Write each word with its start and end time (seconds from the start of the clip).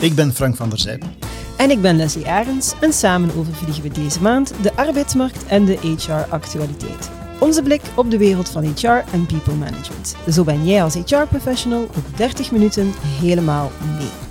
Ik 0.00 0.14
ben 0.14 0.34
Frank 0.34 0.56
van 0.56 0.68
der 0.68 0.78
Zijpen. 0.78 1.14
En 1.56 1.70
ik 1.70 1.80
ben 1.80 1.96
Leslie 1.96 2.26
Arends 2.26 2.74
en 2.80 2.92
samen 2.92 3.34
overvliegen 3.36 3.82
we 3.82 3.88
deze 3.88 4.22
maand 4.22 4.52
de 4.62 4.76
arbeidsmarkt 4.76 5.46
en 5.46 5.64
de 5.64 5.78
HR-actualiteit. 5.82 7.10
Onze 7.38 7.62
blik 7.62 7.82
op 7.96 8.10
de 8.10 8.18
wereld 8.18 8.48
van 8.48 8.64
HR 8.64 8.86
en 9.12 9.26
people 9.26 9.54
management. 9.54 10.16
Zo 10.30 10.44
ben 10.44 10.66
jij 10.66 10.82
als 10.82 10.94
HR-professional 10.94 11.82
op 11.82 12.16
30 12.16 12.50
minuten 12.50 12.92
helemaal 13.20 13.70
mee. 13.98 14.29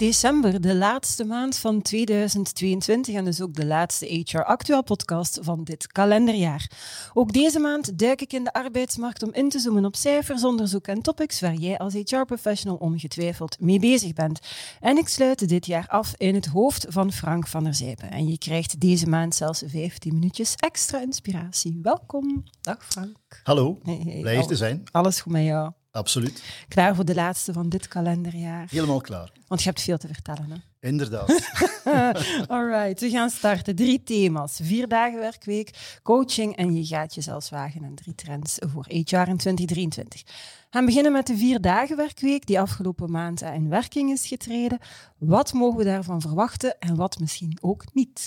December, 0.00 0.60
de 0.60 0.74
laatste 0.74 1.24
maand 1.24 1.56
van 1.56 1.82
2022 1.82 3.14
en 3.14 3.24
dus 3.24 3.40
ook 3.40 3.54
de 3.54 3.66
laatste 3.66 4.24
HR 4.24 4.42
Actual 4.42 4.82
podcast 4.82 5.38
van 5.42 5.64
dit 5.64 5.86
kalenderjaar. 5.86 6.70
Ook 7.12 7.32
deze 7.32 7.58
maand 7.58 7.98
duik 7.98 8.20
ik 8.20 8.32
in 8.32 8.44
de 8.44 8.52
arbeidsmarkt 8.52 9.22
om 9.22 9.32
in 9.32 9.48
te 9.48 9.58
zoomen 9.58 9.84
op 9.84 9.96
cijfers, 9.96 10.44
onderzoek 10.44 10.86
en 10.86 11.02
topics 11.02 11.40
waar 11.40 11.54
jij 11.54 11.78
als 11.78 11.94
HR-professional 11.94 12.76
ongetwijfeld 12.76 13.60
mee 13.60 13.78
bezig 13.78 14.12
bent. 14.12 14.40
En 14.80 14.96
ik 14.96 15.08
sluit 15.08 15.48
dit 15.48 15.66
jaar 15.66 15.86
af 15.88 16.14
in 16.16 16.34
het 16.34 16.46
hoofd 16.46 16.86
van 16.88 17.12
Frank 17.12 17.46
van 17.46 17.64
der 17.64 17.74
Zijpen. 17.74 18.10
En 18.10 18.28
je 18.28 18.38
krijgt 18.38 18.80
deze 18.80 19.08
maand 19.08 19.34
zelfs 19.34 19.62
15 19.66 20.14
minuutjes 20.14 20.54
extra 20.54 21.00
inspiratie. 21.00 21.78
Welkom. 21.82 22.44
Dag 22.60 22.86
Frank. 22.86 23.40
Hallo, 23.42 23.78
blij 24.20 24.34
hier 24.34 24.46
te 24.46 24.56
zijn. 24.56 24.82
Alles 24.90 25.20
goed 25.20 25.32
met 25.32 25.44
jou? 25.44 25.72
Absoluut. 25.90 26.42
Klaar 26.68 26.94
voor 26.94 27.04
de 27.04 27.14
laatste 27.14 27.52
van 27.52 27.68
dit 27.68 27.88
kalenderjaar? 27.88 28.66
Helemaal 28.70 29.00
klaar. 29.00 29.32
Want 29.46 29.62
je 29.62 29.68
hebt 29.68 29.82
veel 29.82 29.98
te 29.98 30.06
vertellen, 30.06 30.50
hè? 30.50 30.88
Inderdaad. 30.88 31.50
Alright, 32.48 33.00
we 33.00 33.10
gaan 33.10 33.30
starten. 33.30 33.76
Drie 33.76 34.02
thema's. 34.02 34.60
Vier 34.62 34.88
dagen 34.88 35.18
werkweek, 35.18 35.98
coaching 36.02 36.56
en 36.56 36.74
je 36.76 36.86
gaat 36.86 37.14
je 37.14 37.20
zelfs 37.20 37.50
wagen 37.50 37.84
en 37.84 37.94
drie 37.94 38.14
trends 38.14 38.58
voor 38.58 38.84
HR 38.88 39.28
in 39.28 39.36
2023. 39.36 40.22
We 40.24 40.32
gaan 40.70 40.84
beginnen 40.84 41.12
met 41.12 41.26
de 41.26 41.36
vier 41.36 41.60
dagen 41.60 41.96
werkweek 41.96 42.46
die 42.46 42.60
afgelopen 42.60 43.10
maand 43.10 43.42
in 43.42 43.68
werking 43.68 44.10
is 44.10 44.26
getreden. 44.26 44.78
Wat 45.18 45.52
mogen 45.52 45.78
we 45.78 45.84
daarvan 45.84 46.20
verwachten 46.20 46.78
en 46.78 46.96
wat 46.96 47.18
misschien 47.18 47.58
ook 47.60 47.84
niet? 47.92 48.26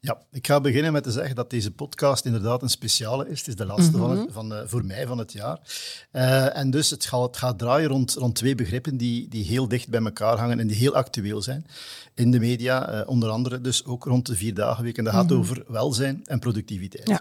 Ja, 0.00 0.18
ik 0.30 0.46
ga 0.46 0.60
beginnen 0.60 0.92
met 0.92 1.02
te 1.02 1.10
zeggen 1.10 1.34
dat 1.34 1.50
deze 1.50 1.70
podcast 1.70 2.24
inderdaad 2.24 2.62
een 2.62 2.68
speciale 2.68 3.28
is. 3.28 3.38
Het 3.38 3.48
is 3.48 3.56
de 3.56 3.66
laatste 3.66 3.96
van, 3.96 4.28
van 4.30 4.52
uh, 4.52 4.58
voor 4.66 4.84
mij 4.84 5.06
van 5.06 5.18
het 5.18 5.32
jaar. 5.32 5.58
Uh, 6.12 6.56
en 6.56 6.70
dus 6.70 6.90
het 6.90 7.06
gaat, 7.06 7.22
het 7.22 7.36
gaat 7.36 7.58
draaien 7.58 7.88
rond, 7.88 8.14
rond 8.14 8.34
twee 8.34 8.54
begrippen 8.54 8.96
die, 8.96 9.28
die 9.28 9.44
heel 9.44 9.68
dicht 9.68 9.88
bij 9.88 10.02
elkaar 10.02 10.38
hangen 10.38 10.60
en 10.60 10.66
die 10.66 10.76
heel 10.76 10.94
actueel 10.94 11.42
zijn 11.42 11.66
in 12.14 12.30
de 12.30 12.40
media. 12.40 12.94
Uh, 12.94 13.08
onder 13.08 13.28
andere 13.28 13.60
dus 13.60 13.84
ook 13.84 14.04
rond 14.04 14.26
de 14.26 14.36
vier 14.36 14.54
dagenweek. 14.54 14.98
En 14.98 15.04
dat 15.04 15.12
gaat 15.12 15.22
mm 15.22 15.28
-hmm. 15.28 15.38
over 15.38 15.64
welzijn 15.68 16.22
en 16.26 16.38
productiviteit. 16.38 17.08
Ja. 17.08 17.20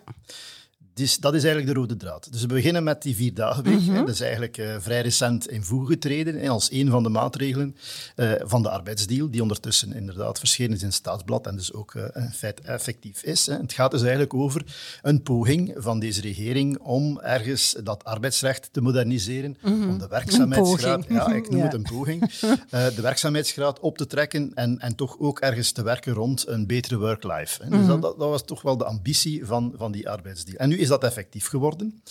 Dus 0.94 1.17
dat 1.17 1.33
is 1.33 1.44
eigenlijk 1.44 1.73
de 1.73 1.80
rode 1.80 1.97
draad. 1.97 2.31
Dus 2.31 2.41
we 2.41 2.47
beginnen 2.47 2.83
met 2.83 3.02
die 3.02 3.16
vier 3.16 3.33
dagenweek. 3.33 3.80
Mm 3.80 3.88
-hmm. 3.88 3.95
Dat 3.95 4.09
is 4.09 4.22
eigenlijk 4.22 4.58
uh, 4.58 4.75
vrij 4.80 5.02
recent 5.02 5.49
in 5.49 5.63
voege 5.63 5.91
getreden 5.91 6.39
hè, 6.39 6.49
als 6.49 6.72
een 6.72 6.89
van 6.89 7.03
de 7.03 7.09
maatregelen 7.09 7.75
uh, 8.16 8.31
van 8.39 8.63
de 8.63 8.69
arbeidsdeal, 8.69 9.30
die 9.30 9.41
ondertussen 9.41 9.94
inderdaad 9.94 10.39
verschenen 10.39 10.75
is 10.75 10.81
in 10.81 10.88
het 10.88 10.95
staatsblad 10.95 11.47
en 11.47 11.55
dus 11.55 11.73
ook 11.73 11.94
uh, 11.94 12.03
in 12.14 12.31
feite 12.33 12.61
effectief 12.61 13.23
is. 13.23 13.45
Hè. 13.45 13.58
Het 13.58 13.73
gaat 13.73 13.91
dus 13.91 14.02
eigenlijk 14.02 14.33
over 14.33 14.64
een 15.02 15.23
poging 15.23 15.73
van 15.77 15.99
deze 15.99 16.21
regering 16.21 16.80
om 16.80 17.19
ergens 17.19 17.75
dat 17.83 18.03
arbeidsrecht 18.03 18.69
te 18.71 18.81
moderniseren, 18.81 19.58
mm 19.61 19.81
-hmm. 19.81 19.89
om 19.89 19.97
de 19.97 20.08
werkzaamheidsgraad, 20.08 21.05
ja, 21.09 21.33
ik 21.33 21.49
noem 21.49 21.59
ja. 21.64 21.66
het 21.66 21.73
een 21.73 21.81
poging, 21.81 22.31
de 22.69 23.02
werkzaamheidsgraad 23.02 23.80
op 23.80 23.97
te 23.97 24.08
trekken 24.08 24.52
en, 24.53 24.80
en 24.80 24.95
toch 24.95 25.19
ook 25.19 25.39
ergens 25.39 25.71
te 25.71 25.83
werken 25.83 26.14
rond 26.14 26.47
een 26.47 26.67
betere 26.67 26.97
work-life. 26.97 27.59
Dus 27.59 27.67
mm 27.67 27.73
-hmm. 27.73 27.88
dat, 27.88 28.02
dat, 28.02 28.19
dat, 28.19 28.30
was 28.30 28.45
toch 28.45 28.61
wel 28.61 28.77
de 28.77 28.86
ambitie 28.86 29.45
van, 29.45 29.73
van 29.77 29.91
die 29.91 30.09
arbeidsdeal. 30.09 30.58
En 30.58 30.69
nu 30.69 30.77
is 30.84 30.89
dat 30.89 31.03
effectief 31.03 31.48
geworden. 31.48 32.03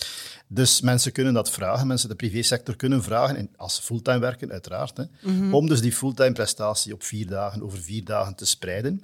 Dus 0.47 0.81
mensen 0.81 1.11
kunnen 1.11 1.33
dat 1.33 1.51
vragen, 1.51 1.87
mensen 1.87 2.09
de 2.09 2.15
privésector 2.15 2.75
kunnen 2.75 3.03
vragen, 3.03 3.35
en 3.35 3.49
als 3.55 3.79
fulltime 3.79 4.19
werken 4.19 4.51
uiteraard, 4.51 4.97
hè, 4.97 5.03
mm 5.03 5.39
-hmm. 5.39 5.53
om 5.53 5.67
dus 5.67 5.81
die 5.81 5.93
fulltime 5.93 6.31
prestatie 6.31 6.93
op 6.93 7.03
vier 7.03 7.27
dagen, 7.27 7.63
over 7.63 7.79
vier 7.79 8.03
dagen 8.03 8.35
te 8.35 8.45
spreiden. 8.45 9.03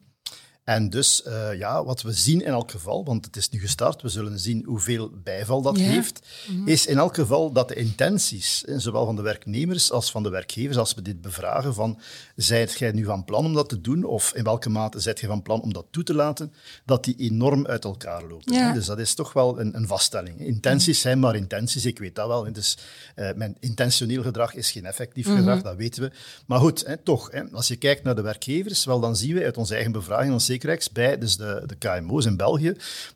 En 0.70 0.90
dus, 0.90 1.24
uh, 1.28 1.58
ja, 1.58 1.84
wat 1.84 2.02
we 2.02 2.12
zien 2.12 2.42
in 2.42 2.52
elk 2.52 2.72
geval, 2.72 3.06
want 3.06 3.26
het 3.26 3.36
is 3.36 3.50
nu 3.50 3.60
gestart, 3.60 4.02
we 4.02 4.10
zullen 4.10 4.40
zien 4.40 4.64
hoeveel 4.66 5.12
bijval 5.24 5.62
dat 5.62 5.78
ja. 5.78 5.84
heeft, 5.84 6.28
mm 6.48 6.56
-hmm. 6.56 6.68
is 6.68 6.86
in 6.86 6.98
elk 6.98 7.16
geval 7.16 7.52
dat 7.52 7.68
de 7.68 7.76
intenties, 7.76 8.62
zowel 8.62 9.06
van 9.06 9.16
de 9.16 9.22
werknemers 9.22 9.92
als 9.92 10.12
van 10.12 10.24
de 10.24 10.30
werkgevers, 10.30 10.78
als 10.78 10.94
we 10.94 11.02
dit 11.02 11.22
bevragen 11.22 11.74
van, 11.74 12.00
zijt 12.36 12.80
jij 12.80 12.92
nu 12.92 13.06
van 13.06 13.26
plan 13.26 13.46
om 13.46 13.54
dat 13.54 13.70
te 13.70 13.82
doen, 13.82 14.04
of 14.04 14.34
in 14.34 14.44
welke 14.44 14.70
mate 14.70 15.00
zijt 15.00 15.20
je 15.20 15.28
van 15.28 15.42
plan 15.42 15.62
om 15.62 15.74
dat 15.74 15.86
toe 15.92 16.04
te 16.04 16.14
laten, 16.14 16.54
dat 16.86 17.04
die 17.04 17.16
enorm 17.18 17.66
uit 17.66 17.84
elkaar 17.84 18.24
lopen. 18.24 18.54
Ja. 18.54 18.74
Dus 18.74 18.86
dat 18.86 19.00
is 19.00 19.14
toch 19.14 19.34
wel 19.34 19.60
een, 19.60 19.76
een 19.76 19.88
vaststelling. 19.88 20.40
Intenties 20.40 20.86
mm 20.86 20.94
-hmm. 20.94 21.02
zijn 21.02 21.20
maar 21.20 21.36
intenties, 21.36 21.86
ik 21.86 22.00
weet 22.00 22.16
dat 22.16 22.28
wel. 22.28 22.54
Dus 22.54 22.78
uh, 23.16 23.30
mijn 23.36 23.58
intentioneel 23.60 24.24
gedrag 24.24 24.54
is 24.54 24.72
geen 24.72 24.86
effectief 24.86 25.26
mm 25.26 25.32
-hmm. 25.32 25.40
gedrag, 25.40 25.62
dat 25.62 25.76
weten 25.76 26.02
we. 26.02 26.12
Maar 26.46 26.60
goed, 26.60 26.86
hè, 26.86 26.98
toch, 26.98 27.32
hè, 27.32 27.44
als 27.52 27.68
je 27.68 27.76
kijkt 27.76 28.04
naar 28.04 28.16
de 28.16 28.22
werkgevers, 28.22 28.86
wel, 28.86 29.00
dan 29.00 29.16
zien 29.16 29.34
we 29.34 29.44
uit 29.44 29.58
onze 29.58 29.74
eigen 29.74 29.92
bevraging, 29.92 30.34
ons 30.34 30.46
bij 30.94 31.18
dus 31.18 31.38
de, 31.38 31.64
de 31.66 31.76
KMO's 31.76 32.26
in 32.26 32.38
België, 32.38 32.74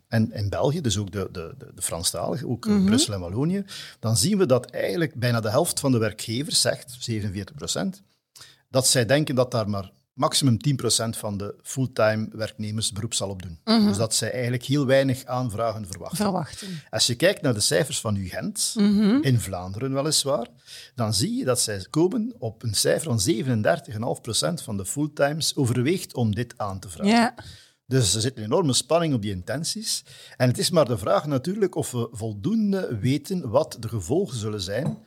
en 0.08 0.34
in 0.34 0.50
België, 0.50 0.82
dus 0.82 0.98
ook 0.98 1.12
de, 1.12 1.30
de, 1.32 1.56
de 1.76 1.82
Franstaligen, 1.82 2.50
ook 2.50 2.66
mm 2.66 2.76
-hmm. 2.76 2.86
Brussel 2.86 3.14
en 3.14 3.20
Wallonië, 3.20 3.66
dan 4.00 4.18
zien 4.18 4.38
we 4.38 4.46
dat 4.46 4.66
eigenlijk 4.66 5.14
bijna 5.16 5.40
de 5.40 5.50
helft 5.50 5.80
van 5.80 5.92
de 5.92 5.98
werkgevers 5.98 6.62
zegt, 6.62 6.96
47 7.00 7.56
procent, 7.56 8.02
dat 8.70 8.88
zij 8.88 9.06
denken 9.06 9.36
dat 9.36 9.52
daar 9.52 9.70
maar 9.70 9.92
maximum 10.14 10.58
10% 10.58 11.18
van 11.18 11.38
de 11.38 11.56
fulltime 11.62 12.28
werknemers 12.32 12.92
beroep 12.92 13.14
zal 13.14 13.30
opdoen. 13.30 13.60
Mm 13.64 13.76
-hmm. 13.76 13.88
Dus 13.88 13.98
dat 13.98 14.16
zij 14.16 14.32
eigenlijk 14.32 14.64
heel 14.64 14.86
weinig 14.86 15.26
aanvragen 15.26 15.88
verwachten. 15.88 16.18
verwachten. 16.18 16.68
Als 16.90 17.08
je 17.08 17.16
kijkt 17.16 17.42
naar 17.42 17.54
de 17.54 17.60
cijfers 17.60 18.00
van 18.00 18.16
UGent, 18.16 18.74
mm 18.78 19.00
-hmm. 19.00 19.24
in 19.24 19.40
Vlaanderen 19.40 19.94
weliswaar, 19.94 20.48
dan 20.96 21.14
zie 21.14 21.36
je 21.36 21.46
dat 21.46 21.60
zij 21.60 21.86
komen 21.90 22.34
op 22.40 22.64
een 22.64 22.74
cijfer 22.74 23.20
van 23.20 23.34
37,5% 24.60 24.64
van 24.64 24.78
de 24.78 24.86
fulltimes 24.86 25.56
overweegt 25.56 26.14
om 26.14 26.36
dit 26.36 26.54
aan 26.58 26.80
te 26.80 26.90
vragen. 26.90 27.12
Ja. 27.12 27.36
Dus 27.86 28.16
er 28.16 28.22
zit 28.22 28.38
een 28.38 28.44
enorme 28.44 28.74
spanning 28.74 29.14
op 29.14 29.22
die 29.22 29.32
intenties. 29.32 30.04
En 30.38 30.48
het 30.48 30.58
is 30.58 30.70
maar 30.70 30.86
de 30.86 30.98
vraag 30.98 31.26
natuurlijk 31.26 31.76
of 31.76 31.92
we 31.92 32.08
voldoende 32.12 32.98
weten 33.02 33.50
wat 33.50 33.78
de 33.80 33.90
gevolgen 33.90 34.38
zullen 34.38 34.62
zijn 34.62 34.98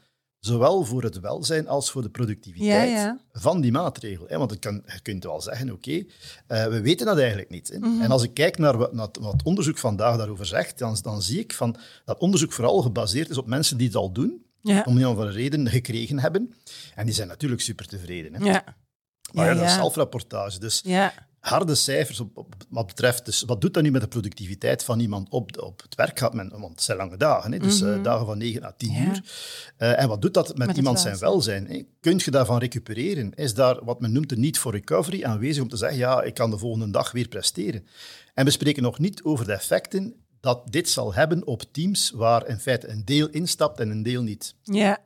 zowel 0.46 0.84
voor 0.84 1.02
het 1.02 1.20
welzijn 1.20 1.68
als 1.68 1.90
voor 1.90 2.02
de 2.02 2.08
productiviteit 2.08 2.90
ja, 2.90 2.96
ja. 2.96 3.18
van 3.32 3.60
die 3.60 3.72
maatregel. 3.72 4.26
Want 4.28 4.50
je, 4.50 4.58
kan, 4.58 4.82
je 4.86 5.00
kunt 5.00 5.24
wel 5.24 5.40
zeggen, 5.40 5.72
oké, 5.72 6.04
okay, 6.48 6.64
uh, 6.66 6.70
we 6.72 6.80
weten 6.80 7.06
dat 7.06 7.18
eigenlijk 7.18 7.50
niet. 7.50 7.76
Mm 7.78 7.82
-hmm. 7.82 8.02
En 8.02 8.10
als 8.10 8.22
ik 8.22 8.34
kijk 8.34 8.58
naar 8.58 8.76
wat, 8.76 8.92
naar 8.92 9.08
wat 9.20 9.42
onderzoek 9.42 9.78
vandaag 9.78 10.16
daarover 10.16 10.46
zegt, 10.46 10.78
dan, 10.78 10.96
dan 11.02 11.22
zie 11.22 11.38
ik 11.38 11.52
van, 11.52 11.76
dat 12.04 12.18
onderzoek 12.18 12.52
vooral 12.52 12.82
gebaseerd 12.82 13.30
is 13.30 13.38
op 13.38 13.46
mensen 13.46 13.76
die 13.76 13.86
het 13.86 13.96
al 13.96 14.12
doen, 14.12 14.44
ja. 14.60 14.82
om 14.86 14.96
een 14.96 15.06
of 15.06 15.10
andere 15.10 15.30
reden 15.30 15.68
gekregen 15.68 16.18
hebben. 16.18 16.54
En 16.94 17.06
die 17.06 17.14
zijn 17.14 17.28
natuurlijk 17.28 17.60
super 17.60 17.86
tevreden. 17.86 18.34
Hè? 18.34 18.44
Ja. 18.44 18.64
Maar 19.32 19.46
ja, 19.46 19.54
dat 19.54 19.64
is 19.64 19.74
zelfrapportage. 19.74 20.58
Dus 20.58 20.82
harde 21.48 21.74
cijfers 21.74 22.20
op, 22.20 22.36
op, 22.36 22.54
wat 22.68 22.86
betreft. 22.86 23.24
Dus 23.24 23.42
wat 23.42 23.60
doet 23.60 23.74
dat 23.74 23.82
nu 23.82 23.90
met 23.90 24.00
de 24.00 24.08
productiviteit 24.08 24.84
van 24.84 25.00
iemand 25.00 25.28
op, 25.28 25.62
op 25.62 25.82
het 25.82 25.94
werk? 25.94 26.18
Gaat 26.18 26.34
men, 26.34 26.50
want 26.50 26.72
het 26.72 26.82
zijn 26.82 26.96
lange 26.96 27.16
dagen, 27.16 27.52
hè, 27.52 27.58
dus 27.58 27.80
mm 27.80 27.88
-hmm. 27.88 27.98
uh, 27.98 28.04
dagen 28.04 28.26
van 28.26 28.38
9 28.38 28.64
à 28.64 28.72
10 28.76 28.92
ja. 28.92 29.04
uur. 29.04 29.22
Uh, 29.78 30.00
en 30.00 30.08
wat 30.08 30.22
doet 30.22 30.34
dat 30.34 30.56
met, 30.56 30.66
met 30.66 30.76
iemand 30.76 31.00
zijn 31.00 31.18
welzijn? 31.18 31.66
Hè? 31.66 31.82
Kun 32.00 32.20
je 32.24 32.30
daarvan 32.30 32.58
recupereren? 32.58 33.34
Is 33.34 33.54
daar 33.54 33.84
wat 33.84 34.00
men 34.00 34.12
noemt 34.12 34.28
de 34.28 34.36
need 34.36 34.58
for 34.58 34.72
recovery 34.72 35.24
aanwezig 35.24 35.62
om 35.62 35.68
te 35.68 35.76
zeggen, 35.76 35.98
ja, 35.98 36.22
ik 36.22 36.34
kan 36.34 36.50
de 36.50 36.58
volgende 36.58 36.90
dag 36.90 37.12
weer 37.12 37.28
presteren? 37.28 37.86
En 38.34 38.44
we 38.44 38.50
spreken 38.50 38.82
nog 38.82 38.98
niet 38.98 39.22
over 39.22 39.46
de 39.46 39.52
effecten 39.52 40.14
dat 40.40 40.72
dit 40.72 40.88
zal 40.88 41.14
hebben 41.14 41.46
op 41.46 41.62
teams 41.72 42.10
waar 42.10 42.48
in 42.48 42.58
feite 42.58 42.88
een 42.88 43.04
deel 43.04 43.28
instapt 43.28 43.80
en 43.80 43.90
een 43.90 44.02
deel 44.02 44.22
niet. 44.22 44.54
Ja 44.62 44.98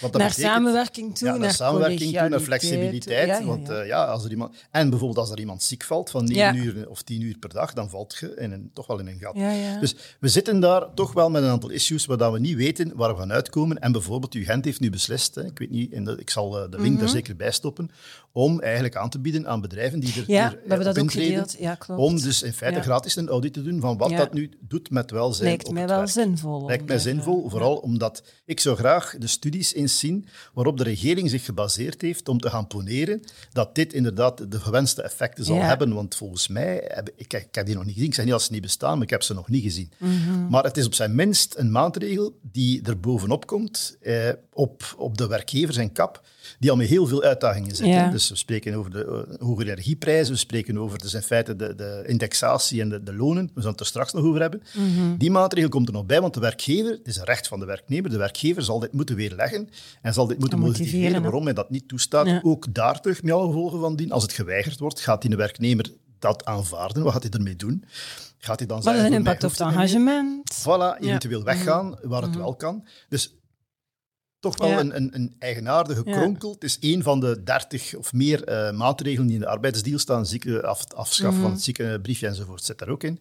naar 0.00 0.10
betekent, 0.10 0.34
samenwerking 0.34 1.16
toe, 1.16 1.26
ja, 1.26 1.32
naar, 1.32 1.42
naar 1.42 1.54
samenwerking 1.54 2.18
toe, 2.18 2.28
naar 2.28 2.40
flexibiliteit. 2.40 3.28
Ja, 3.28 3.38
ja, 3.38 3.44
want 3.44 3.70
uh, 3.70 3.86
ja, 3.86 4.04
als 4.04 4.24
er 4.24 4.30
iemand, 4.30 4.56
en 4.70 4.90
bijvoorbeeld 4.90 5.18
als 5.18 5.30
er 5.30 5.38
iemand 5.38 5.62
ziek 5.62 5.84
valt 5.84 6.10
van 6.10 6.24
9 6.24 6.56
uur 6.56 6.88
of 6.88 7.02
10 7.02 7.20
uur 7.20 7.38
per 7.38 7.52
dag, 7.52 7.72
dan 7.72 7.90
valt 7.90 8.16
je 8.20 8.34
in 8.34 8.52
een, 8.52 8.70
toch 8.72 8.86
wel 8.86 8.98
in 8.98 9.06
een 9.06 9.18
gat. 9.20 9.34
Dus 9.80 9.96
we 10.20 10.28
zitten 10.28 10.60
daar 10.60 10.94
toch 10.94 11.12
wel 11.12 11.30
met 11.30 11.42
een 11.42 11.48
aantal 11.48 11.70
issues 11.70 12.06
waar 12.06 12.32
we 12.32 12.38
niet 12.38 12.56
weten 12.56 12.92
waar 12.94 13.12
we 13.12 13.18
gaan 13.18 13.32
uitkomen. 13.32 13.78
En 13.78 13.92
bijvoorbeeld, 13.92 14.34
UGent 14.34 14.64
heeft 14.64 14.80
nu 14.80 14.90
beslist, 14.90 15.34
hè, 15.34 15.44
ik 15.44 15.58
weet 15.58 15.70
niet, 15.70 15.92
in 15.92 16.04
de, 16.04 16.16
ik 16.18 16.30
zal 16.30 16.50
de 16.50 16.68
link 16.70 16.94
mm 16.94 16.98
-hmm. 16.98 17.08
zeker 17.08 17.36
bij 17.36 17.50
stoppen, 17.50 17.90
om 18.32 18.60
eigenlijk 18.60 18.96
aan 18.96 19.10
te 19.10 19.18
bieden 19.18 19.48
aan 19.48 19.60
bedrijven 19.60 20.00
die 20.00 20.14
er, 20.14 20.24
ja, 20.26 20.44
er, 20.44 20.50
we 20.50 20.68
hebben 20.68 20.86
dat 20.86 20.98
ook 20.98 21.10
gedeeld. 21.10 21.56
Ja, 21.58 21.74
klopt. 21.74 22.00
Om 22.00 22.20
dus 22.20 22.42
in 22.42 22.52
feite 22.52 22.82
gratis 22.82 23.16
een 23.16 23.28
audit 23.28 23.52
te 23.52 23.62
doen 23.62 23.80
van 23.80 23.96
wat 23.96 24.10
dat 24.10 24.32
nu 24.32 24.50
doet 24.60 24.90
met 24.90 25.10
welzijn 25.10 25.48
Lijkt 25.48 25.70
mij 25.70 25.86
wel 25.86 25.96
werk. 25.96 26.10
zinvol. 26.10 26.66
Lijkt 26.66 26.86
mij 26.86 26.98
zinvol, 26.98 27.48
vooral 27.48 27.76
omdat 27.76 28.22
ik 28.44 28.60
zou 28.60 28.76
graag 28.76 29.14
de 29.18 29.26
studies 29.26 29.72
eens 29.86 29.98
zien 29.98 30.26
waarop 30.54 30.76
de 30.76 30.84
regering 30.84 31.30
zich 31.30 31.44
gebaseerd 31.44 32.00
heeft 32.00 32.28
om 32.28 32.40
te 32.40 32.50
gaan 32.50 32.66
poneren 32.66 33.22
dat 33.52 33.74
dit 33.74 33.92
inderdaad 33.92 34.50
de 34.50 34.60
gewenste 34.60 35.02
effecten 35.02 35.44
zal 35.44 35.56
Ja. 35.56 35.66
hebben. 35.66 35.94
Want 35.94 36.14
volgens 36.14 36.48
mij, 36.48 36.84
heb, 36.88 37.10
ik, 37.16 37.32
ik 37.32 37.54
heb 37.54 37.66
die 37.66 37.74
nog 37.74 37.84
niet 37.84 37.94
gezien, 37.94 38.08
ik 38.08 38.14
zeg 38.14 38.24
niet 38.24 38.34
dat 38.34 38.42
ze 38.42 38.52
niet 38.52 38.62
bestaan, 38.62 38.94
maar 38.94 39.02
ik 39.02 39.10
heb 39.10 39.22
ze 39.22 39.34
nog 39.34 39.48
niet 39.48 39.62
gezien. 39.62 39.90
Mhm. 39.98 40.48
Maar 40.48 40.64
het 40.64 40.76
is 40.76 40.86
op 40.86 40.94
zijn 40.94 41.14
minst 41.14 41.54
een 41.56 41.70
maatregel 41.70 42.38
die 42.52 42.82
er 42.82 43.00
bovenop 43.00 43.46
komt, 43.46 43.96
eh, 44.00 44.28
op, 44.52 44.94
op 44.98 45.18
de 45.18 45.26
werkgever 45.26 45.74
zijn 45.74 45.92
kap, 45.92 46.22
die 46.58 46.70
al 46.70 46.76
met 46.76 46.88
heel 46.88 47.06
veel 47.06 47.22
uitdagingen 47.22 47.76
zit. 47.76 47.86
Ja. 47.86 48.04
hè. 48.04 48.10
Dus 48.10 48.28
we 48.28 48.36
spreken 48.36 48.74
over 48.74 48.90
de 48.90 49.26
uh, 49.38 49.46
hogere 49.46 49.70
energieprijzen, 49.70 50.32
we 50.32 50.38
spreken 50.38 50.78
over 50.78 50.98
dus 50.98 51.14
in 51.14 51.22
feite 51.22 51.56
de, 51.56 51.74
de 51.74 52.04
indexatie 52.06 52.80
en 52.80 52.88
de, 52.88 53.02
de 53.02 53.14
lonen, 53.14 53.44
we 53.44 53.50
zullen 53.54 53.70
het 53.70 53.80
er 53.80 53.86
straks 53.86 54.12
nog 54.12 54.24
over 54.24 54.40
hebben. 54.40 54.62
Mhm. 54.74 55.16
Die 55.16 55.30
maatregel 55.30 55.68
komt 55.70 55.86
er 55.88 55.92
nog 55.94 56.06
bij, 56.06 56.20
want 56.20 56.34
de 56.34 56.40
werkgever, 56.40 56.90
het 56.90 57.06
is 57.06 57.16
een 57.16 57.24
recht 57.24 57.48
van 57.48 57.60
de 57.60 57.66
werknemer, 57.66 58.10
de 58.10 58.16
werkgever 58.16 58.62
zal 58.62 58.78
dit 58.78 58.92
moeten 58.92 59.16
weerleggen 59.16 59.68
en 60.02 60.12
zal 60.14 60.26
dit 60.26 60.38
moeten 60.38 60.58
motiveren, 60.58 61.22
waarom 61.22 61.44
hij 61.44 61.52
dat 61.54 61.70
niet 61.70 61.88
toestaat. 61.88 62.26
Ja. 62.26 62.40
Ook 62.42 62.74
daar 62.74 63.00
terug 63.00 63.22
met 63.22 63.32
alle 63.32 63.46
gevolgen 63.46 63.80
van 63.80 63.96
dien. 63.96 64.12
Als 64.12 64.22
het 64.22 64.32
geweigerd 64.32 64.78
wordt, 64.78 65.00
gaat 65.00 65.22
die 65.22 65.36
werknemer 65.36 65.90
dat 66.18 66.44
aanvaarden? 66.44 67.02
Wat 67.02 67.12
gaat 67.12 67.22
hij 67.22 67.32
ermee 67.32 67.56
doen? 67.56 67.84
Gaat 68.38 68.58
hij 68.58 68.68
dan 68.68 68.82
Wat 68.82 68.94
is 68.94 69.02
een 69.02 69.12
impact 69.12 69.44
op 69.44 69.50
het 69.50 69.60
engagement? 69.60 70.52
Voilà, 70.62 70.64
Ja. 70.66 70.96
eventueel 71.00 71.42
weggaan 71.44 71.98
waar 72.02 72.22
het 72.22 72.30
Mhm. 72.30 72.38
wel 72.40 72.56
kan. 72.56 72.86
Dus 73.08 73.34
toch 74.38 74.58
wel 74.58 74.68
Ja. 74.68 74.80
een, 74.80 74.96
een, 74.96 75.14
een 75.14 75.36
eigenaardige 75.38 76.02
Ja. 76.04 76.16
kronkel. 76.18 76.52
Het 76.52 76.64
is 76.64 76.78
één 76.78 77.02
van 77.02 77.20
de 77.20 77.42
dertig 77.42 77.94
of 77.94 78.12
meer 78.12 78.44
eh, 78.44 78.72
maatregelen 78.76 79.26
die 79.26 79.34
in 79.36 79.40
de 79.42 79.48
arbeidsdeal 79.48 79.98
staan. 79.98 80.26
Zieke, 80.26 80.62
af, 80.66 80.84
afschaf 80.94 81.32
Mhm. 81.32 81.42
van 81.42 81.50
het 81.50 81.62
ziekenbriefje 81.62 82.26
enzovoort 82.26 82.62
zit 82.64 82.78
daar 82.78 82.88
ook 82.88 83.02
in. 83.02 83.20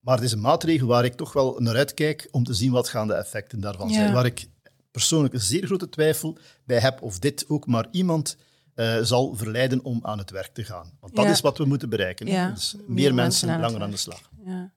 Maar 0.00 0.14
het 0.14 0.24
is 0.24 0.32
een 0.32 0.40
maatregel 0.40 0.86
waar 0.86 1.04
ik 1.04 1.14
toch 1.14 1.32
wel 1.32 1.56
naar 1.58 1.76
uitkijk 1.76 2.28
om 2.30 2.44
te 2.44 2.54
zien 2.54 2.72
wat 2.72 2.88
gaan 2.88 3.06
de 3.06 3.14
effecten 3.14 3.60
daarvan 3.60 3.88
Ja. 3.88 3.94
zijn. 3.94 4.12
Waar 4.12 4.26
ik 4.26 4.46
persoonlijk 4.94 5.34
een 5.34 5.40
zeer 5.40 5.66
grote 5.66 5.88
twijfel 5.88 6.38
bij 6.64 6.78
heb 6.78 7.02
of 7.02 7.18
dit 7.18 7.44
ook 7.48 7.66
maar 7.66 7.86
iemand 7.90 8.36
eh, 8.74 8.98
zal 9.02 9.34
verleiden 9.34 9.84
om 9.84 9.98
aan 10.02 10.18
het 10.18 10.30
werk 10.30 10.54
te 10.54 10.64
gaan. 10.64 10.96
Want 11.00 11.14
dat 11.14 11.24
Ja. 11.24 11.30
is 11.30 11.40
wat 11.40 11.58
we 11.58 11.64
moeten 11.64 11.88
bereiken. 11.88 12.26
Ja. 12.26 12.50
Dus 12.50 12.74
Meer 12.74 12.84
meer, 12.88 13.14
mensen 13.14 13.60
langer 13.60 13.82
aan 13.82 13.90
de 13.90 13.96
slag. 13.96 14.30
Ja. 14.44 14.72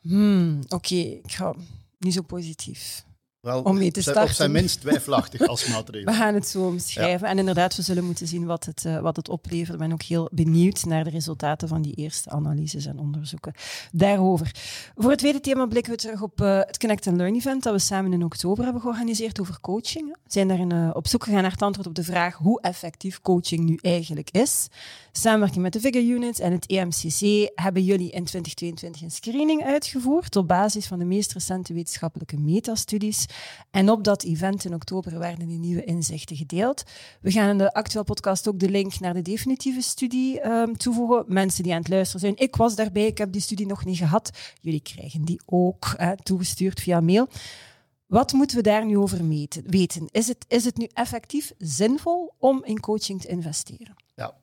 Hmm, 0.00 0.60
Oké, 0.68 0.94
ik 0.94 1.32
ga 1.32 1.54
niet 1.98 2.14
zo 2.14 2.22
positief. 2.22 3.04
Wel, 3.40 3.62
Om 3.62 3.78
mee 3.78 3.90
te 3.90 4.00
starten. 4.00 4.22
Op 4.22 4.28
zijn 4.28 4.52
minst 4.52 4.80
twijfelachtig 4.80 5.46
als 5.46 5.66
maatregel. 5.66 6.12
We 6.12 6.18
gaan 6.18 6.34
het 6.34 6.48
zo 6.48 6.66
omschrijven. 6.66 7.28
En 7.28 7.38
inderdaad, 7.38 7.76
we 7.76 7.82
zullen 7.82 8.04
moeten 8.04 8.26
zien 8.26 8.46
wat 8.46 8.64
het, 8.64 8.84
eh, 8.84 9.00
wat 9.00 9.16
het 9.16 9.28
oplevert. 9.28 9.72
Ik 9.72 9.78
ben 9.78 9.92
ook 9.92 10.02
heel 10.02 10.28
benieuwd 10.32 10.84
naar 10.84 11.04
de 11.04 11.10
resultaten 11.10 11.68
van 11.68 11.82
die 11.82 11.94
eerste 11.94 12.30
analyses 12.30 12.86
en 12.86 12.98
onderzoeken 12.98 13.54
daarover. 13.92 14.54
Voor 14.96 15.10
het 15.10 15.18
tweede 15.18 15.40
thema 15.40 15.66
blikken 15.66 15.92
we 15.92 15.98
terug 15.98 16.22
op 16.22 16.40
eh, 16.40 16.58
het 16.58 16.78
Connect 16.78 17.06
and 17.06 17.16
Learn 17.16 17.34
event 17.34 17.62
dat 17.62 17.72
we 17.72 17.78
samen 17.78 18.12
in 18.12 18.24
oktober 18.24 18.64
hebben 18.64 18.82
georganiseerd 18.82 19.40
over 19.40 19.60
coaching. 19.60 20.06
We 20.08 20.32
zijn 20.32 20.48
daarin 20.48 20.72
eh, 20.72 20.90
op 20.92 21.06
zoek 21.06 21.24
gegaan 21.24 21.42
naar 21.42 21.50
het 21.50 21.62
antwoord 21.62 21.88
op 21.88 21.94
de 21.94 22.04
vraag 22.04 22.36
hoe 22.36 22.60
effectief 22.60 23.20
coaching 23.20 23.64
nu 23.64 23.78
eigenlijk 23.80 24.30
is. 24.30 24.68
Samenwerking 25.12 25.62
met 25.62 25.72
de 25.72 25.80
Vigor 25.80 26.02
Unit 26.02 26.40
en 26.40 26.52
het 26.52 26.66
EMCC 26.66 27.50
hebben 27.54 27.84
jullie 27.84 28.10
in 28.10 28.24
2022 28.24 29.02
een 29.02 29.10
screening 29.10 29.64
uitgevoerd 29.64 30.36
op 30.36 30.48
basis 30.48 30.86
van 30.86 30.98
de 30.98 31.04
meest 31.04 31.32
recente 31.32 31.72
wetenschappelijke 31.72 32.36
metastudies. 32.36 33.26
En 33.70 33.90
op 33.90 34.04
dat 34.04 34.22
event 34.22 34.64
in 34.64 34.74
oktober 34.74 35.18
werden 35.18 35.48
die 35.48 35.58
nieuwe 35.58 35.84
inzichten 35.84 36.36
gedeeld. 36.36 36.82
We 37.20 37.30
gaan 37.30 37.48
in 37.48 37.58
de 37.58 37.72
actuele 37.72 38.04
podcast 38.04 38.48
ook 38.48 38.58
de 38.58 38.70
link 38.70 39.00
naar 39.00 39.14
de 39.14 39.22
definitieve 39.22 39.82
studie 39.82 40.40
ehm, 40.40 40.72
toevoegen. 40.72 41.24
Mensen 41.26 41.62
die 41.62 41.72
aan 41.72 41.78
het 41.78 41.88
luisteren 41.88 42.20
zijn, 42.20 42.36
ik 42.36 42.56
was 42.56 42.74
daarbij, 42.74 43.06
ik 43.06 43.18
heb 43.18 43.32
die 43.32 43.40
studie 43.40 43.66
nog 43.66 43.84
niet 43.84 43.98
gehad. 43.98 44.30
Jullie 44.60 44.82
krijgen 44.82 45.24
die 45.24 45.40
ook 45.46 45.96
toegestuurd 46.22 46.80
via 46.80 47.00
mail. 47.00 47.28
Wat 48.08 48.32
moeten 48.32 48.56
we 48.56 48.62
daar 48.62 48.86
nu 48.86 48.98
over 48.98 49.28
weten? 49.64 50.08
Is 50.10 50.28
het, 50.28 50.44
is 50.48 50.64
het 50.64 50.76
nu 50.76 50.88
effectief 50.92 51.52
zinvol 51.58 52.34
om 52.38 52.64
in 52.64 52.80
coaching 52.80 53.20
te 53.20 53.28
investeren? 53.28 53.94
Ja. 54.14 54.34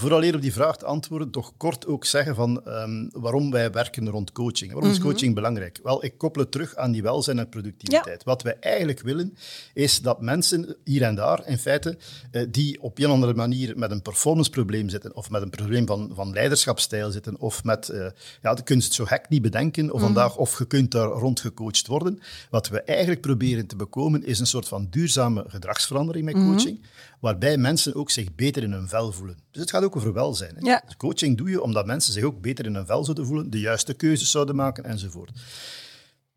Vooraleer 0.00 0.34
op 0.34 0.40
die 0.42 0.52
vraag 0.52 0.76
te 0.76 0.84
antwoorden, 0.84 1.30
toch 1.30 1.52
kort 1.56 1.86
ook 1.86 2.04
zeggen 2.04 2.34
van 2.34 2.64
ehm, 2.66 3.08
waarom 3.12 3.50
wij 3.50 3.70
werken 3.70 4.08
rond 4.08 4.32
coaching. 4.32 4.72
Waarom 4.72 4.90
is 4.90 4.98
Mhm. 4.98 5.06
coaching 5.06 5.34
belangrijk? 5.34 5.80
Wel, 5.82 6.04
ik 6.04 6.18
koppel 6.18 6.42
het 6.42 6.50
terug 6.50 6.76
aan 6.76 6.92
die 6.92 7.02
welzijn 7.02 7.38
en 7.38 7.48
productiviteit. 7.48 8.24
Wat 8.24 8.42
wij 8.42 8.56
eigenlijk 8.60 9.00
willen, 9.00 9.36
is 9.74 10.00
dat 10.00 10.20
mensen 10.20 10.76
hier 10.84 11.02
en 11.02 11.14
daar, 11.14 11.42
in 11.46 11.58
feite, 11.58 11.98
eh, 12.30 12.46
die 12.50 12.82
op 12.82 12.98
een 12.98 13.06
of 13.06 13.12
andere 13.12 13.34
manier 13.34 13.78
met 13.78 13.90
een 13.90 14.02
performanceprobleem 14.02 14.88
zitten, 14.88 15.16
of 15.16 15.30
met 15.30 15.42
een 15.42 15.50
probleem 15.50 15.86
van, 15.86 16.10
van 16.14 16.32
leiderschapsstijl 16.32 17.10
zitten, 17.10 17.38
of 17.40 17.64
met, 17.64 17.88
eh, 17.88 18.06
ja, 18.42 18.54
de 18.54 18.62
kunst 18.62 18.92
zo 18.92 19.04
gek 19.04 19.28
niet 19.28 19.42
bedenken, 19.42 19.90
of 19.92 20.00
vandaag, 20.00 20.36
of 20.36 20.58
je 20.58 20.66
kunt 20.66 20.90
daar 20.90 21.08
rond 21.08 21.40
gecoacht 21.40 21.86
worden. 21.86 22.20
Wat 22.50 22.68
we 22.68 22.80
eigenlijk 22.82 23.20
proberen 23.20 23.66
te 23.66 23.76
bekomen, 23.76 24.24
is 24.24 24.38
een 24.38 24.46
soort 24.46 24.68
van 24.68 24.86
duurzame 24.90 25.44
gedragsverandering 25.48 26.24
met 26.24 26.34
coaching, 26.34 26.80
waarbij 27.20 27.56
mensen 27.56 27.94
ook 27.94 28.10
zich 28.10 28.34
beter 28.34 28.62
in 28.62 28.72
hun 28.72 28.88
vel 28.88 29.12
voelen. 29.12 29.38
Dus 29.50 29.60
het 29.60 29.70
gaat 29.70 29.82
ook 29.84 29.96
over 29.96 30.12
welzijn. 30.12 30.54
Hè? 30.54 30.66
Ja. 30.70 30.82
Dus 30.84 30.96
coaching 30.96 31.36
doe 31.36 31.50
je 31.50 31.62
omdat 31.62 31.86
mensen 31.86 32.12
zich 32.12 32.24
ook 32.24 32.40
beter 32.40 32.66
in 32.66 32.74
hun 32.74 32.86
vel 32.86 33.04
zouden 33.04 33.26
voelen, 33.26 33.50
de 33.50 33.60
juiste 33.60 33.94
keuzes 33.94 34.30
zouden 34.30 34.56
maken 34.56 34.84
enzovoort. 34.84 35.30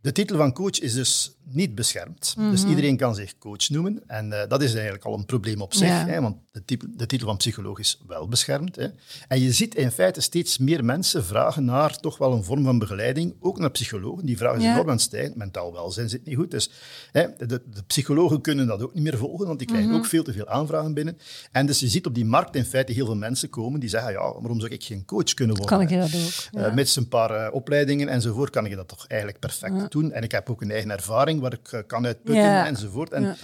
De 0.03 0.11
titel 0.11 0.37
van 0.37 0.53
coach 0.53 0.79
is 0.79 0.93
dus 0.93 1.37
niet 1.49 1.75
beschermd. 1.75 2.33
Mhm. 2.37 2.49
Dus 2.51 2.63
iedereen 2.63 2.97
kan 2.97 3.15
zich 3.15 3.37
coach 3.37 3.69
noemen. 3.69 4.01
En 4.07 4.41
eh, 4.41 4.49
dat 4.49 4.61
is 4.61 4.73
eigenlijk 4.73 5.03
al 5.05 5.13
een 5.13 5.25
probleem 5.25 5.61
op 5.61 5.73
zich. 5.73 5.87
Ja. 5.87 6.05
Hè, 6.05 6.21
want 6.21 6.37
de, 6.51 6.65
type- 6.65 6.87
de 6.95 7.05
titel 7.05 7.27
van 7.27 7.37
psycholoog 7.37 7.79
is 7.79 8.01
wel 8.07 8.27
beschermd. 8.27 8.75
Hè. 8.75 8.87
En 9.27 9.39
je 9.41 9.51
ziet 9.51 9.75
in 9.75 9.91
feite 9.91 10.21
steeds 10.21 10.57
meer 10.57 10.85
mensen 10.85 11.25
vragen 11.25 11.65
naar 11.65 11.99
toch 11.99 12.17
wel 12.17 12.33
een 12.33 12.43
vorm 12.43 12.63
van 12.63 12.79
begeleiding. 12.79 13.33
Ook 13.39 13.59
naar 13.59 13.71
psychologen. 13.71 14.25
Die 14.25 14.37
vragen 14.37 14.61
Ja. 14.61 14.71
enorm 14.73 14.87
aan 14.87 14.93
het 14.93 15.01
stijgen. 15.01 15.33
Mentaal 15.37 15.73
welzijn 15.73 16.09
zit 16.09 16.25
niet 16.25 16.35
goed. 16.35 16.51
Dus 16.51 16.69
hè, 17.11 17.27
de, 17.37 17.45
de 17.47 17.83
psychologen 17.87 18.41
kunnen 18.41 18.67
dat 18.67 18.81
ook 18.81 18.93
niet 18.93 19.03
meer 19.03 19.17
volgen, 19.17 19.45
want 19.47 19.59
die 19.59 19.67
krijgen 19.67 19.89
Mhm. 19.89 19.97
ook 19.99 20.05
veel 20.05 20.23
te 20.23 20.33
veel 20.33 20.47
aanvragen 20.47 20.93
binnen. 20.93 21.17
En 21.51 21.65
dus 21.65 21.79
je 21.79 21.87
ziet 21.87 22.05
op 22.05 22.15
die 22.15 22.25
markt 22.25 22.55
in 22.55 22.65
feite 22.65 22.91
heel 22.93 23.05
veel 23.05 23.15
mensen 23.15 23.49
komen 23.49 23.79
die 23.79 23.89
zeggen, 23.89 24.11
ja, 24.11 24.19
waarom 24.19 24.59
zou 24.59 24.71
ik 24.71 24.83
geen 24.83 25.05
coach 25.05 25.33
kunnen 25.33 25.55
worden? 25.57 25.77
Kan 25.77 25.87
ik 25.87 25.99
dat 25.99 26.21
ook? 26.21 26.61
Eh, 26.65 26.73
met 26.73 26.95
een 26.95 27.07
paar 27.07 27.31
eh, 27.31 27.53
opleidingen 27.53 28.07
enzovoort 28.07 28.49
kan 28.49 28.65
ik 28.65 28.75
dat 28.75 28.87
toch 28.87 29.07
eigenlijk 29.07 29.39
perfect 29.39 29.91
doen. 29.93 30.11
En 30.11 30.23
ik 30.23 30.31
heb 30.31 30.49
ook 30.49 30.61
een 30.61 30.71
eigen 30.71 30.91
ervaring 30.91 31.41
waar 31.41 31.53
ik 31.53 31.71
eh, 31.71 31.79
kan 31.87 32.05
uitputten 32.05 32.43
Ja. 32.43 32.67
enzovoort. 32.67 33.11
En. 33.11 33.35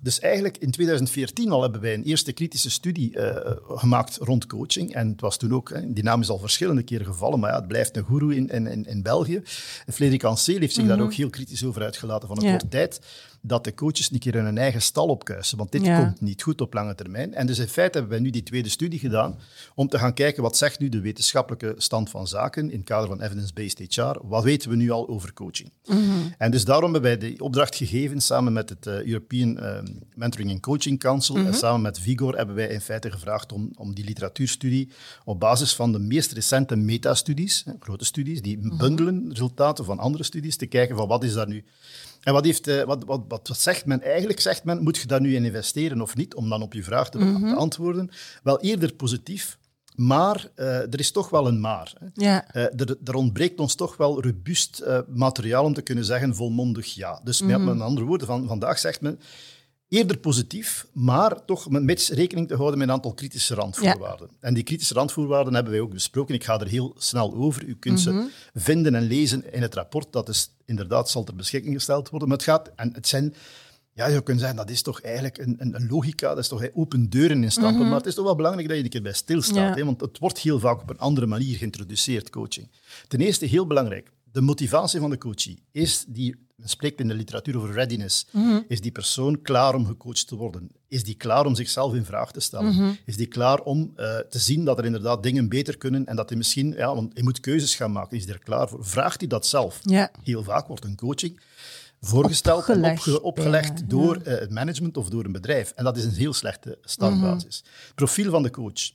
Dus 0.00 0.20
eigenlijk 0.20 0.56
in 0.58 0.70
2014 0.70 1.50
al 1.50 1.62
hebben 1.62 1.80
wij 1.80 1.94
een 1.94 2.02
eerste 2.02 2.32
kritische 2.32 2.70
studie 2.70 3.16
eh, 3.18 3.56
gemaakt 3.68 4.16
rond 4.16 4.46
coaching. 4.46 4.94
En 4.94 5.08
het 5.08 5.20
was 5.20 5.36
toen 5.36 5.54
ook, 5.54 5.70
hè, 5.70 5.92
die 5.92 6.04
naam 6.04 6.20
is 6.20 6.28
al 6.28 6.38
verschillende 6.38 6.82
keren 6.82 7.06
gevallen, 7.06 7.40
maar 7.40 7.50
ja, 7.50 7.56
het 7.56 7.68
blijft 7.68 7.96
een 7.96 8.02
goeroe 8.04 8.36
in, 8.36 8.48
in, 8.48 8.86
in, 8.86 9.02
België. 9.02 9.42
En 9.86 9.92
Frederik 9.92 10.24
Anceel 10.24 10.58
heeft 10.58 10.74
zich 10.74 10.86
daar 10.86 11.00
ook 11.00 11.12
heel 11.12 11.30
kritisch 11.30 11.64
over 11.64 11.82
uitgelaten 11.82 12.28
van 12.28 12.36
het 12.36 12.46
Ja. 12.46 12.50
wordt 12.52 12.70
tijd 12.70 13.00
dat 13.40 13.64
de 13.64 13.74
coaches 13.74 14.10
een 14.12 14.18
keer 14.18 14.34
in 14.34 14.44
hun 14.44 14.58
eigen 14.58 14.82
stal 14.82 15.06
opkuisen, 15.06 15.58
want 15.58 15.72
dit 15.72 15.84
Ja. 15.84 16.00
komt 16.04 16.20
niet 16.20 16.42
goed 16.42 16.60
op 16.60 16.74
lange 16.74 16.94
termijn. 16.94 17.34
En 17.34 17.46
dus 17.46 17.58
in 17.58 17.68
feite 17.68 17.98
hebben 17.98 18.10
wij 18.16 18.20
nu 18.24 18.30
die 18.30 18.42
tweede 18.42 18.68
studie 18.68 18.98
gedaan 18.98 19.38
om 19.74 19.88
te 19.88 19.98
gaan 19.98 20.14
kijken 20.14 20.42
wat 20.42 20.56
zegt 20.56 20.78
nu 20.78 20.88
de 20.88 21.00
wetenschappelijke 21.00 21.74
stand 21.76 22.10
van 22.10 22.26
zaken 22.28 22.70
in 22.70 22.76
het 22.78 22.86
kader 22.86 23.08
van 23.08 23.22
evidence-based 23.22 23.94
HR. 23.94 24.26
Wat 24.26 24.44
weten 24.44 24.70
we 24.70 24.76
nu 24.76 24.90
al 24.90 25.08
over 25.08 25.32
coaching? 25.32 25.70
En 26.38 26.50
dus 26.50 26.64
daarom 26.64 26.92
hebben 26.92 27.18
wij 27.18 27.30
de 27.30 27.42
opdracht 27.44 27.76
gegeven 27.76 28.20
samen 28.20 28.52
met 28.52 28.68
het 28.68 28.86
eh, 28.86 29.02
European 29.06 29.58
eh, 29.58 29.82
Mentoring 30.14 30.50
and 30.50 30.60
Coaching 30.60 30.98
Council 30.98 31.36
en 31.36 31.54
samen 31.54 31.80
met 31.80 31.98
Vigor 32.00 32.36
hebben 32.36 32.54
wij 32.54 32.68
in 32.68 32.80
feite 32.80 33.10
gevraagd 33.10 33.52
om, 33.52 33.70
om 33.76 33.94
die 33.94 34.04
literatuurstudie 34.04 34.88
op 35.24 35.40
basis 35.40 35.74
van 35.74 35.92
de 35.92 35.98
meest 35.98 36.32
recente 36.32 36.76
metastudies, 36.76 37.64
grote 37.80 38.04
studies, 38.04 38.42
die 38.42 38.76
bundelen 38.76 39.28
resultaten 39.28 39.84
van 39.84 39.98
andere 39.98 40.24
studies, 40.24 40.56
te 40.56 40.66
kijken 40.66 40.96
van 40.96 41.08
wat 41.08 41.24
is 41.24 41.32
daar 41.32 41.48
nu 41.48 41.64
en 42.28 42.34
wat, 42.34 42.44
heeft, 42.44 42.66
eh, 42.66 42.82
wat, 42.82 43.04
wat, 43.04 43.20
wat, 43.28 43.50
zegt 43.52 43.86
men? 43.86 44.02
Eigenlijk 44.02 44.40
zegt 44.40 44.64
men, 44.64 44.82
moet 44.82 44.96
je 44.96 45.06
daar 45.06 45.20
nu 45.20 45.34
in 45.34 45.44
investeren 45.44 46.00
of 46.00 46.16
niet? 46.16 46.34
Om 46.34 46.48
dan 46.48 46.62
op 46.62 46.72
je 46.72 46.82
vraag 46.82 47.10
te, 47.10 47.18
te 47.18 47.54
antwoorden. 47.56 48.10
Wel 48.42 48.60
eerder 48.60 48.94
positief, 48.94 49.58
maar 49.94 50.48
eh, 50.54 50.66
er 50.66 50.98
is 50.98 51.10
toch 51.10 51.30
wel 51.30 51.46
een 51.46 51.60
maar. 51.60 51.92
Hè. 51.98 52.06
Ja. 52.14 52.52
Eh, 52.52 52.62
er, 52.62 52.96
er 53.04 53.14
ontbreekt 53.14 53.60
ons 53.60 53.74
toch 53.74 53.96
wel 53.96 54.22
robuust 54.22 54.84
materiaal 55.08 55.64
om 55.64 55.74
te 55.74 55.82
kunnen 55.82 56.04
zeggen 56.04 56.34
volmondig 56.34 56.94
ja. 56.94 57.20
Dus 57.24 57.42
met, 57.42 57.64
met 57.64 57.80
andere 57.80 58.06
woorden, 58.06 58.26
van, 58.26 58.46
vandaag 58.46 58.78
zegt 58.78 59.00
men 59.00 59.20
eerder 59.88 60.18
positief, 60.18 60.86
maar 60.92 61.44
toch 61.44 61.70
met 61.70 62.10
rekening 62.12 62.48
te 62.48 62.56
houden 62.56 62.78
met 62.78 62.88
een 62.88 62.94
aantal 62.94 63.14
kritische 63.14 63.54
randvoorwaarden. 63.54 64.30
En 64.40 64.54
die 64.54 64.62
kritische 64.62 64.94
randvoorwaarden 64.94 65.54
hebben 65.54 65.72
wij 65.72 65.80
ook 65.80 65.92
besproken. 65.92 66.34
Ik 66.34 66.44
ga 66.44 66.60
er 66.60 66.68
heel 66.68 66.94
snel 66.98 67.34
over. 67.34 67.64
U 67.64 67.76
kunt 67.76 68.00
ze 68.00 68.28
vinden 68.54 68.94
en 68.94 69.02
lezen 69.02 69.52
in 69.52 69.62
het 69.62 69.74
rapport. 69.74 70.12
Dat 70.12 70.28
is 70.28 70.50
inderdaad 70.64 71.10
zal 71.10 71.24
ter 71.24 71.34
beschikking 71.34 71.74
gesteld 71.74 72.10
worden. 72.10 72.28
Maar 72.28 72.36
het 72.36 72.46
gaat, 72.46 72.70
en 72.76 72.92
het 72.94 73.08
zijn 73.08 73.34
ja, 73.98 74.06
je 74.06 74.22
kunt 74.22 74.38
zeggen, 74.38 74.56
dat 74.56 74.70
is 74.70 74.82
toch 74.82 75.00
eigenlijk 75.00 75.38
een, 75.38 75.56
een, 75.58 75.74
een 75.74 75.88
logica, 75.88 76.28
dat 76.28 76.38
is 76.38 76.48
toch 76.48 76.68
open 76.74 77.10
deuren 77.10 77.42
in 77.42 77.50
stampen. 77.50 77.88
Maar 77.88 77.96
het 77.96 78.06
is 78.06 78.14
toch 78.14 78.24
wel 78.24 78.34
belangrijk 78.34 78.68
dat 78.68 78.76
je 78.76 78.82
een 78.82 78.90
keer 78.90 79.02
bij 79.02 79.12
stilstaat. 79.12 79.54
Ja. 79.54 79.74
Hè, 79.74 79.84
want 79.84 80.00
het 80.00 80.18
wordt 80.18 80.38
heel 80.38 80.58
vaak 80.58 80.80
op 80.80 80.90
een 80.90 80.98
andere 80.98 81.26
manier 81.26 81.56
geïntroduceerd, 81.56 82.30
coaching. 82.30 82.68
Ten 83.08 83.20
eerste, 83.20 83.46
heel 83.46 83.66
belangrijk, 83.66 84.10
de 84.32 84.40
motivatie 84.40 85.00
van 85.00 85.10
de 85.10 85.18
coachie. 85.18 85.62
Is 85.72 86.04
die, 86.08 86.36
men 86.56 86.68
spreekt 86.68 87.00
in 87.00 87.08
de 87.08 87.14
literatuur 87.14 87.56
over 87.56 87.72
readiness. 87.72 88.26
Is 88.68 88.80
die 88.80 88.92
persoon 88.92 89.42
klaar 89.42 89.74
om 89.74 89.86
gecoacht 89.86 90.26
te 90.28 90.36
worden? 90.36 90.70
Is 90.88 91.04
die 91.04 91.14
klaar 91.14 91.46
om 91.46 91.54
zichzelf 91.54 91.94
in 91.94 92.04
vraag 92.04 92.32
te 92.32 92.40
stellen? 92.40 92.98
Is 93.04 93.16
die 93.16 93.26
klaar 93.26 93.60
om 93.60 93.92
eh, 93.96 94.18
te 94.18 94.38
zien 94.38 94.64
dat 94.64 94.78
er 94.78 94.84
inderdaad 94.84 95.22
dingen 95.22 95.48
beter 95.48 95.78
kunnen 95.78 96.06
en 96.06 96.16
dat 96.16 96.28
hij 96.28 96.38
misschien, 96.38 96.72
ja, 96.72 96.94
want 96.94 97.14
hij 97.14 97.22
moet 97.22 97.40
keuzes 97.40 97.74
gaan 97.74 97.92
maken. 97.92 98.16
Is 98.16 98.24
hij 98.24 98.32
er 98.34 98.38
klaar 98.40 98.68
voor? 98.68 98.84
Vraagt 98.84 99.20
hij 99.20 99.28
dat 99.28 99.46
zelf? 99.46 99.78
Ja. 99.82 100.10
Heel 100.22 100.42
vaak 100.42 100.66
wordt 100.66 100.84
een 100.84 100.96
coaching 100.96 101.40
voorgesteld 102.00 102.58
Opgelegd 102.58 103.06
en 103.06 103.12
opge- 103.12 103.22
opgelegd 103.22 103.90
door 103.90 104.16
eh, 104.16 104.38
het 104.38 104.50
management 104.50 104.96
of 104.96 105.08
door 105.08 105.24
een 105.24 105.32
bedrijf. 105.32 105.70
En 105.70 105.84
dat 105.84 105.96
is 105.96 106.04
een 106.04 106.10
heel 106.12 106.32
slechte 106.32 106.78
startbasis. 106.82 107.64
Profiel 107.94 108.30
van 108.30 108.42
de 108.42 108.50
coach. 108.50 108.90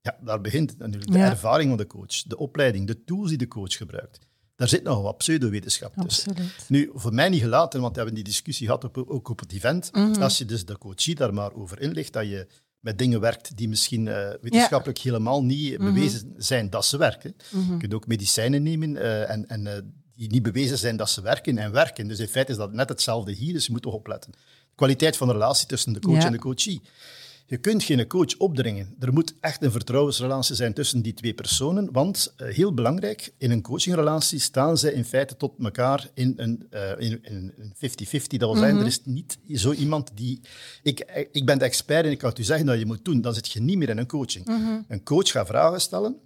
Ja, 0.00 0.16
daar 0.20 0.40
begint 0.40 0.78
natuurlijk. 0.78 1.12
De 1.12 1.18
ervaring 1.30 1.68
van 1.68 1.78
de 1.78 1.86
coach, 1.86 2.22
de 2.22 2.36
opleiding, 2.36 2.86
de 2.86 3.04
tools 3.04 3.28
die 3.28 3.38
de 3.38 3.48
coach 3.48 3.76
gebruikt. 3.76 4.18
Daar 4.56 4.68
zit 4.68 4.82
nog 4.82 5.02
wat 5.02 5.16
pseudowetenschap 5.16 5.94
tussen. 5.94 6.30
Absoluut. 6.30 6.64
Nu, 6.68 6.90
voor 6.94 7.14
mij 7.14 7.28
niet 7.28 7.40
gelaten, 7.40 7.80
want 7.80 7.92
we 7.92 7.96
hebben 7.96 8.14
die 8.14 8.24
discussie 8.24 8.66
gehad 8.66 8.84
op, 8.84 8.98
ook 8.98 9.28
op 9.28 9.40
het 9.40 9.52
event. 9.52 9.90
Als 10.20 10.38
je 10.38 10.44
dus 10.44 10.64
de 10.64 10.78
coachie 10.78 11.14
daar 11.14 11.34
maar 11.34 11.54
over 11.54 11.80
inlicht, 11.80 12.12
dat 12.12 12.28
je 12.28 12.46
met 12.84 12.98
dingen 12.98 13.20
werkt 13.20 13.56
die 13.56 13.68
misschien 13.68 14.08
eh, 14.08 14.28
wetenschappelijk 14.40 14.98
helemaal 14.98 15.44
niet 15.44 15.78
bewezen 15.78 16.34
zijn 16.36 16.70
dat 16.70 16.84
ze 16.84 16.96
werken. 16.96 17.34
Je 17.50 17.76
kunt 17.78 17.94
ook 17.94 18.06
medicijnen 18.06 18.62
nemen 18.62 18.96
eh, 18.96 19.30
en, 19.30 19.48
en 19.48 19.66
eh, 19.66 19.82
die 20.14 20.30
niet 20.30 20.42
bewezen 20.42 20.78
zijn 20.78 20.96
dat 20.96 21.10
ze 21.10 21.20
werken 21.20 21.58
en 21.58 21.72
werken. 21.72 22.08
Dus 22.08 22.18
in 22.18 22.28
feite 22.28 22.52
is 22.52 22.58
dat 22.58 22.72
net 22.72 22.88
hetzelfde 22.88 23.32
hier, 23.32 23.52
dus 23.52 23.66
je 23.66 23.72
moet 23.72 23.82
toch 23.82 23.94
opletten. 23.94 24.32
kwaliteit 24.74 25.16
van 25.16 25.26
de 25.26 25.32
relatie 25.32 25.66
tussen 25.66 25.92
de 25.92 26.00
coach 26.00 26.24
en 26.24 26.32
de 26.32 26.38
coachie. 26.38 26.82
Je 27.46 27.56
kunt 27.56 27.82
geen 27.82 28.06
coach 28.06 28.36
opdringen. 28.36 28.94
Er 28.98 29.12
moet 29.12 29.34
echt 29.40 29.62
een 29.62 29.70
vertrouwensrelatie 29.72 30.54
zijn 30.54 30.74
tussen 30.74 31.02
die 31.02 31.14
twee 31.14 31.34
personen. 31.34 31.92
Want, 31.92 32.34
uh, 32.36 32.48
heel 32.48 32.74
belangrijk, 32.74 33.32
in 33.38 33.50
een 33.50 33.62
coachingrelatie 33.62 34.38
staan 34.38 34.78
zij 34.78 34.92
in 34.92 35.04
feite 35.04 35.36
tot 35.36 35.52
elkaar 35.58 36.10
in 36.14 36.34
een 36.36 36.66
50-50. 36.68 36.70
Uh, 37.80 38.38
dat 38.38 38.38
wil 38.38 38.56
zeggen, 38.56 38.74
mm 38.74 38.80
er 38.80 38.86
is 38.86 39.00
niet 39.04 39.38
zo 39.54 39.72
iemand 39.72 40.10
die... 40.14 40.40
Ik, 40.82 41.28
ik 41.32 41.46
ben 41.46 41.58
de 41.58 41.64
expert 41.64 42.04
en 42.04 42.10
ik 42.10 42.18
kan 42.18 42.32
u 42.38 42.42
zeggen 42.42 42.66
dat 42.66 42.78
je 42.78 42.86
moet 42.86 43.04
doen. 43.04 43.20
Dan 43.20 43.34
zit 43.34 43.50
je 43.50 43.60
niet 43.60 43.78
meer 43.78 43.88
in 43.88 43.98
een 43.98 44.06
coaching. 44.06 44.46
Mhm. 44.46 44.80
Een 44.88 45.02
coach 45.02 45.30
gaat 45.30 45.46
vragen 45.46 45.80
stellen 45.80 46.16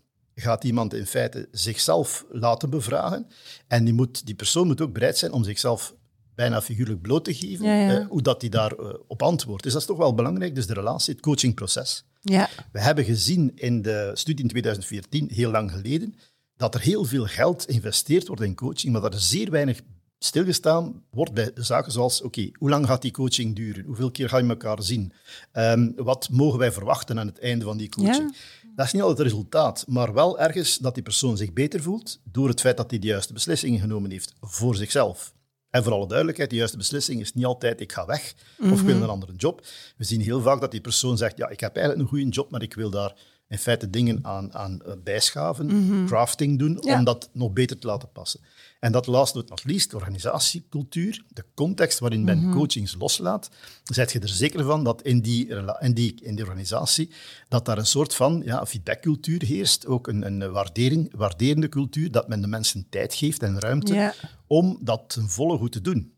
gaat 0.41 0.65
iemand 0.65 0.95
in 0.95 1.07
feite 1.07 1.49
zichzelf 1.51 2.25
laten 2.31 2.71
bevragen. 2.71 3.27
En 3.67 3.85
die, 3.85 3.95
moet, 3.95 4.27
die 4.27 4.35
persoon 4.35 4.67
moet 4.67 4.81
ook 4.81 4.93
bereid 4.93 5.19
zijn 5.19 5.33
om 5.33 5.45
zichzelf 5.45 5.95
bijna 6.39 6.63
figuurlijk 6.63 7.01
bloot 7.01 7.25
te 7.25 7.35
geven, 7.35 7.67
Ja, 7.67 7.75
ja. 7.75 7.99
eh, 7.99 8.07
hoe 8.07 8.23
dat 8.23 8.41
hij 8.41 8.51
daarop 8.51 9.05
op 9.07 9.23
antwoordt. 9.23 9.63
Dus 9.63 9.73
dat 9.73 9.81
is 9.81 9.87
toch 9.89 9.97
wel 9.97 10.15
belangrijk, 10.15 10.55
dus 10.55 10.67
de 10.67 10.75
relatie, 10.75 11.13
het 11.15 11.23
coachingproces. 11.23 12.05
Ja. 12.21 12.49
We 12.73 12.81
hebben 12.81 13.05
gezien 13.05 13.53
in 13.55 13.83
de 13.83 14.11
studie 14.15 14.43
in 14.43 14.49
2014, 14.51 15.29
heel 15.33 15.51
lang 15.51 15.71
geleden, 15.71 16.15
dat 16.57 16.75
er 16.75 16.81
heel 16.81 17.05
veel 17.05 17.25
geld 17.27 17.65
geïnvesteerd 17.69 18.27
wordt 18.27 18.43
in 18.43 18.55
coaching, 18.55 18.93
maar 18.93 19.01
dat 19.01 19.15
er 19.15 19.21
zeer 19.21 19.51
weinig 19.51 19.81
stilgestaan 20.19 21.03
wordt 21.11 21.33
bij 21.33 21.51
zaken 21.55 21.93
zoals, 21.93 22.23
oké, 22.23 22.51
hoe 22.53 22.69
lang 22.71 22.87
gaat 22.87 23.03
die 23.03 23.11
coaching 23.11 23.57
duren? 23.57 23.85
Hoeveel 23.85 24.11
keer 24.11 24.29
ga 24.29 24.39
je 24.39 24.49
elkaar 24.49 24.83
zien? 24.83 25.13
Ehm, 25.53 25.91
wat 25.97 26.29
mogen 26.31 26.59
wij 26.59 26.73
verwachten 26.73 27.19
aan 27.19 27.27
het 27.27 27.39
einde 27.39 27.65
van 27.65 27.77
die 27.77 27.89
coaching? 27.89 28.37
Dat 28.77 28.87
is 28.87 28.93
niet 28.93 29.03
altijd 29.03 29.19
het 29.19 29.27
resultaat, 29.29 29.85
maar 29.89 30.13
wel 30.13 30.39
ergens 30.41 30.79
dat 30.79 30.95
die 30.95 31.03
persoon 31.03 31.37
zich 31.37 31.53
beter 31.53 31.83
voelt 31.83 32.21
door 32.25 32.49
het 32.49 32.61
feit 32.61 32.77
dat 32.77 32.91
hij 32.91 32.99
de 32.99 33.07
juiste 33.07 33.33
beslissingen 33.33 33.81
genomen 33.81 34.11
heeft 34.11 34.35
voor 34.41 34.77
zichzelf. 34.77 35.37
En 35.71 35.83
voor 35.83 35.93
alle 35.93 36.07
duidelijkheid, 36.09 36.51
de 36.51 36.57
juiste 36.57 36.77
beslissing 36.77 37.21
is 37.21 37.35
niet 37.35 37.45
altijd 37.45 37.81
ik 37.81 37.93
ga 37.93 38.07
weg 38.07 38.35
of 38.73 38.81
ik 38.81 38.87
wil 38.87 39.03
een 39.03 39.09
andere 39.09 39.33
job. 39.37 39.67
We 39.97 40.05
zien 40.05 40.21
heel 40.21 40.41
vaak 40.41 40.61
dat 40.61 40.71
die 40.71 40.81
persoon 40.81 41.17
zegt, 41.17 41.37
ja, 41.37 41.49
ik 41.49 41.61
heb 41.61 41.77
eigenlijk 41.77 42.05
een 42.05 42.17
goede 42.19 42.31
job, 42.35 42.51
maar 42.51 42.63
ik 42.63 42.75
wil 42.75 42.91
daar 42.91 43.15
in 43.49 43.59
feite 43.59 43.91
dingen 43.91 44.19
aan, 44.23 44.55
aan 44.55 44.83
eh, 44.83 44.93
bijschaven, 45.05 46.05
crafting 46.07 46.59
doen, 46.59 46.79
Ja. 46.81 46.99
om 46.99 47.05
dat 47.05 47.31
nog 47.33 47.53
beter 47.53 47.79
te 47.79 47.87
laten 47.87 48.13
passen. 48.13 48.41
En 48.79 48.93
dat 48.93 49.07
last 49.07 49.35
but 49.35 49.49
not 49.49 49.65
least, 49.65 49.95
organisatiecultuur, 49.95 51.25
de 51.29 51.45
context 51.55 51.99
waarin 51.99 52.25
men 52.25 52.51
coachings 52.51 52.95
loslaat, 52.99 53.51
zet 53.85 54.13
je 54.13 54.19
er 54.19 54.29
zeker 54.29 54.65
van 54.65 54.85
dat 54.85 55.03
in 55.03 55.21
die, 55.21 55.47
in 55.81 55.95
die, 55.95 56.15
in 56.23 56.35
die 56.35 56.45
organisatie, 56.45 57.11
dat 57.49 57.65
daar 57.65 57.79
een 57.79 57.87
soort 57.87 58.15
van 58.15 58.43
ja, 58.45 58.67
feedbackcultuur 58.67 59.43
heerst, 59.43 59.87
ook 59.87 60.07
een, 60.07 60.27
een 60.27 60.53
waardering, 60.53 61.17
waarderende 61.17 61.69
cultuur, 61.69 62.11
dat 62.11 62.29
men 62.29 62.41
de 62.41 62.47
mensen 62.47 62.87
tijd 62.89 63.15
geeft 63.15 63.43
en 63.43 63.61
ruimte 63.61 64.15
om 64.47 64.79
dat 64.81 65.05
ten 65.07 65.29
volle 65.29 65.59
goed 65.59 65.73
te 65.73 65.81
doen. 65.81 66.13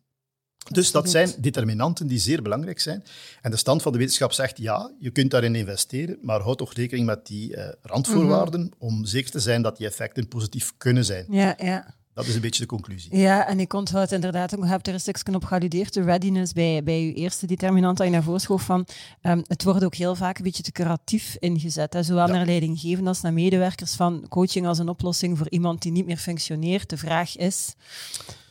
Dus 0.68 0.90
dat 0.90 1.10
zijn 1.10 1.30
determinanten 1.38 2.06
die 2.06 2.18
zeer 2.18 2.42
belangrijk 2.42 2.80
zijn. 2.80 3.04
En 3.40 3.50
de 3.50 3.56
stand 3.56 3.82
van 3.82 3.92
de 3.92 3.98
wetenschap 3.98 4.32
zegt, 4.32 4.58
ja, 4.58 4.92
je 4.98 5.10
kunt 5.10 5.30
daarin 5.30 5.54
investeren, 5.54 6.18
maar 6.22 6.40
houd 6.40 6.58
toch 6.58 6.72
rekening 6.72 7.06
met 7.06 7.26
die 7.26 7.56
eh, 7.56 7.72
randvoorwaarden 7.82 8.72
om 8.78 9.04
zeker 9.04 9.30
te 9.30 9.40
zijn 9.40 9.62
dat 9.62 9.76
die 9.76 9.86
effecten 9.86 10.28
positief 10.28 10.72
kunnen 10.76 11.04
zijn. 11.04 11.26
Ja, 11.28 11.54
ja. 11.58 11.98
Dat 12.14 12.26
is 12.26 12.34
een 12.34 12.40
beetje 12.40 12.60
de 12.62 12.68
conclusie. 12.68 13.16
Ja, 13.16 13.46
en 13.48 13.60
ik 13.60 13.72
onthoud 13.72 14.12
inderdaad 14.12 14.56
ook, 14.56 14.62
je 14.62 14.68
hebt 14.68 14.86
er 14.86 14.94
een 14.94 15.00
stukje 15.00 15.34
op 15.34 15.44
gealludeerd, 15.44 15.92
de 15.94 16.02
readiness 16.02 16.52
bij, 16.52 16.82
bij 16.82 17.04
je 17.06 17.14
eerste 17.14 17.46
determinant 17.46 17.96
dat 17.96 18.06
je 18.06 18.12
naar 18.12 18.22
voren 18.22 18.40
schoof 18.40 18.62
van, 18.62 18.86
ehm, 19.20 19.40
het 19.46 19.64
wordt 19.64 19.84
ook 19.84 19.94
heel 19.94 20.14
vaak 20.14 20.38
een 20.38 20.44
beetje 20.44 20.62
te 20.62 20.72
curatief 20.72 21.36
ingezet, 21.38 21.92
hè, 21.92 22.02
zowel 22.02 22.26
Ja. 22.26 22.32
naar 22.32 22.46
leidinggevenden 22.46 23.08
als 23.08 23.20
naar 23.20 23.32
medewerkers 23.32 23.94
van 23.94 24.26
coaching 24.28 24.66
als 24.66 24.78
een 24.78 24.88
oplossing 24.88 25.38
voor 25.38 25.50
iemand 25.50 25.82
die 25.82 25.92
niet 25.92 26.06
meer 26.06 26.16
functioneert. 26.16 26.90
De 26.90 26.96
vraag 26.96 27.36
is, 27.36 27.74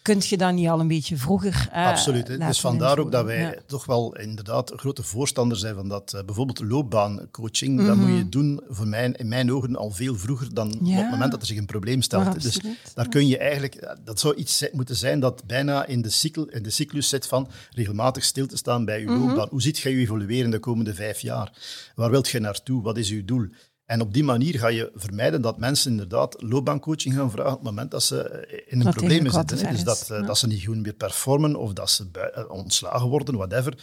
kun 0.10 0.22
je 0.30 0.38
dat 0.38 0.54
niet 0.54 0.68
al 0.68 0.80
een 0.80 0.88
beetje 0.88 1.18
vroeger 1.18 1.68
eh, 1.72 1.86
Absoluut. 1.88 2.28
hè. 2.28 2.38
Dus 2.38 2.60
vandaar 2.60 3.00
ook 3.00 3.12
dat 3.12 3.25
wij? 3.25 3.39
Ja. 3.42 3.54
toch 3.66 3.86
wel 3.86 4.16
inderdaad 4.18 4.72
grote 4.75 5.04
voorstander 5.04 5.58
zijn 5.58 5.75
van 5.75 5.88
dat. 5.89 6.13
eh, 6.13 6.24
bijvoorbeeld 6.24 6.60
loopbaancoaching, 6.62 7.86
dat 7.86 7.96
Mhm. 7.96 8.08
moet 8.08 8.18
je 8.18 8.30
doen 8.30 8.62
voor 8.70 8.88
mij, 8.88 9.13
in 9.18 9.28
mijn 9.28 9.51
ogen 9.51 9.75
al 9.75 9.92
veel 9.92 10.16
vroeger 10.16 10.54
dan 10.54 10.68
op 10.68 10.80
het 10.86 11.10
moment 11.12 11.32
dat 11.32 11.42
er 11.42 11.48
zich 11.48 11.58
een 11.58 11.66
probleem 11.66 12.01
stelt. 12.01 12.42
Dus 12.42 12.60
daar 12.94 13.10
kun 13.10 13.28
je 13.28 13.38
eigenlijk, 13.38 13.75
eh, 13.75 13.96
dat 14.04 14.20
zou 14.20 14.36
iets 14.36 14.66
moeten 14.72 14.96
zijn 14.96 15.20
dat 15.20 15.44
bijna 15.46 15.86
in 15.86 16.01
de, 16.01 16.10
cycl, 16.10 16.42
in 16.42 16.63
de 16.63 16.70
cyclus 16.70 17.10
zit 17.10 17.28
van 17.28 17.48
regelmatig 17.72 18.24
stil 18.24 18.48
te 18.48 18.58
staan 18.58 18.86
bij 18.86 19.00
je 19.00 19.06
Mhm. 19.06 19.20
loopbaan. 19.20 19.48
Hoe 19.50 19.62
ziet 19.62 19.78
je 19.78 19.89
je 19.89 19.96
evolueren 19.98 20.51
de 20.51 20.60
komende 20.60 20.94
vijf 20.94 21.20
jaar? 21.20 21.51
Waar 21.96 22.10
wilt 22.10 22.30
je 22.30 22.39
naartoe? 22.39 22.82
Wat 22.82 22.98
is 22.98 23.10
uw 23.10 23.25
doel? 23.25 23.48
En 23.89 24.01
op 24.01 24.13
die 24.13 24.24
manier 24.24 24.60
ga 24.60 24.67
je 24.67 24.91
vermijden 24.96 25.41
dat 25.41 25.58
mensen 25.58 25.91
inderdaad 25.91 26.41
loopbaancoaching 26.41 27.15
gaan 27.15 27.31
vragen 27.31 27.51
op 27.51 27.58
het 27.58 27.65
moment 27.69 27.91
dat 27.91 28.03
ze 28.03 28.22
eh, 28.29 28.58
in 28.67 28.77
een 28.79 28.86
Dat 28.86 28.96
probleem 28.96 29.29
zitten. 29.29 29.58
hè. 29.58 29.72
Dus 29.72 29.84
dat, 29.84 30.08
eh, 30.12 30.19
ja. 30.19 30.25
dat 30.25 30.38
ze 30.38 30.48
niet 30.48 30.65
goed 30.65 30.77
meer 30.77 30.93
performen 30.93 31.55
of 31.55 31.74
dat 31.74 31.89
ze 31.89 32.08
eh, 32.34 32.50
ontslagen 32.50 33.08
worden, 33.08 33.36
whatever. 33.36 33.74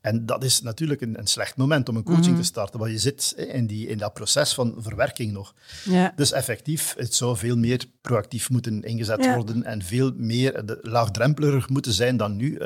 En 0.00 0.26
dat 0.26 0.44
is 0.44 0.62
natuurlijk 0.62 1.00
een, 1.00 1.18
een 1.18 1.26
slecht 1.26 1.56
moment 1.56 1.88
om 1.88 1.96
een 1.96 2.02
coaching 2.02 2.26
Mhm. 2.26 2.36
te 2.36 2.42
starten, 2.42 2.78
want 2.80 2.90
je 2.92 2.98
zit 2.98 3.34
in, 3.52 3.66
die, 3.66 3.86
in 3.88 3.98
dat 3.98 4.12
proces 4.14 4.54
van 4.54 4.74
verwerking 4.78 5.32
nog. 5.32 5.54
Ja. 5.84 6.12
Dus 6.16 6.32
effectief, 6.32 6.94
het 6.98 7.14
zou 7.14 7.36
veel 7.36 7.56
meer 7.56 7.84
proactief 8.00 8.50
moeten 8.50 8.82
ingezet 8.82 9.24
Ja. 9.24 9.34
worden 9.34 9.64
en 9.64 9.82
veel 9.82 10.12
meer 10.16 10.66
de, 10.66 10.78
laagdrempeliger 10.82 11.72
moeten 11.72 11.92
zijn 11.92 12.16
dan 12.16 12.36
nu, 12.36 12.58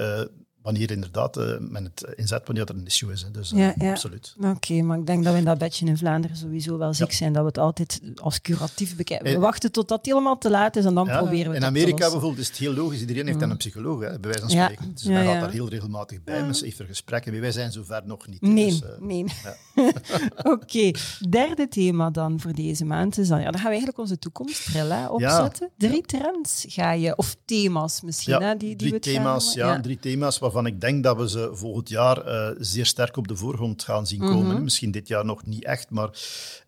wanneer 0.62 0.90
inderdaad 0.90 1.37
eh, 1.37 1.59
men 1.59 1.85
het 1.85 2.12
inzet 2.17 2.43
wanneer 2.47 2.64
er 2.69 2.75
een 2.75 2.87
issue 2.87 3.12
is. 3.12 3.23
hè. 3.23 3.31
Dus 3.31 3.52
eh, 3.52 3.59
Ja, 3.59 3.75
ja. 3.79 3.90
absoluut. 3.90 4.35
Oké, 4.43 4.83
maar 4.83 4.99
ik 4.99 5.07
denk 5.07 5.25
dat 5.25 5.33
we 5.33 5.38
in 5.38 5.45
dat 5.45 5.59
bedje 5.59 5.87
in 5.87 5.97
Vlaanderen 5.97 6.37
sowieso 6.37 6.79
wel 6.79 6.95
ziek 6.95 7.11
Ja. 7.11 7.17
zijn 7.17 7.33
dat 7.33 7.43
we 7.43 7.49
het 7.49 7.59
altijd 7.59 8.00
als 8.14 8.40
curatief 8.40 8.97
bekijken. 8.97 9.26
We 9.26 9.33
Eh, 9.35 9.38
wachten 9.40 9.73
totdat 9.73 9.99
het 9.99 10.07
helemaal 10.07 10.38
te 10.38 10.50
laat 10.50 10.76
is 10.76 10.85
en 10.85 10.95
dan 10.95 11.07
proberen 11.07 11.47
we 11.49 11.55
het 11.55 11.62
in 11.62 11.64
Amerika 11.69 12.11
bijvoorbeeld 12.11 12.38
is 12.38 12.49
het 12.49 12.57
heel 12.57 12.75
logisch. 12.75 13.00
Iedereen 13.00 13.26
heeft 13.26 13.40
dan 13.40 13.50
een 13.50 13.57
psycholoog, 13.57 14.00
hè, 14.00 14.09
bij 14.19 14.31
wijze 14.31 14.40
van 14.40 14.50
spreken. 14.50 14.95
Dus 14.95 15.05
men 15.05 15.25
gaat 15.25 15.40
daar 15.40 15.50
heel 15.50 15.69
regelmatig 15.69 16.25
bij. 16.25 16.43
Mensen 16.43 16.64
heeft 16.64 16.79
er 16.79 16.87
gesprekken 16.87 17.33
mee. 17.33 17.40
Wij 17.40 17.52
zijn 17.52 17.73
zover 17.73 18.02
nog 18.05 18.26
niet. 18.26 18.40
Nee, 18.40 18.67
Dus, 18.67 18.83
nee. 19.00 19.25
Oké, 20.55 20.90
derde 21.29 21.69
thema 21.69 22.11
dan 22.11 22.40
voor 22.40 22.52
deze 22.52 22.85
maand 22.85 23.19
is 23.19 23.29
dan, 23.29 23.38
ja, 23.38 23.45
dan 23.45 23.55
gaan 23.55 23.62
we 23.62 23.69
eigenlijk 23.69 23.99
onze 23.99 24.19
toekomstbril 24.19 24.90
hè, 24.90 25.07
opzetten. 25.07 25.71
Drie 25.76 26.02
trends 26.02 26.64
ga 26.69 26.93
je, 26.93 27.17
of 27.17 27.37
thema's 27.45 28.00
misschien, 28.00 28.43
hè, 28.43 28.57
die, 28.57 28.76
die 28.76 28.76
drie 28.76 28.93
we 28.93 29.00
gaan 29.02 29.12
thema's, 29.25 29.55
ja, 29.55 29.81
drie 29.81 29.99
thema's 29.99 30.38
waarvan 30.52 30.66
ik 30.73 30.80
denk 30.80 31.02
dat 31.02 31.16
we 31.16 31.28
ze 31.28 31.50
volgend 31.52 31.88
jaar 31.88 32.25
eh, 32.26 32.49
zeer 32.59 32.87
sterk 32.87 33.16
op 33.16 33.28
de 33.28 33.37
voorgrond 33.37 33.83
gaan 33.83 34.07
zien 34.07 34.21
komen. 34.21 34.54
Mhm. 34.54 34.62
Misschien 34.62 34.90
dit 34.90 35.09
jaar 35.09 35.25
nog 35.25 35.47
niet 35.47 35.64
echt, 35.64 35.90
maar 35.90 36.09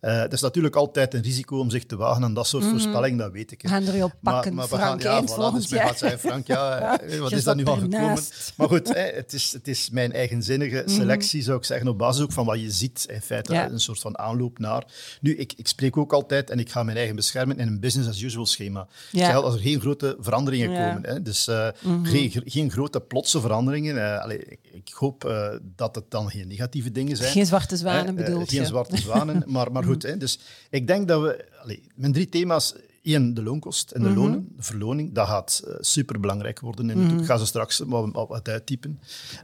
eh, 0.01 0.19
het 0.21 0.33
is 0.33 0.41
natuurlijk 0.41 0.77
altijd 0.77 1.15
een 1.15 1.23
risico 1.23 1.59
om 1.59 1.71
zich 1.71 1.85
te 1.87 1.97
wagen 1.97 2.25
aan 2.25 2.35
dat 2.35 2.47
soort 2.47 2.65
voorspelling, 2.65 3.19
dat 3.19 3.33
weet 3.33 3.51
ik. 3.53 3.62
hè. 3.62 3.69
We 3.69 3.75
gaan 3.75 3.87
er 3.87 3.97
jou 3.97 4.11
pakken, 4.23 4.55
maar 4.55 4.69
we 4.69 4.77
Frank, 4.77 5.03
gaan, 5.03 5.23
ja, 5.27 5.29
voilà, 5.29 5.55
dus 5.55 5.69
men 5.69 5.79
jaar. 5.79 5.89
gaat 5.89 5.99
zeggen, 5.99 6.19
Frank, 6.19 6.47
ja, 6.47 6.79
eh, 7.01 7.19
wat 7.19 7.33
is 7.33 7.45
dat 7.45 7.57
nu 7.57 7.65
van 7.65 7.79
gekomen? 7.81 8.19
Maar 8.57 8.69
goed, 8.69 8.89
hè, 8.95 9.01
het, 9.01 9.33
is, 9.33 9.53
het 9.53 9.69
is 9.69 9.91
mijn 9.91 10.12
eigenzinnige 10.12 10.83
selectie, 10.87 11.43
zou 11.43 11.59
ik 11.59 11.65
zeggen, 11.65 11.89
op 11.89 11.99
basis 11.99 12.23
ook 12.23 12.33
van 12.33 12.47
wat 12.47 12.61
je 12.61 12.71
ziet. 12.71 13.07
In 13.11 13.21
feite 13.23 13.53
Ja. 13.53 13.71
een 13.71 13.81
soort 13.81 13.99
van 14.01 14.19
aanloop 14.19 14.59
naar... 14.59 14.85
Nu, 15.21 15.37
ik, 15.37 15.53
ik 15.57 15.69
spreek 15.69 15.97
ook 15.97 16.12
altijd, 16.12 16.51
en 16.51 16.59
ik 16.59 16.71
ga 16.71 16.83
mijn 16.83 16.97
eigen 16.97 17.17
beschermen, 17.17 17.59
in 17.59 17.67
een 17.67 17.81
business-as-usual 17.81 18.47
schema. 18.47 18.81
Ik 18.81 19.19
Ja. 19.19 19.27
zeg 19.27 19.35
al, 19.35 19.45
als 19.45 19.55
er 19.55 19.61
geen 19.61 19.81
grote 19.81 20.17
veranderingen 20.21 20.71
Ja. 20.71 20.87
komen, 20.95 21.09
hè, 21.11 21.23
dus 21.23 21.49
eh, 21.49 21.69
geen, 22.03 22.43
geen 22.45 22.71
grote 22.71 23.01
plotse 23.01 23.41
veranderingen. 23.41 23.71
Eh, 23.81 24.23
allee, 24.23 24.59
ik, 24.73 24.93
hoop 24.93 25.25
eh, 25.25 25.49
dat 25.76 25.95
het 25.95 26.11
dan 26.11 26.31
geen 26.31 26.49
negatieve 26.49 26.93
dingen 26.93 27.17
zijn. 27.17 27.33
Geen 27.33 27.47
zwarte 27.47 27.76
zwanen 27.76 28.19
eh, 28.19 28.25
bedoeld 28.25 28.50
Geen 28.50 28.61
je? 28.61 28.67
zwarte 28.67 28.97
zwanen, 29.07 29.43
maar, 29.47 29.73
maar 29.73 29.85
goed. 29.85 30.02
Hè, 30.02 30.17
dus 30.17 30.38
ik 30.71 30.87
denk 30.87 31.09
dat 31.09 31.23
we... 31.23 31.45
Allee, 31.62 31.83
mijn 31.95 32.12
drie 32.12 32.29
thema's... 32.29 32.75
Eén, 33.02 33.35
de 33.35 33.43
loonkost 33.43 33.91
en 33.91 34.02
de 34.02 34.09
Mhm. 34.09 34.19
lonen, 34.19 34.49
de 34.57 34.62
verloning. 34.62 35.12
Dat 35.14 35.26
gaat 35.26 35.62
superbelangrijk 35.81 36.61
worden. 36.61 36.87
Mhm. 36.87 36.95
toekomst. 36.97 37.21
Ik 37.21 37.26
ga 37.26 37.37
ze 37.37 37.47
straks 37.47 37.79
wat, 37.87 38.29
wat, 38.29 38.49
uittypen. 38.49 39.00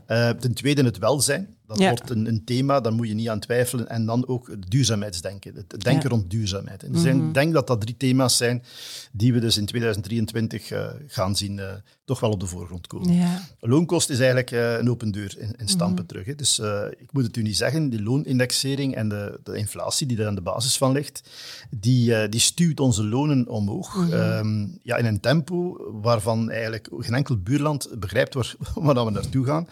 Ten 0.06 0.54
tweede, 0.54 0.84
het 0.84 0.98
welzijn. 0.98 1.56
Dat 1.68 1.78
Ja. 1.78 1.88
wordt 1.88 2.10
een, 2.10 2.26
een, 2.28 2.44
thema, 2.44 2.80
daar 2.80 2.92
moet 2.92 3.08
je 3.08 3.14
niet 3.14 3.28
aan 3.28 3.40
twijfelen. 3.40 3.88
En 3.88 4.06
dan 4.06 4.26
ook 4.28 4.48
het 4.48 4.70
duurzaamheidsdenken. 4.70 5.54
Het 5.54 5.70
denken 5.70 6.02
Ja. 6.02 6.08
rond 6.08 6.30
duurzaamheid. 6.30 6.82
En 6.82 6.92
dus 6.92 7.04
Ik 7.04 7.34
denk 7.34 7.52
dat 7.52 7.66
dat 7.66 7.80
drie 7.80 7.96
thema's 7.96 8.36
zijn 8.36 8.62
die 9.12 9.32
we 9.32 9.40
dus 9.40 9.56
in 9.56 9.66
2023 9.66 10.70
uh, 10.70 10.86
gaan 11.06 11.36
zien 11.36 11.56
uh, 11.58 11.64
toch 12.04 12.20
wel 12.20 12.30
op 12.30 12.40
de 12.40 12.46
voorgrond 12.46 12.86
komen. 12.86 13.12
Ja. 13.14 13.40
Loonkost 13.60 14.10
is 14.10 14.16
eigenlijk 14.18 14.50
uh, 14.50 14.72
een 14.78 14.90
open 14.90 15.10
deur 15.10 15.34
in, 15.38 15.54
in 15.56 15.68
stampen 15.68 16.04
Mhm. 16.04 16.06
terug. 16.06 16.26
Hè. 16.26 16.34
Dus 16.34 16.58
ik 16.98 17.12
moet 17.12 17.24
het 17.24 17.36
u 17.36 17.42
niet 17.42 17.56
zeggen, 17.56 17.88
die 17.90 18.02
loonindexering 18.02 18.94
en 18.94 19.08
de, 19.08 19.40
de 19.44 19.56
inflatie 19.56 20.06
die 20.06 20.18
er 20.18 20.26
aan 20.26 20.34
de 20.34 20.40
basis 20.40 20.76
van 20.76 20.92
ligt, 20.92 21.22
die, 21.70 22.28
die 22.28 22.40
stuwt 22.40 22.80
onze 22.80 23.04
lonen 23.04 23.48
omhoog. 23.48 23.96
Mhm. 23.96 24.12
Um, 24.12 24.78
ja, 24.82 24.96
in 24.96 25.06
een 25.06 25.20
tempo 25.20 25.76
waarvan 26.02 26.50
eigenlijk 26.50 26.88
geen 26.98 27.14
enkel 27.14 27.36
buurland 27.36 27.88
begrijpt 27.98 28.34
waar, 28.34 28.54
waar 28.94 29.04
we 29.04 29.10
naartoe 29.10 29.44
gaan. 29.44 29.68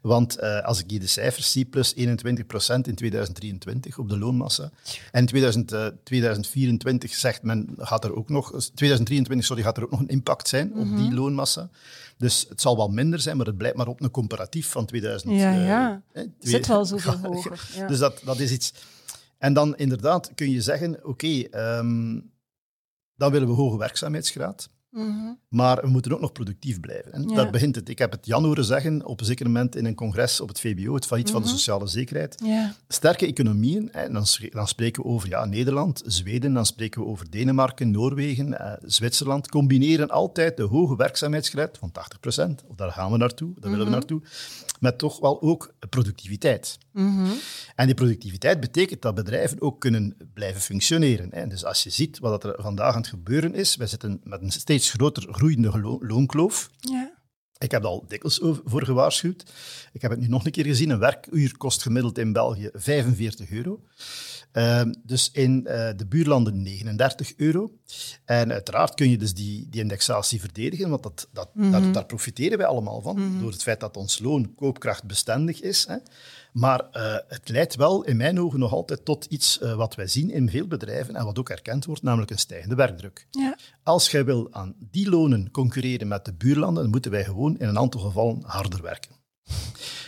Want 0.00 0.40
uh, 0.40 0.60
als 0.60 0.78
ik 0.78 0.90
hier 0.90 1.00
de 1.00 1.06
cijfers 1.06 1.52
zie, 1.52 1.64
plus 1.64 1.94
21 1.94 2.46
procent 2.46 2.86
in 2.86 2.94
2023 2.94 3.98
op 3.98 4.08
de 4.08 4.18
loonmassa. 4.18 4.70
En 5.10 5.20
in 5.20 5.26
2000, 5.26 5.72
uh, 5.72 5.86
2024 6.04 7.14
zegt 7.14 7.42
men, 7.42 7.68
gaat 7.78 8.04
er 8.04 8.16
ook 8.16 8.28
nog, 8.28 8.48
2023 8.48 9.46
sorry, 9.46 9.62
gaat 9.62 9.76
er 9.76 9.82
ook 9.82 9.90
nog 9.90 10.00
een 10.00 10.08
impact 10.08 10.48
zijn 10.48 10.66
mm 10.66 10.80
-hmm. 10.80 10.92
op 10.92 10.96
die 10.98 11.14
loonmassa. 11.14 11.70
Dus 12.16 12.46
het 12.48 12.60
zal 12.60 12.76
wel 12.76 12.88
minder 12.88 13.20
zijn, 13.20 13.36
maar 13.36 13.46
het 13.46 13.56
blijft 13.56 13.76
maar 13.76 13.86
op 13.86 14.00
een 14.00 14.10
comparatief 14.10 14.68
van 14.68 14.86
2000. 14.86 15.32
Ja, 15.32 15.52
ja. 15.52 16.02
Zit 16.38 16.66
wel 16.66 16.84
zoveel 16.84 17.18
hoger. 17.32 17.68
Ja. 17.74 17.86
Dus 17.86 17.98
dat, 17.98 18.20
dat 18.24 18.38
is 18.38 18.52
iets. 18.52 18.72
En 19.38 19.52
dan 19.52 19.76
inderdaad 19.76 20.30
kun 20.34 20.50
je 20.50 20.62
zeggen, 20.62 20.94
oké, 20.96 21.08
okay, 21.08 21.78
um, 21.78 22.30
dan 23.16 23.32
willen 23.32 23.48
we 23.48 23.54
hoge 23.54 23.76
werkzaamheidsgraad. 23.76 24.70
Mhm. 24.90 25.32
Maar 25.48 25.80
we 25.80 25.88
moeten 25.88 26.12
ook 26.12 26.20
nog 26.20 26.32
productief 26.32 26.80
blijven. 26.80 27.12
En 27.12 27.28
Ja. 27.28 27.34
daar 27.34 27.50
begint 27.50 27.74
het. 27.76 27.88
Ik 27.88 27.98
heb 27.98 28.10
het 28.12 28.26
Jan 28.26 28.44
horen 28.44 28.64
zeggen 28.64 29.04
op 29.06 29.20
een 29.20 29.26
zeker 29.26 29.46
moment 29.46 29.76
in 29.76 29.84
een 29.84 29.94
congres 29.94 30.40
op 30.40 30.48
het 30.48 30.60
VBO, 30.60 30.94
het 30.94 31.06
failliet 31.06 31.30
van 31.30 31.40
de 31.42 31.46
Mhm. 31.46 31.56
sociale 31.56 31.86
zekerheid. 31.86 32.42
Ja. 32.44 32.74
Sterke 32.88 33.26
economieën, 33.26 33.92
en 33.92 34.12
dan, 34.12 34.24
dan 34.50 34.68
spreken 34.68 35.02
we 35.02 35.08
over 35.08 35.28
ja, 35.28 35.44
Nederland, 35.44 36.02
Zweden, 36.06 36.52
dan 36.52 36.66
spreken 36.66 37.00
we 37.00 37.06
over 37.06 37.30
Denemarken, 37.30 37.90
Noorwegen, 37.90 38.58
eh, 38.58 38.72
Zwitserland, 38.84 39.48
combineren 39.48 40.08
altijd 40.10 40.56
de 40.56 40.62
hoge 40.62 40.96
werkzaamheidsgraad 40.96 41.78
van 41.78 41.92
80%, 41.92 42.64
of 42.68 42.76
daar 42.76 42.92
gaan 42.92 43.10
we 43.12 43.16
naartoe, 43.16 43.52
daar 43.60 43.70
willen 43.70 43.86
we 43.86 43.92
naartoe, 43.92 44.22
met 44.80 44.98
toch 44.98 45.20
wel 45.20 45.42
ook 45.42 45.74
productiviteit. 45.88 46.78
Mhm. 46.92 47.26
En 47.74 47.86
die 47.86 47.94
productiviteit 47.94 48.60
betekent 48.60 49.02
dat 49.02 49.14
bedrijven 49.14 49.60
ook 49.60 49.80
kunnen 49.80 50.16
blijven 50.34 50.60
functioneren. 50.60 51.28
hè. 51.30 51.46
Dus 51.46 51.64
als 51.64 51.82
je 51.82 51.90
ziet 51.90 52.18
wat 52.18 52.44
er 52.44 52.54
vandaag 52.62 52.94
aan 52.94 53.00
het 53.00 53.10
gebeuren 53.10 53.54
is, 53.54 53.76
wij 53.76 53.86
zitten 53.86 54.20
met 54.24 54.42
een 54.42 54.52
steeds 54.52 54.90
groter 54.90 55.26
groeiende 55.30 55.80
lo- 55.80 55.98
loonkloof. 56.00 56.70
Ja. 56.78 57.18
Ik 57.58 57.70
heb 57.70 57.82
er 57.82 57.88
al 57.88 58.04
dikwijls 58.08 58.40
voor 58.64 58.84
gewaarschuwd. 58.84 59.52
Ik 59.92 60.02
heb 60.02 60.10
het 60.10 60.20
nu 60.20 60.28
nog 60.28 60.44
een 60.44 60.50
keer 60.50 60.64
gezien. 60.64 60.90
Een 60.90 60.98
werkuur 60.98 61.56
kost 61.56 61.82
gemiddeld 61.82 62.18
in 62.18 62.32
België 62.32 62.68
45 62.72 63.50
euro. 63.50 63.80
Ehm, 64.52 64.92
dus 65.02 65.30
in 65.30 65.66
eh, 65.66 65.88
de 65.96 66.06
buurlanden 66.06 66.62
39 66.62 67.32
euro. 67.36 67.70
En 68.24 68.52
uiteraard 68.52 68.94
kun 68.94 69.10
je 69.10 69.18
dus 69.18 69.34
die, 69.34 69.66
die 69.68 69.80
indexatie 69.80 70.40
verdedigen, 70.40 70.88
want 70.88 71.02
dat, 71.02 71.28
dat, 71.32 71.50
daar, 71.54 71.92
daar 71.92 72.06
profiteren 72.06 72.58
wij 72.58 72.66
allemaal 72.66 73.02
van, 73.02 73.38
door 73.40 73.50
het 73.50 73.62
feit 73.62 73.80
dat 73.80 73.96
ons 73.96 74.18
loon 74.18 74.54
koopkrachtbestendig 74.54 75.60
is. 75.60 75.86
Hè. 75.86 75.96
Maar 76.52 76.88
eh, 76.90 77.16
het 77.28 77.48
leidt 77.48 77.74
wel 77.74 78.04
in 78.04 78.16
mijn 78.16 78.40
ogen 78.40 78.58
nog 78.58 78.72
altijd 78.72 79.04
tot 79.04 79.24
iets 79.24 79.58
eh, 79.58 79.74
wat 79.74 79.94
wij 79.94 80.06
zien 80.06 80.30
in 80.30 80.50
veel 80.50 80.66
bedrijven 80.66 81.16
en 81.16 81.24
wat 81.24 81.38
ook 81.38 81.48
erkend 81.48 81.84
wordt, 81.84 82.02
namelijk 82.02 82.30
een 82.30 82.38
stijgende 82.38 82.74
werkdruk. 82.74 83.26
Ja. 83.30 83.56
Als 83.82 84.10
jij 84.10 84.24
wil 84.24 84.48
aan 84.50 84.74
die 84.90 85.10
lonen 85.10 85.50
concurreren 85.50 86.08
met 86.08 86.24
de 86.24 86.32
buurlanden, 86.32 86.82
dan 86.82 86.92
moeten 86.92 87.10
wij 87.10 87.24
gewoon 87.24 87.58
in 87.58 87.68
een 87.68 87.78
aantal 87.78 88.00
gevallen 88.00 88.42
harder 88.42 88.82
werken. 88.82 89.19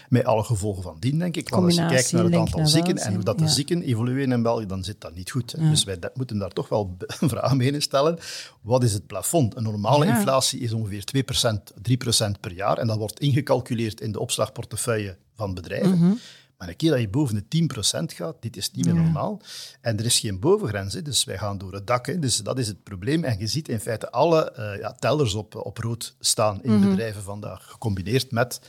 Met 0.08 0.24
alle 0.24 0.44
gevolgen 0.44 0.82
van 0.82 0.96
dien, 0.98 1.18
denk 1.18 1.36
ik. 1.36 1.48
Want 1.48 1.64
als 1.64 1.74
je 1.74 1.86
kijkt 1.86 2.12
naar 2.12 2.24
het 2.24 2.34
aantal 2.34 2.66
zieken 2.66 2.96
en 2.96 3.14
hoe 3.14 3.22
dat 3.24 3.38
de 3.38 3.44
ja. 3.44 3.50
zieken 3.50 3.82
evolueren 3.82 4.32
in 4.32 4.42
België, 4.42 4.66
dan 4.66 4.84
zit 4.84 5.00
dat 5.00 5.14
niet 5.14 5.30
goed. 5.30 5.58
Dus 5.58 5.84
wij 5.84 5.98
moeten 6.14 6.38
daar 6.38 6.50
toch 6.50 6.68
wel 6.68 6.96
een 7.20 7.28
vraag 7.28 7.54
mee 7.54 7.80
stellen. 7.80 8.18
Wat 8.62 8.82
is 8.84 8.92
het 8.92 9.06
plafond? 9.06 9.56
Een 9.56 9.62
normale 9.62 10.06
Ja. 10.06 10.16
inflatie 10.16 10.60
is 10.60 10.72
ongeveer 10.72 11.04
2%, 11.04 11.72
3% 11.82 12.40
per 12.40 12.52
jaar. 12.52 12.78
En 12.78 12.86
dat 12.86 12.96
wordt 12.96 13.20
ingecalculeerd 13.20 14.00
in 14.00 14.12
de 14.12 14.20
opslagportefeuille 14.20 15.16
van 15.36 15.54
bedrijven. 15.54 15.98
Mhm. 15.98 16.12
Maar 16.58 16.68
een 16.70 16.76
keer 16.76 16.90
dat 16.90 17.00
je 17.00 17.08
boven 17.08 17.34
de 17.34 17.48
10% 17.48 18.12
gaat, 18.12 18.36
dit 18.40 18.56
is 18.56 18.70
niet 18.70 18.84
meer 18.84 18.94
normaal. 18.94 19.40
En 19.80 19.98
er 19.98 20.04
is 20.04 20.18
geen 20.20 20.40
bovengrens, 20.40 20.94
hè, 20.94 21.02
dus 21.02 21.24
wij 21.24 21.38
gaan 21.38 21.58
door 21.58 21.72
het 21.72 21.86
dak. 21.86 22.06
Hè, 22.06 22.18
dus 22.18 22.36
dat 22.36 22.58
is 22.58 22.66
het 22.68 22.82
probleem. 22.82 23.24
En 23.24 23.38
je 23.38 23.46
ziet 23.46 23.68
in 23.68 23.80
feite 23.80 24.10
alle 24.10 24.50
eh, 24.52 24.78
ja, 24.78 24.92
tellers 24.98 25.34
op, 25.34 25.54
op 25.54 25.78
rood 25.78 26.14
staan 26.20 26.62
in 26.62 26.78
Mhm. 26.78 26.88
bedrijven 26.88 27.22
vandaag, 27.22 27.66
gecombineerd 27.70 28.30
met, 28.30 28.60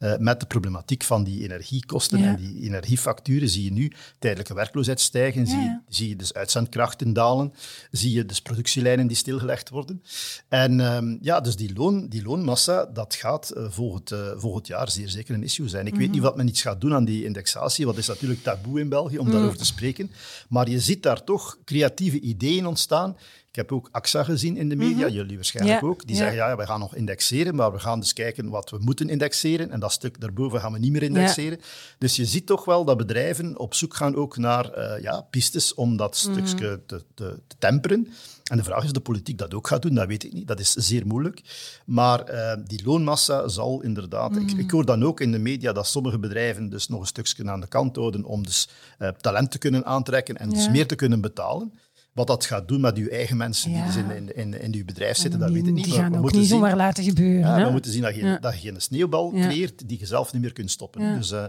eh, 0.00 0.16
met 0.18 0.40
de 0.40 0.46
problematiek 0.46 1.02
van 1.04 1.24
die 1.24 1.42
energiekosten 1.42 2.18
Ja. 2.18 2.26
en 2.26 2.36
die 2.36 2.62
energiefacturen. 2.62 3.48
Zie 3.48 3.64
je 3.64 3.72
nu 3.72 3.92
tijdelijke 4.18 4.54
werkloosheid 4.54 5.00
stijgen, 5.00 5.46
zie, 5.46 5.58
je, 5.58 5.64
ja. 5.64 5.82
zie 5.88 6.08
je 6.08 6.16
dus 6.16 6.34
uitzendkrachten 6.34 7.12
dalen, 7.12 7.52
zie 7.90 8.12
je 8.12 8.26
dus 8.26 8.40
productielijnen 8.40 9.06
die 9.06 9.16
stilgelegd 9.16 9.68
worden. 9.68 10.02
En 10.48 10.80
ehm, 10.80 11.16
ja, 11.20 11.40
dus 11.40 11.56
die, 11.56 11.74
loon, 11.74 12.08
die 12.08 12.22
loonmassa, 12.22 12.84
dat 12.84 13.14
gaat 13.14 13.50
eh, 13.50 13.70
volgend, 13.70 14.10
eh, 14.10 14.30
volgend 14.36 14.66
jaar 14.66 14.90
zeer 14.90 15.08
zeker 15.08 15.34
een 15.34 15.42
issue 15.42 15.68
zijn. 15.68 15.86
Ik 15.86 15.94
weet 15.94 16.10
niet 16.10 16.22
wat 16.22 16.36
men 16.36 16.48
iets 16.48 16.62
gaat 16.62 16.80
doen 16.80 16.94
aan 16.94 17.04
die 17.04 17.24
indexatie, 17.24 17.86
wat 17.86 17.96
is 17.96 18.06
natuurlijk 18.06 18.42
taboe 18.42 18.80
in 18.80 18.88
België 18.88 19.18
om 19.18 19.30
daarover 19.30 19.58
te 19.58 19.64
spreken. 19.64 20.10
Maar 20.48 20.70
je 20.70 20.80
ziet 20.80 21.02
daar 21.02 21.24
toch 21.24 21.58
creatieve 21.64 22.20
ideeën 22.20 22.66
ontstaan. 22.66 23.16
Ik 23.50 23.56
heb 23.56 23.72
ook 23.72 23.88
AXA 23.92 24.24
gezien 24.24 24.56
in 24.56 24.68
de 24.68 24.76
media, 24.76 25.08
jullie 25.08 25.36
waarschijnlijk 25.36 25.80
Ja, 25.80 25.86
ook. 25.86 26.06
Die 26.06 26.16
ja. 26.16 26.22
zeggen, 26.22 26.36
ja, 26.36 26.56
we 26.56 26.66
gaan 26.66 26.80
nog 26.80 26.94
indexeren, 26.94 27.54
maar 27.54 27.72
we 27.72 27.78
gaan 27.78 28.00
dus 28.00 28.12
kijken 28.12 28.48
wat 28.48 28.70
we 28.70 28.78
moeten 28.80 29.08
indexeren. 29.08 29.70
En 29.70 29.80
dat 29.80 29.92
stuk 29.92 30.20
daarboven 30.20 30.60
gaan 30.60 30.72
we 30.72 30.78
niet 30.78 30.92
meer 30.92 31.02
indexeren. 31.02 31.60
Dus 31.98 32.16
je 32.16 32.24
ziet 32.24 32.46
toch 32.46 32.64
wel 32.64 32.84
dat 32.84 32.96
bedrijven 32.96 33.58
op 33.58 33.74
zoek 33.74 33.94
gaan 33.94 34.14
ook 34.16 34.36
naar 34.36 34.70
eh, 34.72 35.02
ja, 35.02 35.20
pistes 35.30 35.74
om 35.74 35.96
dat 35.96 36.24
Mhm. 36.28 36.32
stukje 36.46 36.80
te, 36.86 37.04
te, 37.14 37.38
te 37.46 37.54
temperen. 37.58 38.08
En 38.50 38.56
de 38.56 38.64
vraag 38.64 38.78
is 38.82 38.84
of 38.86 38.92
de 38.92 39.00
politiek 39.00 39.38
dat 39.38 39.54
ook 39.54 39.66
gaat 39.68 39.82
doen, 39.82 39.94
dat 39.94 40.06
weet 40.06 40.24
ik 40.24 40.32
niet. 40.32 40.46
Dat 40.48 40.60
is 40.60 40.72
zeer 40.72 41.06
moeilijk. 41.06 41.42
Maar 41.86 42.20
eh, 42.20 42.56
die 42.66 42.84
loonmassa 42.84 43.48
zal 43.48 43.82
inderdaad... 43.82 44.36
Ik, 44.36 44.42
Mhm. 44.52 44.58
ik 44.58 44.70
hoor 44.70 44.84
dan 44.84 45.04
ook 45.04 45.20
in 45.20 45.32
de 45.32 45.38
media 45.38 45.72
dat 45.72 45.86
sommige 45.86 46.18
bedrijven 46.18 46.68
dus 46.68 46.88
nog 46.88 47.00
een 47.00 47.06
stukje 47.06 47.50
aan 47.50 47.60
de 47.60 47.68
kant 47.68 47.96
houden 47.96 48.24
om 48.24 48.42
dus 48.44 48.68
eh, 48.98 49.08
talent 49.08 49.50
te 49.50 49.58
kunnen 49.58 49.84
aantrekken 49.84 50.36
en 50.36 50.48
dus 50.50 50.68
meer 50.70 50.86
te 50.86 50.94
kunnen 50.94 51.20
betalen. 51.20 51.72
Wat 52.12 52.26
dat 52.26 52.44
gaat 52.44 52.68
doen 52.68 52.80
met 52.80 52.96
uw 52.96 53.08
eigen 53.08 53.36
mensen 53.36 53.72
die 53.72 53.82
dus 53.84 53.96
in, 53.96 54.10
in, 54.10 54.36
in, 54.36 54.60
in 54.62 54.74
uw 54.74 54.84
bedrijf 54.84 55.16
zitten, 55.16 55.40
dat 55.40 55.50
weet 55.50 55.66
ik 55.66 55.72
niet. 55.72 55.84
Die 55.84 55.92
gaan 55.94 56.10
we 56.10 56.16
ook 56.16 56.22
moeten 56.22 56.40
niet 56.40 56.48
zien- 56.48 56.58
zomaar 56.58 56.76
laten 56.76 57.04
gebeuren. 57.04 57.58
ja, 57.58 57.64
we 57.66 57.70
moeten 57.70 57.92
zien 57.92 58.02
dat 58.02 58.14
je, 58.14 58.38
dat 58.40 58.62
je 58.62 58.70
een 58.74 58.80
sneeuwbal 58.80 59.30
creëert 59.30 59.88
die 59.88 59.98
je 59.98 60.06
zelf 60.06 60.32
niet 60.32 60.42
meer 60.42 60.52
kunt 60.52 60.70
stoppen. 60.70 61.16
Dus, 61.16 61.30
eh, 61.30 61.44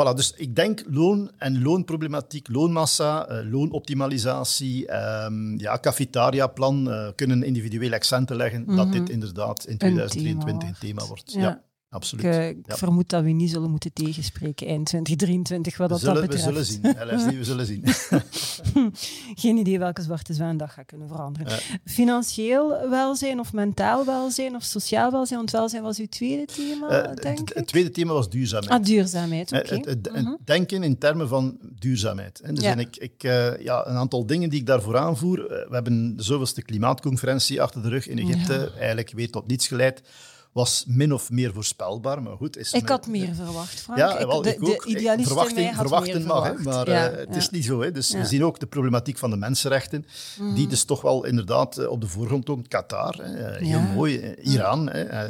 voilà, 0.00 0.14
dus 0.14 0.32
ik 0.36 0.54
denk 0.56 0.82
loon 0.88 1.30
en 1.38 1.62
loonproblematiek, 1.62 2.48
loonmassa, 2.48 3.26
eh, 3.26 3.50
loonoptimalisatie, 3.50 4.86
ehm 4.86 5.58
ja, 5.58 5.78
cafetaria-plan, 5.78 6.90
eh, 6.90 7.08
kunnen 7.14 7.42
individuele 7.42 7.94
accenten 7.94 8.36
leggen 8.36 8.76
dat 8.76 8.92
dit 8.92 9.08
inderdaad 9.10 9.66
in 9.66 9.76
2023 9.78 10.68
een 10.68 10.74
Mhm. 10.74 10.80
thema 10.80 10.98
thema 10.98 11.06
wordt. 11.06 11.32
wordt. 11.32 11.32
Ja. 11.32 11.40
Ja, 11.40 11.62
absoluut. 11.96 12.24
Ik, 12.24 12.30
eh, 12.32 12.48
ik 12.48 12.56
Ja. 12.66 12.76
vermoed 12.76 13.08
dat 13.08 13.22
we 13.22 13.30
niet 13.30 13.50
zullen 13.50 13.70
moeten 13.70 13.92
tegenspreken 13.92 14.66
eind 14.66 14.86
2023 14.86 15.76
wat 15.76 15.86
we, 15.88 15.92
dat, 15.92 16.00
zullen, 16.02 16.14
dat 16.14 16.22
we 16.22 16.28
betreft. 16.28 16.70
zullen 16.70 17.20
zien. 17.20 17.38
We 17.38 17.44
zullen 17.44 17.66
zien. 17.66 17.82
Geen 19.42 19.56
idee 19.56 19.78
welke 19.78 20.02
zwarte 20.02 20.34
zwaan 20.34 20.56
dat 20.56 20.70
gaat 20.70 20.86
kunnen 20.86 21.08
veranderen. 21.08 21.58
Financieel 21.84 22.88
welzijn 22.90 23.40
of 23.40 23.52
mentaal 23.52 24.04
welzijn 24.04 24.54
of 24.54 24.62
sociaal 24.62 25.10
welzijn? 25.10 25.38
Want 25.38 25.50
welzijn 25.50 25.82
was 25.82 25.98
uw 25.98 26.06
tweede 26.08 26.44
thema, 26.44 26.88
Eh, 26.88 27.08
het- 27.10 27.22
denk 27.22 27.38
ik. 27.50 27.56
het 27.56 27.66
tweede 27.66 27.90
thema 27.90 28.12
was 28.12 28.30
duurzaamheid. 28.30 28.72
Ah, 28.80 28.84
duurzaamheid, 28.86 29.52
Eh, 29.52 29.78
oké. 29.78 29.96
Mhm. 30.20 30.34
denken 30.44 30.82
in 30.82 30.98
termen 30.98 31.28
van 31.28 31.58
duurzaamheid. 31.78 32.42
Dus 32.54 32.64
Ja. 32.64 32.70
en 32.70 32.78
ik, 32.78 32.96
ik, 32.96 33.22
ja, 33.62 33.86
een 33.86 33.96
aantal 33.96 34.26
dingen 34.26 34.50
die 34.50 34.60
ik 34.60 34.66
daarvoor 34.66 34.96
aanvoer. 34.98 35.36
We 35.36 35.68
hebben 35.74 36.16
de 36.16 36.22
zoveelste 36.22 36.62
klimaatconferentie 36.62 37.62
achter 37.62 37.82
de 37.82 37.88
rug 37.88 38.08
in 38.08 38.18
Egypte. 38.18 38.72
Eigenlijk 38.78 39.12
weet 39.14 39.32
tot 39.32 39.46
niets 39.46 39.66
geleid. 39.66 40.02
Was 40.56 40.84
min 40.86 41.12
of 41.12 41.30
meer 41.30 41.52
voorspelbaar, 41.52 42.22
maar 42.22 42.36
goed. 42.36 42.56
Is 42.56 42.72
Ik 42.72 42.88
had 42.88 43.06
meer 43.06 43.34
verwacht, 43.34 43.80
Frank. 43.80 43.98
Ja, 43.98 44.12
Ik- 44.12 44.18
de, 44.18 44.26
ook. 44.26 44.44
de 44.44 44.50
in 45.18 45.24
verwachten, 45.24 45.54
mij 45.54 45.64
had 45.66 45.74
verwachten 45.76 46.18
meer 46.18 46.26
mag, 46.26 46.44
verwacht. 46.46 46.64
maar 46.64 46.90
Ja, 46.90 47.08
eh, 47.10 47.16
het 47.18 47.28
ja. 47.30 47.36
is 47.36 47.50
niet 47.50 47.64
zo. 47.64 47.80
Hè. 47.80 47.90
Dus 47.92 48.08
Ja. 48.08 48.14
Mhm. 48.14 48.22
we 48.22 48.28
zien 48.28 48.44
ook 48.44 48.58
de 48.60 48.66
problematiek 48.66 49.18
van 49.18 49.30
de 49.30 49.36
mensenrechten, 49.36 50.06
die 50.54 50.66
dus 50.66 50.84
toch 50.84 51.00
wel 51.02 51.24
inderdaad 51.24 51.78
eh, 51.78 51.88
op 51.90 52.00
de 52.00 52.06
voorgrond 52.08 52.44
komt. 52.44 52.68
Qatar, 52.68 53.14
hè, 53.22 53.48
eh, 53.48 53.66
heel 53.66 53.80
mooi. 53.80 54.34
Iran, 54.42 54.88
hè. 54.90 55.26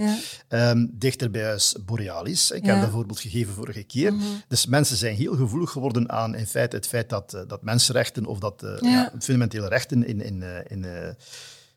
Ehm, 0.48 0.86
dichter 0.90 1.30
bij 1.30 1.44
huis 1.44 1.74
Borealis. 1.86 2.50
Ik 2.50 2.64
heb 2.66 2.80
dat 2.80 2.90
voorbeeld 2.90 3.20
gegeven 3.20 3.54
vorige 3.54 3.82
keer. 3.82 4.14
Dus 4.48 4.66
mensen 4.66 4.96
zijn 4.96 5.14
heel 5.16 5.34
gevoelig 5.36 5.70
geworden 5.70 6.10
aan 6.10 6.34
in 6.34 6.46
feite, 6.46 6.76
het 6.76 6.86
feit 6.86 7.08
dat, 7.08 7.44
dat 7.46 7.62
mensenrechten 7.62 8.26
of 8.26 8.38
dat 8.38 8.64
fundamentele 9.18 9.68
rechten 9.68 10.06
in, 10.06 10.20
in, 10.20 10.42
in, 10.68 10.84
eh, 10.84 11.08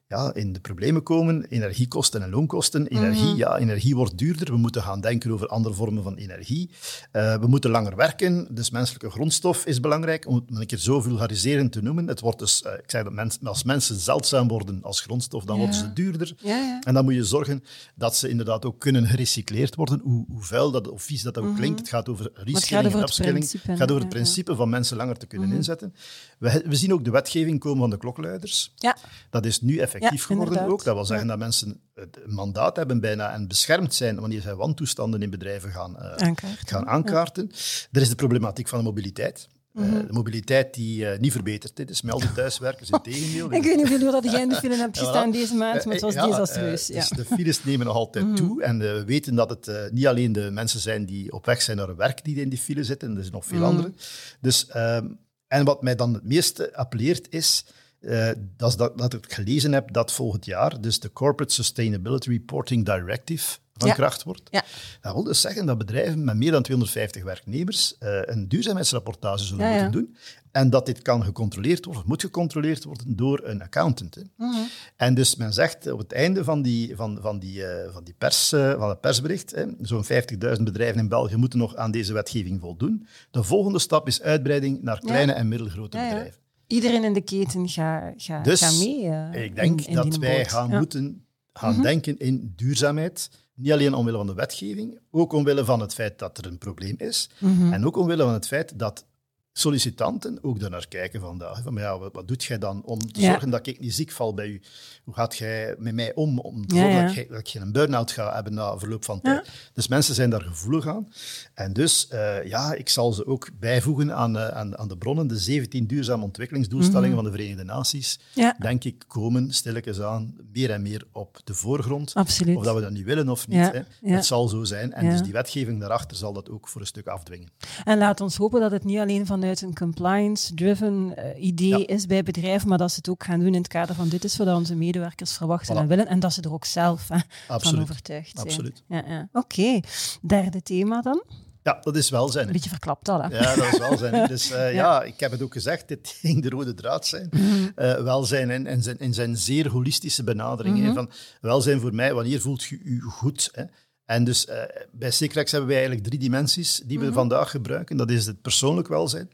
ja, 0.10 0.34
in 0.34 0.54
de 0.54 0.60
problemen 0.60 1.04
komen. 1.04 1.46
Energiekosten 1.50 2.22
en 2.22 2.30
loonkosten. 2.30 2.88
Energie, 2.88 3.36
ja, 3.36 3.58
energie 3.58 3.96
wordt 3.96 4.18
duurder. 4.18 4.52
We 4.52 4.58
moeten 4.58 4.82
gaan 4.82 5.02
denken 5.02 5.32
over 5.32 5.48
andere 5.48 5.76
vormen 5.76 6.04
van 6.04 6.16
energie. 6.16 6.70
Eh, 7.12 7.36
we 7.40 7.48
moeten 7.48 7.70
langer 7.72 7.96
werken. 7.96 8.48
Dus 8.56 8.70
menselijke 8.70 9.10
grondstof 9.10 9.66
is 9.66 9.80
belangrijk. 9.80 10.28
Om 10.28 10.36
het 10.36 10.44
een 10.60 10.66
keer 10.66 10.78
zo 10.78 11.02
vulgariserend 11.02 11.72
te 11.72 11.82
noemen. 11.82 12.08
Het 12.08 12.20
wordt 12.20 12.40
dus, 12.40 12.62
eh, 12.62 12.74
ik 12.74 12.90
zei 12.92 13.04
dat 13.16 13.38
als 13.44 13.64
mensen 13.64 13.96
zeldzaam 13.96 14.48
worden 14.48 14.80
als 14.84 15.02
grondstof, 15.02 15.44
dan 15.44 15.56
Ja. 15.56 15.62
worden 15.62 15.80
ze 15.80 15.94
duurder. 15.94 16.34
Ja, 16.38 16.58
ja. 16.58 16.82
En 16.84 16.94
dan 16.94 17.04
moet 17.04 17.14
je 17.14 17.24
zorgen 17.24 17.64
dat 17.96 18.16
ze 18.16 18.30
inderdaad 18.30 18.66
ook 18.66 18.80
kunnen 18.80 19.08
gerecycleerd 19.08 19.76
worden. 19.76 20.00
Hoe, 20.04 20.26
hoe 20.30 20.44
vuil 20.44 20.72
dat 20.72 20.88
of 20.90 21.02
vies 21.04 21.22
dat 21.22 21.38
ook 21.38 21.56
klinkt. 21.56 21.80
Het 21.80 21.90
gaat 21.90 22.10
over 22.10 22.32
reskilling 22.34 22.86
Mhm. 22.88 22.96
en 22.96 23.00
het 23.02 23.10
upskilling. 23.10 23.38
principe, 23.38 23.70
Het 23.72 23.80
gaat 23.80 23.90
over 23.92 24.02
het 24.04 24.14
principe 24.14 24.56
van 24.56 24.70
mensen 24.70 24.98
langer 24.98 25.18
te 25.18 25.26
kunnen 25.26 25.48
Mhm. 25.48 25.58
inzetten. 25.58 25.94
We, 26.38 26.64
we 26.66 26.76
zien 26.76 26.94
ook 26.94 27.04
de 27.04 27.12
wetgeving 27.12 27.60
komen 27.60 27.80
van 27.80 27.90
de 27.90 27.98
klokluiders. 27.98 28.72
ja. 28.76 28.98
Dat 29.30 29.46
is 29.46 29.62
nu 29.62 29.78
effectief 29.78 29.98
Ja, 30.02 30.10
geworden 30.10 30.48
inderdaad. 30.48 30.72
ook. 30.74 30.84
Dat 30.84 30.96
wil 30.96 31.06
zeggen 31.06 31.28
dat 31.28 31.38
mensen 31.38 31.82
het 31.94 32.18
mandaat 32.26 32.76
hebben 32.76 33.00
bijna 33.00 33.34
en 33.34 33.48
beschermd 33.48 33.94
zijn 33.94 34.20
wanneer 34.20 34.42
zij 34.42 34.56
wantoestanden 34.56 35.22
in 35.22 35.30
bedrijven 35.30 35.72
gaan, 35.72 35.98
eh, 35.98 36.28
Aankaarten. 36.28 36.68
gaan 36.68 36.88
aankaarten. 36.88 37.52
Er 37.92 38.02
is 38.02 38.10
de 38.10 38.16
problematiek 38.16 38.68
van 38.68 38.78
de 38.80 38.86
mobiliteit. 38.86 39.48
Eh, 39.74 39.84
Mhm. 39.86 40.06
de 40.08 40.14
mobiliteit 40.14 40.74
die 40.74 41.10
eh, 41.10 41.20
niet 41.20 41.32
verbetert. 41.32 41.76
Dit 41.76 41.90
is 41.90 42.02
melden 42.02 42.34
thuiswerkers, 42.34 42.90
in 42.90 43.02
tegendeel. 43.02 43.46
Ik 43.54 43.64
weet 43.64 43.76
niet 43.78 43.90
hoeveel 43.90 44.12
dat 44.12 44.24
jij 44.32 44.42
in 44.42 44.50
de 44.50 44.56
film 44.56 44.80
hebt 44.80 44.98
voilà. 44.98 45.02
gestaan 45.02 45.32
deze 45.32 45.56
maand, 45.56 45.86
maar 45.86 45.94
het 45.94 46.04
was 46.04 46.14
ja, 46.14 46.28
desastreus. 46.28 46.88
ja. 46.88 46.94
dus 47.00 47.10
de 47.10 47.26
files 47.26 47.64
nemen 47.64 47.86
nog 47.86 47.96
altijd 47.96 48.36
toe. 48.36 48.64
En 48.64 48.80
we 48.80 49.04
weten 49.06 49.36
dat 49.36 49.50
het 49.50 49.92
niet 49.92 50.08
alleen 50.08 50.32
de 50.32 50.52
mensen 50.52 50.80
zijn 50.80 51.06
die 51.06 51.32
op 51.32 51.46
weg 51.46 51.62
zijn 51.62 51.78
naar 51.78 51.88
hun 51.88 51.96
werk 51.96 52.24
die 52.24 52.36
in 52.36 52.50
die 52.50 52.60
file 52.60 52.84
zitten. 52.84 53.10
Er 53.16 53.22
zijn 53.22 53.34
nog 53.34 53.46
veel 53.46 53.64
anderen. 53.64 53.96
Dus, 54.42 54.68
ehm, 54.68 55.08
en 55.48 55.66
wat 55.66 55.82
mij 55.82 55.96
dan 55.96 56.14
het 56.14 56.24
meeste 56.24 56.76
appelleert 56.76 57.28
is... 57.30 57.66
eh, 58.00 58.30
dat, 58.58 58.70
is 58.70 58.76
dat, 58.76 58.98
dat 58.98 59.14
ik 59.14 59.34
gelezen 59.34 59.74
heb 59.74 59.94
dat 59.94 60.12
volgend 60.12 60.46
jaar, 60.46 60.82
dus 60.82 61.00
de 61.00 61.12
Corporate 61.14 61.54
Sustainability 61.54 62.30
Reporting 62.30 62.86
Directive 62.86 63.58
van 63.74 63.88
Ja. 63.88 63.94
kracht 63.94 64.24
wordt. 64.24 64.42
Ja. 64.52 64.64
Dat 65.02 65.14
wil 65.14 65.24
dus 65.24 65.42
zeggen 65.42 65.66
dat 65.66 65.78
bedrijven 65.78 66.24
met 66.24 66.36
meer 66.36 66.52
dan 66.52 66.64
250 66.64 67.24
werknemers 67.24 67.98
eh, 67.98 68.20
een 68.22 68.48
duurzaamheidsrapportage 68.48 69.44
zullen 69.44 69.66
Ja, 69.66 69.72
moeten 69.72 69.92
doen. 69.92 70.18
En 70.52 70.70
dat 70.70 70.86
dit 70.86 71.02
kan 71.02 71.24
gecontroleerd 71.24 71.86
worden, 71.86 72.04
of 72.04 72.08
moet 72.08 72.22
gecontroleerd 72.22 72.84
worden 72.84 73.16
door 73.16 73.42
een 73.44 73.62
accountant. 73.62 74.16
Hè. 74.16 74.22
Mhm. 74.36 74.58
En 74.96 75.14
dus 75.14 75.36
men 75.36 75.54
zegt 75.54 75.92
op 75.92 76.00
het 76.00 76.12
einde 76.12 76.44
van, 76.44 76.62
die, 76.62 76.96
van, 76.96 77.18
van, 77.22 77.40
die, 77.40 77.66
eh, 77.66 77.94
van, 77.94 78.04
die 78.04 78.16
pers, 78.18 78.50
van 78.50 78.90
het 78.90 79.02
persbericht, 79.02 79.52
hè, 79.56 79.66
zo'n 79.82 80.04
50.000 80.06 80.64
bedrijven 80.64 81.00
in 81.00 81.08
België 81.10 81.36
moeten 81.36 81.60
nog 81.60 81.76
aan 81.76 81.92
deze 81.92 82.14
wetgeving 82.14 82.60
voldoen. 82.60 83.08
De 83.32 83.44
volgende 83.44 83.80
stap 83.80 84.08
is 84.08 84.22
uitbreiding 84.22 84.82
naar 84.82 85.00
kleine 85.00 85.32
en 85.32 85.48
middelgrote 85.48 85.98
bedrijven. 85.98 86.40
Iedereen 86.70 87.04
in 87.04 87.14
de 87.14 87.22
keten 87.22 87.70
gaat 87.70 88.14
ga, 88.18 88.42
Dus 88.42 88.62
ga 88.62 88.72
mee. 88.72 89.08
eh, 89.10 89.44
Ik 89.44 89.56
denk 89.56 89.82
in- 89.82 89.88
in 89.88 89.96
dat 89.96 90.16
wij 90.18 90.38
boot. 90.38 90.48
gaan 90.52 90.70
Ja. 90.70 90.78
moeten 90.78 91.26
gaan 91.54 91.74
Mhm. 91.74 91.82
denken 91.82 92.18
in 92.20 92.54
duurzaamheid. 92.56 93.30
Niet 93.56 93.72
alleen 93.72 93.94
omwille 93.94 94.18
van 94.18 94.28
de 94.28 94.34
wetgeving, 94.34 95.00
ook 95.12 95.34
omwille 95.34 95.66
van 95.66 95.80
het 95.80 95.94
feit 95.94 96.20
dat 96.20 96.38
er 96.38 96.46
een 96.46 96.58
probleem 96.58 96.96
is. 96.98 97.30
Mhm. 97.40 97.74
En 97.74 97.86
ook 97.86 97.98
omwille 97.98 98.24
van 98.24 98.34
het 98.34 98.48
feit 98.48 98.80
dat 98.80 99.06
sollicitanten 99.54 100.40
ook 100.44 100.60
daarnaar 100.60 100.88
kijken 100.88 101.22
vandaag. 101.22 101.62
Van, 101.64 101.76
ja, 101.76 102.00
wat, 102.00 102.14
wat 102.14 102.28
doet 102.28 102.44
jij 102.44 102.58
dan 102.58 102.82
om 102.86 103.00
te 103.12 103.22
Ja. 103.22 103.30
zorgen 103.30 103.50
dat 103.50 103.68
ik 103.68 103.80
niet 103.80 103.94
ziek 103.94 104.12
val 104.12 104.34
bij 104.34 104.48
u? 104.48 104.62
Hoe 105.04 105.14
gaat 105.14 105.38
jij 105.38 105.76
met 105.78 105.94
mij 105.94 106.14
om 106.16 106.40
om 106.40 106.68
te 106.68 106.76
zorgen 106.76 106.94
ja. 106.96 107.06
dat, 107.30 107.40
ik 107.40 107.48
geen 107.48 107.72
burn-out 107.72 108.12
ga 108.12 108.34
hebben 108.34 108.54
na 108.54 108.78
verloop 108.78 109.06
van 109.06 109.22
tijd? 109.22 109.50
Dus 109.74 109.88
mensen 109.88 110.16
zijn 110.16 110.30
daar 110.30 110.42
gevoelig 110.42 110.88
aan. 110.88 111.08
En 111.54 111.74
dus, 111.74 112.08
eh, 112.08 112.46
ja, 112.46 112.74
ik 112.74 112.90
zal 112.90 113.14
ze 113.14 113.26
ook 113.26 113.50
bijvoegen 113.60 114.16
aan, 114.16 114.38
eh, 114.38 114.48
aan, 114.48 114.78
aan 114.78 114.88
de 114.88 114.98
bronnen. 114.98 115.28
De 115.28 115.38
17 115.38 115.88
duurzame 115.88 116.24
ontwikkelingsdoelstellingen 116.24 117.16
Mhm. 117.16 117.24
van 117.24 117.32
de 117.32 117.38
Verenigde 117.38 117.64
Naties, 117.64 118.20
denk 118.60 118.84
ik, 118.84 119.04
komen 119.08 119.54
stilletjes 119.54 120.02
aan 120.02 120.36
meer 120.54 120.72
en 120.72 120.82
meer 120.82 121.08
op 121.12 121.40
de 121.44 121.54
voorgrond. 121.54 122.14
absoluut. 122.14 122.58
Of 122.58 122.64
dat 122.64 122.76
we 122.76 122.82
dat 122.82 122.92
nu 122.92 123.04
willen 123.06 123.30
of 123.30 123.48
niet. 123.48 123.72
Hè. 123.72 123.80
Het 124.16 124.26
zal 124.26 124.48
zo 124.48 124.64
zijn. 124.64 124.94
En 124.94 125.10
dus 125.10 125.22
die 125.22 125.32
wetgeving 125.34 125.80
daarachter 125.80 126.18
zal 126.18 126.34
dat 126.34 126.50
ook 126.50 126.68
voor 126.68 126.82
een 126.82 126.88
stuk 126.88 127.08
afdwingen. 127.08 127.50
En 127.84 127.98
laat 127.98 128.22
ons 128.22 128.36
hopen 128.38 128.60
dat 128.62 128.72
het 128.72 128.84
niet 128.84 129.00
alleen 129.00 129.26
vanuit 129.40 129.62
een 129.62 129.76
compliance-driven 129.76 131.14
eh, 131.16 131.44
idee 131.44 131.68
Ja. 131.78 131.88
is 131.88 132.06
bij 132.06 132.24
bedrijven, 132.24 132.70
maar 132.70 132.78
dat 132.78 132.90
ze 132.92 132.96
het 132.98 133.10
ook 133.10 133.24
gaan 133.24 133.40
doen 133.40 133.48
in 133.48 133.54
het 133.62 133.68
kader 133.68 133.96
van 133.96 134.10
dit 134.10 134.24
is 134.24 134.38
wat 134.38 134.48
onze 134.48 134.76
medewerkers 134.76 135.32
verwachten 135.38 135.76
Voilà. 135.76 135.80
en 135.80 135.88
willen. 135.88 136.08
En 136.08 136.20
dat 136.20 136.34
ze 136.34 136.42
er 136.42 136.54
ook 136.54 136.66
zelf 136.66 137.08
hè, 137.08 137.18
van 137.60 137.82
overtuigd 137.82 138.32
zijn. 138.34 138.46
Absoluut. 138.48 138.84
Ja, 138.88 139.04
ja. 139.08 139.30
Oké, 139.34 139.80
derde 140.22 140.62
thema 140.62 141.02
dan. 141.02 141.24
Ja, 141.64 141.78
dat 141.82 141.96
is 141.96 142.10
welzijn. 142.10 142.48
Een 142.48 142.54
beetje 142.54 142.70
verklapt 142.70 143.10
al, 143.10 143.22
hè? 143.22 143.28
Ja, 143.28 143.56
dat 143.56 143.74
is 143.74 143.78
welzijn. 143.78 144.28
Dus 144.28 144.52
eh, 144.52 144.74
ja. 144.82 145.04
ik 145.04 145.20
heb 145.20 145.32
het 145.32 145.42
ook 145.42 145.54
gezegd, 145.54 145.88
dit 145.88 146.08
ging 146.22 146.42
de 146.44 146.50
rode 146.50 146.74
draad 146.74 147.08
zijn. 147.08 147.30
Eh, 147.76 148.02
welzijn 148.04 148.50
in, 148.50 148.68
in, 148.68 148.84
zijn, 148.84 148.98
in 149.00 149.14
zijn 149.14 149.38
zeer 149.38 149.70
holistische 149.70 150.24
benadering. 150.24 150.78
Mhm. 150.78 150.94
van 150.94 151.10
welzijn 151.42 151.80
voor 151.80 151.94
mij, 151.94 152.14
wanneer 152.14 152.42
voelt 152.42 152.64
je 152.64 152.80
je 152.84 153.02
goed? 153.02 153.50
Hè? 153.52 153.64
En 154.10 154.24
dus 154.24 154.46
eh, 154.46 154.62
bij 154.92 155.12
Secrex 155.12 155.52
hebben 155.52 155.70
wij 155.70 155.78
eigenlijk 155.80 156.08
drie 156.08 156.20
dimensies 156.20 156.82
die 156.86 157.00
we 157.00 157.06
Mhm. 157.06 157.14
vandaag 157.14 157.50
gebruiken. 157.52 157.98
Dat 157.98 158.10
is 158.12 158.26
het 158.26 158.42
persoonlijk 158.42 158.88
welzijn. 158.88 159.30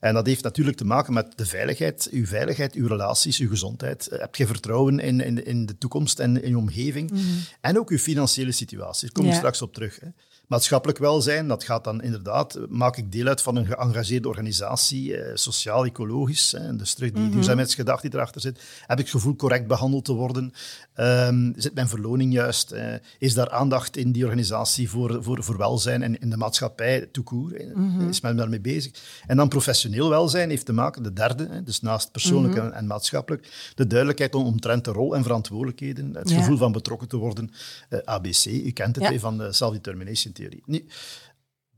En 0.00 0.14
dat 0.14 0.26
heeft 0.26 0.42
natuurlijk 0.42 0.76
te 0.76 0.84
maken 0.84 1.12
met 1.12 1.32
de 1.38 1.46
veiligheid, 1.46 2.08
uw 2.10 2.26
veiligheid, 2.26 2.74
uw 2.74 2.86
relaties, 2.86 3.38
uw 3.38 3.48
gezondheid. 3.48 4.08
Eh, 4.08 4.20
Heb 4.20 4.36
je 4.36 4.46
vertrouwen 4.46 4.98
in, 4.98 5.20
in, 5.20 5.44
in 5.46 5.66
de 5.66 5.78
toekomst 5.78 6.18
en 6.18 6.42
in 6.42 6.48
je 6.50 6.56
omgeving? 6.58 7.12
En 7.60 7.78
ook 7.78 7.90
uw 7.90 7.98
financiële 7.98 8.52
situatie. 8.52 9.10
Daar 9.12 9.24
we 9.24 9.30
Ja. 9.30 9.36
straks 9.36 9.62
op 9.62 9.74
terug. 9.74 9.98
Hè. 10.00 10.08
Maatschappelijk 10.48 10.98
welzijn, 10.98 11.48
dat 11.48 11.64
gaat 11.64 11.84
dan 11.84 12.02
inderdaad, 12.02 12.58
maak 12.68 12.96
ik 12.96 13.12
deel 13.12 13.26
uit 13.26 13.42
van 13.42 13.56
een 13.56 13.66
geëngageerde 13.66 14.28
organisatie, 14.28 15.16
eh, 15.16 15.30
sociaal, 15.36 15.84
ecologisch, 15.84 16.52
hè, 16.52 16.76
dus 16.76 16.94
terug 16.94 17.12
die 17.12 17.28
duurzaamheidsgedachte 17.28 18.08
die 18.08 18.18
erachter 18.18 18.40
zit. 18.40 18.60
Heb 18.86 18.98
ik 18.98 19.04
het 19.04 19.14
gevoel 19.14 19.36
correct 19.36 19.66
behandeld 19.66 20.04
te 20.04 20.12
worden? 20.12 20.52
Ehm, 20.94 21.52
zit 21.56 21.74
mijn 21.74 21.88
verloning 21.88 22.32
juist? 22.32 22.70
Eh, 22.70 22.94
is 23.18 23.34
daar 23.34 23.50
aandacht 23.50 23.96
in 23.96 24.12
die 24.12 24.24
organisatie 24.24 24.90
voor, 24.90 25.22
voor, 25.22 25.42
voor 25.44 25.56
welzijn 25.56 26.02
en 26.02 26.20
in 26.20 26.30
de 26.30 26.36
maatschappij, 26.36 27.08
court? 27.24 27.52
eh, 27.54 28.08
Is 28.08 28.20
men 28.20 28.36
daarmee 28.36 28.60
bezig? 28.60 28.92
En 29.26 29.36
dan 29.36 29.48
professioneel 29.48 30.08
welzijn 30.08 30.50
heeft 30.50 30.66
te 30.66 30.72
maken, 30.72 31.02
de 31.02 31.12
derde, 31.12 31.46
hè, 31.50 31.62
dus 31.62 31.80
naast 31.80 32.12
persoonlijk 32.12 32.54
en, 32.54 32.72
en 32.72 32.86
maatschappelijk, 32.86 33.72
de 33.74 33.86
duidelijkheid 33.86 34.34
om, 34.34 34.44
omtrent 34.44 34.84
de 34.84 34.90
rol 34.92 35.14
en 35.16 35.22
verantwoordelijkheden, 35.22 36.14
het 36.14 36.30
Ja. 36.30 36.36
gevoel 36.36 36.56
van 36.56 36.72
betrokken 36.72 37.08
te 37.08 37.16
worden, 37.16 37.50
eh, 37.88 37.98
ABC, 38.04 38.44
u 38.46 38.70
kent 38.70 38.96
het, 38.96 39.04
Ja. 39.12 39.18
van 39.18 39.38
de 39.38 39.52
self-determination 39.52 40.36
theorie. 40.38 40.62
Nu, 40.66 40.80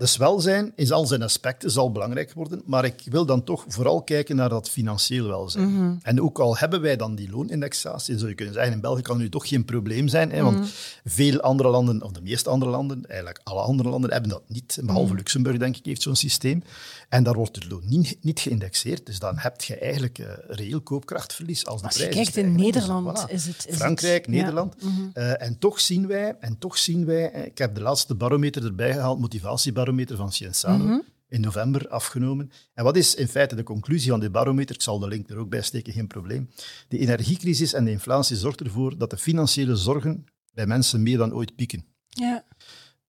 dus 0.01 0.17
welzijn 0.17 0.73
in 0.75 0.93
al 0.93 1.07
zijn 1.07 1.23
aspecten 1.23 1.71
zal 1.71 1.93
belangrijk 1.93 2.33
worden, 2.33 2.63
maar 2.65 2.85
ik 2.85 3.03
wil 3.05 3.27
dan 3.27 3.45
toch 3.45 3.65
vooral 3.69 4.03
kijken 4.03 4.37
naar 4.37 4.49
dat 4.49 4.69
financieel 4.71 5.27
welzijn. 5.27 5.75
Mhm. 5.75 5.95
En 6.03 6.21
ook 6.23 6.39
al 6.39 6.57
hebben 6.57 6.81
wij 6.81 6.97
dan 6.97 7.15
die 7.15 7.31
loonindexatie, 7.31 8.17
zou 8.17 8.29
je 8.29 8.35
kunnen 8.35 8.55
zeggen, 8.55 8.73
in 8.73 8.81
België 8.81 9.03
kan 9.03 9.19
nu 9.19 9.29
toch 9.29 9.49
geen 9.49 9.65
probleem 9.65 10.09
zijn, 10.09 10.31
hè, 10.31 10.43
want 10.43 10.57
Mhm. 10.59 10.67
veel 11.05 11.41
andere 11.41 11.69
landen, 11.69 12.03
of 12.03 12.11
de 12.13 12.21
meeste 12.23 12.51
andere 12.51 12.71
landen, 12.71 13.05
eigenlijk 13.07 13.41
alle 13.43 13.61
andere 13.61 13.89
landen, 13.89 14.13
hebben 14.13 14.31
dat 14.31 14.43
niet. 14.47 14.79
Behalve 14.83 15.07
Mhm. 15.09 15.17
Luxemburg, 15.17 15.59
denk 15.59 15.77
ik, 15.77 15.85
heeft 15.85 16.03
zo'n 16.03 16.17
systeem. 16.17 16.63
En 17.09 17.23
daar 17.23 17.35
wordt 17.35 17.57
het 17.57 17.71
loon 17.71 17.83
niet, 17.85 18.17
niet 18.21 18.41
geïndexeerd, 18.41 19.07
dus 19.07 19.19
dan 19.19 19.35
heb 19.39 19.61
je 19.61 19.77
eigenlijk 19.77 20.19
eh, 20.19 20.27
reëel 20.49 20.81
koopkrachtverlies 20.81 21.67
als 21.67 21.81
de 21.81 21.87
Als 21.87 21.97
je 21.97 22.09
prijzen 22.09 22.23
kijkt 22.33 22.37
in. 22.47 22.53
Dus 22.57 22.63
Nederland 22.65 23.21
voilà. 23.29 23.33
is 23.33 23.47
het... 23.47 23.65
Is 23.69 23.77
Frankrijk, 23.77 24.27
het. 24.27 24.35
Nederland. 24.35 24.75
Eh, 25.13 25.43
en 25.43 25.59
toch 25.59 25.81
zien 25.81 26.07
wij, 26.07 26.37
en 26.41 26.59
toch 26.59 26.79
zien 26.79 27.05
wij, 27.07 27.31
eh, 27.33 27.45
ik 27.45 27.59
heb 27.59 27.75
de 27.75 27.81
laatste 27.81 28.15
barometer 28.15 28.65
erbij 28.65 28.93
gehaald, 28.93 29.19
motivatiebarometer 29.21 29.89
van 30.17 30.33
Cienzano, 30.33 30.85
Mhm. 30.85 30.99
in 31.29 31.41
november 31.41 31.89
afgenomen. 31.89 32.51
En 32.75 32.85
wat 32.85 32.97
is 32.97 33.15
in 33.15 33.29
feite 33.29 33.55
de 33.55 33.63
conclusie 33.63 34.11
van 34.11 34.21
dit 34.21 34.33
barometer? 34.33 34.75
Ik 34.75 34.83
zal 34.83 34.99
de 34.99 35.09
link 35.09 35.31
er 35.31 35.37
ook 35.37 35.49
bij 35.51 35.63
steken, 35.63 35.93
geen 35.93 36.07
probleem. 36.07 36.51
De 36.89 36.99
energiecrisis 36.99 37.73
en 37.73 37.85
de 37.85 37.91
inflatie 37.91 38.37
zorgt 38.37 38.61
ervoor 38.61 38.99
dat 38.99 39.11
de 39.11 39.17
financiële 39.19 39.77
zorgen 39.77 40.25
bij 40.53 40.67
mensen 40.67 41.03
meer 41.03 41.19
dan 41.19 41.35
ooit 41.35 41.57
pieken. 41.57 41.85
Ja, 42.09 42.45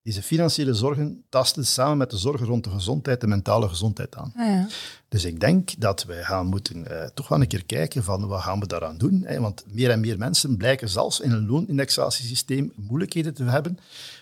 Deze 0.04 0.22
financiële 0.22 0.74
zorgen 0.74 1.24
tasten 1.30 1.66
samen 1.66 1.98
met 1.98 2.10
de 2.10 2.18
zorgen 2.18 2.46
rond 2.48 2.64
de 2.64 2.70
gezondheid, 2.70 3.22
de 3.22 3.28
mentale 3.28 3.68
gezondheid 3.70 4.16
aan. 4.16 4.34
ah, 4.36 4.48
ja. 4.48 4.68
Dus 5.10 5.26
ik 5.26 5.40
denk 5.40 5.80
dat 5.80 6.04
wij 6.04 6.24
gaan 6.24 6.46
moeten 6.48 6.88
eh, 7.02 7.08
toch 7.10 7.28
wel 7.28 7.42
een 7.42 7.48
keer 7.48 7.66
kijken 7.66 8.04
van 8.04 8.28
wat 8.28 8.42
gaan 8.42 8.60
we 8.60 8.68
daaraan 8.68 8.98
doen. 8.98 9.22
Hè? 9.26 9.40
Want 9.40 9.64
meer 9.68 9.90
en 9.90 10.00
meer 10.00 10.18
mensen 10.18 10.58
blijken 10.58 10.90
zelfs 10.90 11.20
in 11.20 11.32
een 11.32 11.46
loonindexatiesysteem 11.46 12.72
moeilijkheden 12.76 13.34
te 13.34 13.44
hebben 13.44 13.78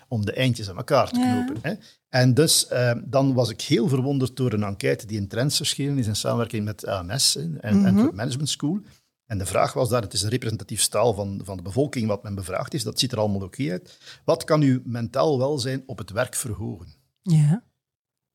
om 0.10 0.26
de 0.26 0.32
eindjes 0.34 0.69
aan 0.69 0.78
elkaar 0.78 1.10
te 1.12 1.19
Ja. 1.19 1.32
knopen. 1.43 1.60
Hè? 1.62 1.74
En 2.10 2.34
dus 2.34 2.67
eh, 2.67 2.91
dan 3.06 3.34
was 3.34 3.50
ik 3.50 3.62
heel 3.62 3.88
verwonderd 3.88 4.36
door 4.36 4.54
een 4.54 4.63
enquête 4.63 5.06
die 5.06 5.17
in 5.17 5.28
Trends 5.28 5.58
verschenen 5.58 5.98
is 5.98 6.08
in 6.08 6.15
samenwerking 6.15 6.65
met 6.65 6.86
AMS 6.86 7.34
hè, 7.34 7.41
en 7.60 7.78
Mhm. 7.78 7.86
Antwerp 7.88 8.13
Management 8.13 8.50
School. 8.50 8.80
En 9.26 9.38
de 9.38 9.45
vraag 9.45 9.74
was 9.74 9.89
daar, 9.89 10.02
het 10.02 10.13
is 10.13 10.22
een 10.22 10.30
representatief 10.30 10.82
staal 10.82 11.13
van, 11.13 11.41
van 11.43 11.58
de 11.58 11.63
bevolking 11.63 12.08
wat 12.08 12.24
men 12.24 12.36
bevraagd 12.36 12.74
is, 12.74 12.84
dat 12.84 13.00
ziet 13.00 13.12
er 13.12 13.17
allemaal 13.19 13.41
oké 13.41 13.72
uit. 13.72 13.98
Wat 14.26 14.43
kan 14.43 14.62
uw 14.62 14.80
mentaal 14.84 15.38
welzijn 15.38 15.84
op 15.86 15.98
het 15.98 16.10
werk 16.12 16.36
verhogen? 16.36 16.88
ja. 17.22 17.63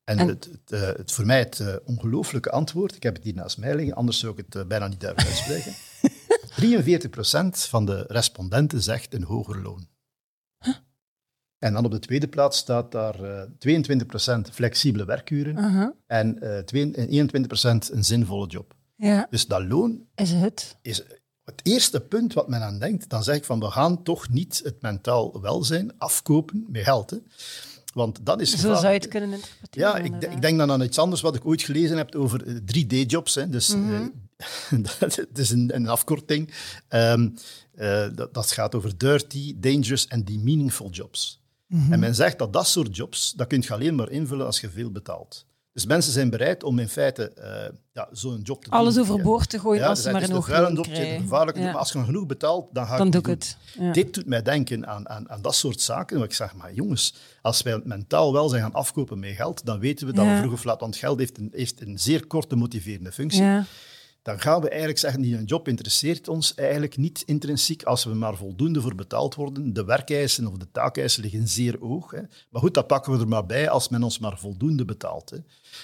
En, 0.03 0.17
En- 0.17 0.27
Het, 0.27 0.45
het, 0.51 0.71
eh, 0.71 0.81
het 0.97 1.11
voor 1.11 1.25
mij 1.25 1.39
het 1.39 1.59
eh, 1.59 1.75
ongelooflijke 1.85 2.51
antwoord, 2.51 2.95
ik 2.95 3.03
heb 3.03 3.15
het 3.15 3.23
hier 3.23 3.33
naast 3.33 3.57
mij 3.57 3.75
liggen, 3.75 3.95
anders 3.95 4.19
zou 4.19 4.31
ik 4.31 4.45
het 4.45 4.55
eh, 4.55 4.65
bijna 4.67 4.87
niet 4.87 4.99
durven 4.99 5.25
uitspreken. 5.25 5.73
43% 6.55 7.67
van 7.69 7.85
de 7.85 8.03
respondenten 8.07 8.81
zegt 8.83 9.13
een 9.13 9.23
hoger 9.23 9.61
loon. 9.61 9.87
En 11.59 11.73
dan 11.73 11.85
op 11.85 11.91
de 11.91 11.99
tweede 11.99 12.27
plaats 12.27 12.57
staat 12.57 12.91
daar 12.91 13.23
eh 13.23 13.41
22% 13.59 14.49
flexibele 14.51 15.05
werkuren 15.05 15.93
en 16.07 16.39
eh, 16.39 16.59
twee- 16.59 16.91
en 16.91 17.07
21% 17.09 17.91
een 17.91 18.03
zinvolle 18.03 18.47
job. 18.47 18.75
ja. 18.95 19.27
Dus 19.29 19.47
dat 19.47 19.65
loon 19.65 20.05
Is 20.15 20.31
het? 20.31 20.75
is 20.81 21.03
het 21.43 21.59
eerste 21.63 22.01
punt 22.01 22.33
wat 22.33 22.47
men 22.47 22.61
aan 22.61 22.79
denkt. 22.79 23.09
Dan 23.09 23.23
zeg 23.23 23.35
ik 23.35 23.43
van, 23.45 23.59
we 23.59 23.71
gaan 23.71 24.03
toch 24.03 24.29
niet 24.29 24.61
het 24.63 24.81
mentaal 24.81 25.41
welzijn 25.41 25.91
afkopen 25.97 26.65
met 26.69 26.83
geld. 26.83 27.09
Hè. 27.09 27.17
Want 27.93 28.19
dat 28.25 28.41
is 28.41 28.49
Zo 28.59 28.73
zou 28.73 28.87
je 28.87 28.99
het 28.99 29.07
kunnen 29.07 29.33
interpreteren. 29.33 29.87
ja, 29.89 29.97
ik, 29.97 30.31
ik 30.33 30.41
denk 30.41 30.57
dan 30.57 30.71
aan 30.71 30.81
iets 30.81 30.97
anders 30.99 31.21
wat 31.21 31.35
ik 31.35 31.45
ooit 31.45 31.61
gelezen 31.61 31.97
heb 31.97 32.15
over 32.15 32.47
eh, 32.47 32.55
3D-jobs. 32.55 33.35
hè. 33.35 33.49
Dus 33.49 33.75
Mhm. 33.75 33.93
eh, 33.93 34.77
dat 34.99 35.19
is 35.33 35.49
een, 35.49 35.75
een 35.75 35.87
afkorting. 35.87 36.53
Ehm, 36.87 37.29
eh, 37.75 38.07
dat, 38.15 38.33
dat 38.33 38.51
gaat 38.51 38.75
over 38.75 38.97
dirty, 38.97 39.55
dangerous 39.59 40.07
en 40.07 40.23
die 40.23 40.39
meaningful 40.39 40.89
Mhm. 41.67 41.93
En 41.93 41.99
men 41.99 42.15
zegt 42.15 42.39
dat 42.39 42.53
dat 42.53 42.67
soort 42.67 42.95
jobs, 42.95 43.31
dat 43.31 43.47
kun 43.47 43.61
je 43.61 43.73
alleen 43.73 43.95
maar 43.95 44.09
invullen 44.09 44.45
als 44.45 44.61
je 44.61 44.69
veel 44.69 44.91
betaalt. 44.91 45.45
Dus 45.75 45.85
mensen 45.85 46.13
zijn 46.13 46.29
bereid 46.29 46.63
om 46.63 46.79
in 46.79 46.87
feite 46.89 47.29
eh, 47.29 47.73
ja, 47.93 48.07
zo'n 48.11 48.39
job 48.41 48.63
te 48.63 48.69
doen. 48.69 48.79
Alles 48.79 48.99
overboord 48.99 49.49
te 49.49 49.59
gooien 49.59 49.81
Ja, 49.81 49.87
als 49.87 49.95
dus 49.97 50.05
ze 50.05 50.11
maar 50.11 50.21
job, 50.21 50.29
het 50.29 50.39
is 50.39 50.57
een 50.67 50.83
krijgen. 50.83 51.61
Ja. 51.61 51.71
maar 51.71 51.75
als 51.75 51.91
je 51.91 51.97
nog 51.97 52.05
genoeg 52.05 52.25
betaalt, 52.25 52.67
dan 52.73 52.85
ga 52.85 52.91
ik 52.91 52.97
Dan 52.97 53.05
het 53.05 53.23
doe 53.23 53.33
ik 53.33 53.39
niet 53.39 53.57
het. 53.73 53.83
Ja. 53.83 53.91
dit 53.91 54.13
doet 54.13 54.25
mij 54.25 54.41
denken 54.41 54.87
aan, 54.87 55.09
aan, 55.09 55.29
aan 55.29 55.41
dat 55.41 55.55
soort 55.55 55.81
zaken. 55.81 56.17
Waar 56.17 56.25
ik 56.25 56.33
zeg, 56.33 56.55
maar 56.55 56.73
jongens, 56.73 57.15
als 57.41 57.61
wij 57.61 57.81
mentaal 57.83 58.33
wel 58.33 58.49
zijn 58.49 58.61
gaan 58.61 58.73
afkopen 58.73 59.19
met 59.19 59.35
geld, 59.35 59.65
dan 59.65 59.79
weten 59.79 60.07
we 60.07 60.13
dat 60.13 60.25
we 60.25 60.37
vroeg 60.37 60.53
of 60.53 60.63
laat, 60.63 60.79
want 60.79 60.95
geld 60.95 61.19
heeft 61.19 61.37
een, 61.37 61.49
heeft 61.53 61.81
een 61.81 61.99
zeer 61.99 62.27
korte 62.27 62.55
motiverende 62.55 63.11
functie. 63.11 63.43
Dan 64.25 64.39
gaan 64.39 64.61
we 64.61 64.69
eigenlijk 64.69 64.99
zeggen, 64.99 65.21
die 65.21 65.37
een 65.37 65.45
job 65.45 65.67
interesseert 65.67 66.27
ons 66.27 66.55
eigenlijk 66.55 66.97
niet 66.97 67.23
intrinsiek 67.25 67.83
als 67.83 68.03
we 68.03 68.13
maar 68.13 68.35
voldoende 68.35 68.81
voor 68.81 68.95
betaald 68.95 69.35
worden. 69.35 69.73
De 69.73 69.85
werkeisen 69.85 70.47
of 70.47 70.57
de 70.57 70.71
taakeisen 70.71 71.21
liggen 71.21 71.47
zeer 71.47 71.77
hoog. 71.79 72.11
Hè. 72.11 72.21
Maar 72.49 72.61
goed, 72.61 72.73
dat 72.73 72.87
pakken 72.87 73.13
we 73.13 73.19
er 73.19 73.27
maar 73.27 73.45
bij 73.45 73.69
als 73.69 73.89
men 73.89 74.03
ons 74.03 74.19
maar 74.19 74.37
voldoende 74.39 74.85
betaalt. 74.85 75.29
Hè. 75.29 75.37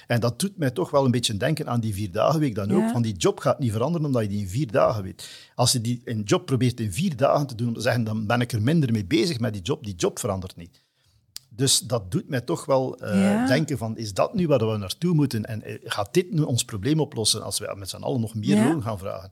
En 0.08 0.20
dat 0.20 0.40
doet 0.40 0.58
mij 0.58 0.72
toch 0.72 0.92
wel 0.92 1.06
een 1.06 1.12
beetje 1.12 1.38
denken 1.38 1.68
aan 1.68 1.80
die 1.80 1.94
vierdagenweek 1.94 2.56
dan 2.56 2.72
ook. 2.72 2.90
Van 2.90 3.02
die 3.02 3.16
job 3.16 3.40
gaat 3.40 3.60
niet 3.60 3.72
veranderen 3.72 4.08
omdat 4.08 4.22
je 4.22 4.30
die 4.30 4.42
in 4.42 4.50
vier 4.50 4.72
dagen 4.72 5.04
weet. 5.04 5.30
Als 5.56 5.72
je 5.72 5.82
die 5.82 6.02
een 6.06 6.22
job 6.22 6.46
probeert 6.46 6.80
in 6.80 6.94
vier 6.94 7.16
dagen 7.16 7.48
te 7.48 7.56
doen, 7.56 7.82
zeggen, 7.82 8.04
dan 8.04 8.26
ben 8.28 8.42
ik 8.42 8.52
er 8.52 8.62
minder 8.62 8.92
mee 8.92 9.06
bezig 9.06 9.40
met 9.40 9.54
die 9.54 9.62
job. 9.62 9.84
Die 9.84 9.96
job 9.96 10.20
verandert 10.20 10.56
niet. 10.56 10.81
Dus 11.56 11.80
dat 11.80 12.12
doet 12.12 12.30
mij 12.30 12.42
toch 12.42 12.66
wel 12.66 13.04
uh, 13.04 13.48
denken 13.48 13.78
van, 13.78 13.98
is 13.98 14.14
dat 14.14 14.34
nu 14.34 14.48
waar 14.48 14.72
we 14.72 14.78
naartoe 14.78 15.14
moeten? 15.14 15.46
En 15.46 15.70
uh, 15.70 15.78
gaat 15.84 16.14
dit 16.14 16.32
nu 16.32 16.42
ons 16.42 16.66
probleem 16.66 17.00
oplossen 17.00 17.44
als 17.44 17.60
we 17.60 17.76
met 17.78 17.90
z'n 17.90 18.02
allen 18.02 18.22
nog 18.22 18.36
meer 18.36 18.56
ja. 18.56 18.68
loon 18.68 18.82
gaan 18.82 18.98
vragen? 18.98 19.32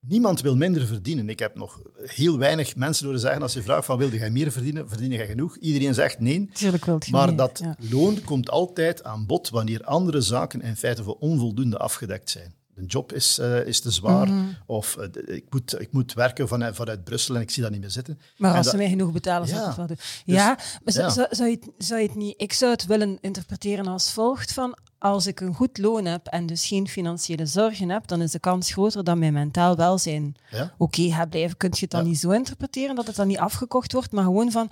Niemand 0.00 0.40
wil 0.40 0.56
minder 0.56 0.86
verdienen. 0.86 1.28
Ik 1.28 1.38
heb 1.38 1.54
nog 1.54 1.80
heel 1.96 2.38
weinig 2.38 2.76
mensen 2.76 3.04
horen 3.04 3.20
zeggen 3.20 3.42
als 3.42 3.52
je 3.52 3.62
vraagt 3.62 3.84
van 3.84 3.98
wilde 3.98 4.18
jij 4.18 4.30
meer 4.30 4.52
verdienen, 4.52 4.88
verdien 4.88 5.10
jij 5.10 5.26
genoeg? 5.26 5.56
Iedereen 5.56 5.94
zegt 5.94 6.20
nee. 6.20 6.50
Tuurlijk 6.52 6.84
wil 6.84 6.98
maar 7.10 7.26
meer, 7.26 7.36
dat 7.36 7.60
ja. 7.62 7.76
loon 7.90 8.24
komt 8.24 8.50
altijd 8.50 9.04
aan 9.04 9.26
bod 9.26 9.48
wanneer 9.48 9.84
andere 9.84 10.20
zaken 10.20 10.60
in 10.60 10.76
feite 10.76 11.02
voor 11.02 11.16
onvoldoende 11.18 11.78
afgedekt 11.78 12.30
zijn. 12.30 12.54
Job 12.86 13.12
is, 13.12 13.38
uh, 13.38 13.66
is 13.66 13.80
te 13.80 13.90
zwaar, 13.90 14.28
Mhm. 14.28 14.44
of 14.66 14.96
uh, 14.98 15.34
ik, 15.36 15.44
moet, 15.50 15.80
ik 15.80 15.92
moet 15.92 16.12
werken 16.12 16.48
vanuit, 16.48 16.76
vanuit 16.76 17.04
Brussel 17.04 17.34
en 17.34 17.40
ik 17.40 17.50
zie 17.50 17.62
dat 17.62 17.70
niet 17.72 17.80
meer 17.80 17.90
zitten. 17.90 18.18
Maar 18.36 18.50
En 18.50 18.56
als 18.56 18.64
dat- 18.66 18.74
ze 18.74 18.80
mij 18.80 18.88
genoeg 18.90 19.12
betalen, 19.12 19.48
zou 19.48 19.60
ik 19.60 19.66
het 19.66 19.76
wel 19.76 19.86
doen. 19.86 19.96
ja, 20.24 20.46
maar 20.84 20.92
zou, 20.92 21.06
ja. 21.06 21.12
zou, 21.12 21.26
zou 21.30 21.48
je 21.48 21.54
het, 21.60 21.86
zou 21.86 22.00
je 22.00 22.06
het 22.06 22.16
niet... 22.16 22.34
Ik 22.36 22.52
zou 22.52 22.72
het 22.72 22.86
willen 22.86 23.18
interpreteren 23.20 23.86
als 23.86 24.12
volgt 24.12 24.52
van... 24.52 24.76
Als 24.98 25.26
ik 25.26 25.40
een 25.40 25.54
goed 25.54 25.78
loon 25.78 26.04
heb 26.04 26.26
en 26.26 26.46
dus 26.46 26.66
geen 26.66 26.88
financiële 26.88 27.46
zorgen 27.46 27.88
heb, 27.88 28.06
dan 28.06 28.22
is 28.22 28.30
de 28.30 28.38
kans 28.38 28.72
groter 28.72 29.04
dat 29.04 29.16
mijn 29.16 29.32
mentaal 29.32 29.76
welzijn 29.76 30.34
Ja. 30.50 30.74
oké 30.78 31.10
gaat 31.12 31.30
blijven. 31.30 31.56
Kun 31.56 31.68
je 31.72 31.80
het 31.80 31.90
dan 31.90 32.04
niet 32.04 32.18
zo 32.18 32.30
interpreteren 32.30 32.94
dat 32.94 33.06
het 33.06 33.16
dan 33.16 33.26
niet 33.26 33.38
afgekocht 33.38 33.92
wordt, 33.92 34.12
maar 34.12 34.24
gewoon 34.24 34.50
van... 34.50 34.70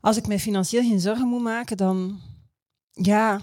Als 0.00 0.16
ik 0.16 0.26
mij 0.26 0.38
financieel 0.38 0.82
geen 0.82 1.00
zorgen 1.00 1.26
moet 1.28 1.42
maken, 1.42 1.76
dan... 1.76 2.20
Ja, 2.92 3.40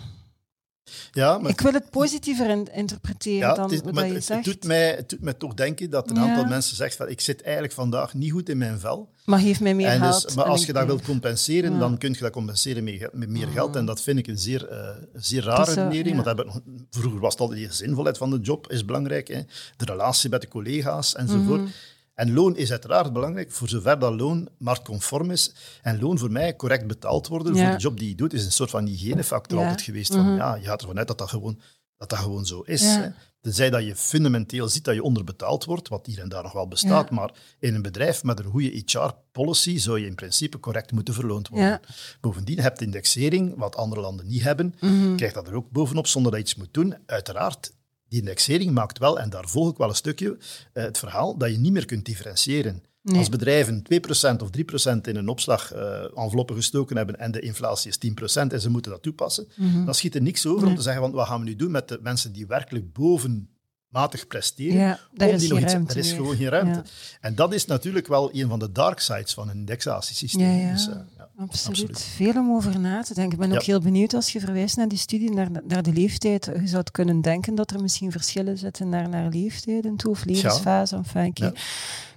Ja, 1.11 1.37
maar 1.37 1.51
ik 1.51 1.61
wil 1.61 1.73
het 1.73 1.89
positiever 1.89 2.49
in- 2.49 2.67
interpreteren 2.73 3.37
Ja, 3.37 3.53
dan 3.53 3.71
is- 3.71 3.81
wat 3.81 3.93
maar 3.93 4.07
je 4.07 4.13
het, 4.13 4.23
zegt. 4.23 4.45
het 4.45 4.53
doet 4.53 4.63
mij, 4.65 4.89
het 4.95 5.09
doet 5.09 5.21
mij 5.21 5.33
toch 5.33 5.53
denken 5.53 5.89
dat 5.89 6.09
een 6.09 6.15
Ja. 6.15 6.21
aantal 6.21 6.45
mensen 6.45 6.75
zegt 6.75 6.95
van 6.95 7.09
ik 7.09 7.21
zit 7.21 7.41
eigenlijk 7.41 7.73
vandaag 7.73 8.13
niet 8.13 8.31
goed 8.31 8.49
in 8.49 8.57
mijn 8.57 8.79
vel. 8.79 9.09
Maar 9.25 9.39
geef 9.39 9.59
mij 9.61 9.75
meer 9.75 9.87
en 9.87 9.99
geld. 9.99 10.21
dus, 10.23 10.35
maar 10.35 10.45
als 10.45 10.65
je 10.65 10.73
dat 10.73 10.85
wilt 10.85 11.01
compenseren, 11.01 11.71
Ja. 11.73 11.79
dan 11.79 11.97
kun 11.97 12.11
je 12.11 12.19
dat 12.19 12.31
compenseren 12.31 12.83
met, 12.83 13.29
meer 13.29 13.47
geld. 13.47 13.75
En 13.75 13.85
dat 13.85 14.01
vind 14.01 14.19
ik 14.19 14.27
een 14.27 14.37
zeer, 14.37 14.67
eh, 14.67 14.89
zeer 15.13 15.43
rare 15.43 15.73
redenering. 15.73 16.23
Want 16.23 16.37
dat 16.37 16.61
vroeger 16.89 17.19
was 17.19 17.31
het 17.31 17.41
altijd 17.41 17.67
de 17.69 17.73
zinvolheid 17.73 18.17
van 18.17 18.29
de 18.29 18.39
job 18.39 18.71
is 18.71 18.85
belangrijk. 18.85 19.27
Hè. 19.27 19.41
De 19.77 19.85
relatie 19.85 20.29
met 20.29 20.41
de 20.41 20.47
collega's 20.47 21.15
enzovoort. 21.15 21.61
Mhm. 21.61 21.69
En 22.17 22.33
loon 22.33 22.55
is 22.55 22.71
uiteraard 22.71 23.13
belangrijk, 23.13 23.51
voor 23.51 23.67
zover 23.69 23.99
dat 23.99 24.13
loon 24.19 24.49
marktconform 24.57 25.31
is. 25.31 25.53
En 25.81 25.99
loon 25.99 26.17
voor 26.17 26.31
mij 26.31 26.55
correct 26.55 26.87
betaald 26.87 27.27
worden 27.27 27.55
Ja. 27.55 27.63
voor 27.67 27.75
de 27.77 27.81
job 27.81 27.99
die 27.99 28.09
je 28.09 28.15
doet, 28.15 28.33
is 28.33 28.45
een 28.45 28.51
soort 28.51 28.69
van 28.69 28.85
hygiënefactor 28.85 29.57
Ja. 29.57 29.63
altijd 29.63 29.81
geweest. 29.81 30.13
Van, 30.13 30.25
Mhm. 30.25 30.35
ja, 30.35 30.55
je 30.55 30.65
gaat 30.65 30.81
ervan 30.81 30.97
uit 30.97 31.07
dat 31.07 31.17
dat 31.17 31.29
gewoon, 31.29 31.59
dat 31.97 32.09
dat 32.09 32.19
gewoon 32.19 32.45
zo 32.45 32.61
is. 32.61 32.81
Ja. 32.81 33.01
Hè. 33.01 33.09
Tenzij 33.41 33.69
dat 33.69 33.85
je 33.85 33.95
fundamenteel 33.95 34.67
ziet 34.69 34.83
dat 34.83 34.95
je 34.95 35.03
onderbetaald 35.03 35.65
wordt, 35.65 35.87
wat 35.87 36.05
hier 36.05 36.19
en 36.19 36.29
daar 36.29 36.43
nog 36.43 36.51
wel 36.51 36.67
bestaat. 36.67 37.09
Ja. 37.09 37.15
Maar 37.15 37.31
in 37.59 37.75
een 37.75 37.81
bedrijf 37.81 38.23
met 38.23 38.39
een 38.39 38.45
goede 38.45 38.83
HR-policy 38.85 39.77
zou 39.77 39.99
je 39.99 40.05
in 40.05 40.15
principe 40.15 40.59
correct 40.59 40.91
moeten 40.91 41.13
verloond 41.13 41.47
worden. 41.47 41.67
Ja. 41.67 41.81
Bovendien 42.21 42.59
heb 42.59 42.79
je 42.79 42.85
indexering, 42.85 43.53
wat 43.57 43.75
andere 43.75 44.01
landen 44.01 44.27
niet 44.27 44.43
hebben. 44.43 44.75
Krijg 45.15 45.33
dat 45.33 45.47
er 45.47 45.53
ook 45.55 45.71
bovenop 45.71 46.07
zonder 46.07 46.31
dat 46.31 46.39
je 46.41 46.47
iets 46.47 46.55
moet 46.55 46.73
doen. 46.73 46.95
Uiteraard, 47.05 47.71
die 48.09 48.19
indexering 48.19 48.71
maakt 48.71 48.97
wel, 48.99 49.19
en 49.19 49.29
daar 49.29 49.47
volg 49.47 49.71
ik 49.71 49.77
wel 49.77 49.89
een 49.89 49.95
stukje, 49.95 50.37
eh, 50.73 50.83
het 50.83 50.97
verhaal 50.97 51.37
dat 51.37 51.51
je 51.51 51.57
niet 51.57 51.71
meer 51.73 51.85
kunt 51.85 52.05
differentiëren. 52.05 52.83
Nee. 53.01 53.17
Als 53.17 53.29
bedrijven 53.29 53.81
2% 53.83 54.41
of 54.41 54.49
3% 54.49 55.07
in 55.07 55.15
een 55.15 55.27
opslag 55.27 55.71
eh 55.73 56.03
enveloppen 56.15 56.55
gestoken 56.55 56.97
hebben 56.97 57.19
en 57.19 57.31
de 57.31 57.39
inflatie 57.39 57.89
is 57.89 57.97
10% 57.97 58.53
en 58.53 58.61
ze 58.61 58.69
moeten 58.69 58.91
dat 58.91 59.01
toepassen, 59.01 59.47
dan 59.85 59.95
schiet 59.95 60.15
er 60.15 60.21
niks 60.21 60.45
over 60.45 60.61
om 60.61 60.65
Mhm. 60.67 60.75
Te 60.75 60.81
zeggen, 60.81 61.01
van, 61.01 61.11
wat 61.11 61.27
gaan 61.27 61.39
we 61.39 61.45
nu 61.45 61.55
doen 61.55 61.71
met 61.71 61.87
de 61.87 61.99
mensen 62.01 62.31
die 62.31 62.47
werkelijk 62.47 62.93
bovenmatig 62.93 64.27
presteren? 64.27 64.79
Ja, 64.79 64.99
daar 65.13 65.29
is 65.29 65.39
die 65.39 65.49
nog 65.49 65.59
iets- 65.59 65.73
Er 65.73 65.97
is 65.97 66.11
gewoon 66.11 66.35
geen 66.35 66.49
ruimte. 66.49 66.79
Ja. 66.79 67.17
En 67.21 67.35
dat 67.35 67.53
is 67.53 67.65
natuurlijk 67.65 68.07
wel 68.07 68.29
een 68.33 68.47
van 68.47 68.59
de 68.59 68.71
dark 68.71 68.99
sides 68.99 69.33
van 69.33 69.49
een 69.49 69.57
indexatiesysteem. 69.57 70.41
Ja, 70.57 70.67
ja. 70.67 70.71
Dus, 70.71 70.87
eh, 70.89 70.95
ja, 71.37 71.43
Absoluut. 71.43 72.01
Veel 72.01 72.33
om 72.33 72.51
over 72.51 72.79
na 72.79 73.01
te 73.03 73.13
denken. 73.13 73.33
Ik 73.33 73.39
ben 73.39 73.51
ook 73.57 73.61
Ja. 73.63 73.71
heel 73.71 73.81
benieuwd 73.81 74.13
als 74.13 74.31
je 74.31 74.39
verwijst 74.39 74.77
naar 74.77 74.87
die 74.87 74.97
studie, 74.97 75.31
naar, 75.31 75.49
naar 75.67 75.83
de 75.83 75.93
leeftijd. 75.93 76.45
Je 76.59 76.67
zou 76.67 76.83
kunnen 76.91 77.21
denken 77.21 77.55
dat 77.55 77.71
er 77.71 77.81
misschien 77.81 78.11
verschillen 78.11 78.57
zitten 78.57 78.89
naar, 78.89 79.09
naar 79.09 79.29
leeftijden 79.29 79.95
toe, 79.95 80.11
of 80.11 80.25
levensfase. 80.25 80.95
Enfin, 80.95 81.25
ik, 81.25 81.37
Ja. 81.37 81.47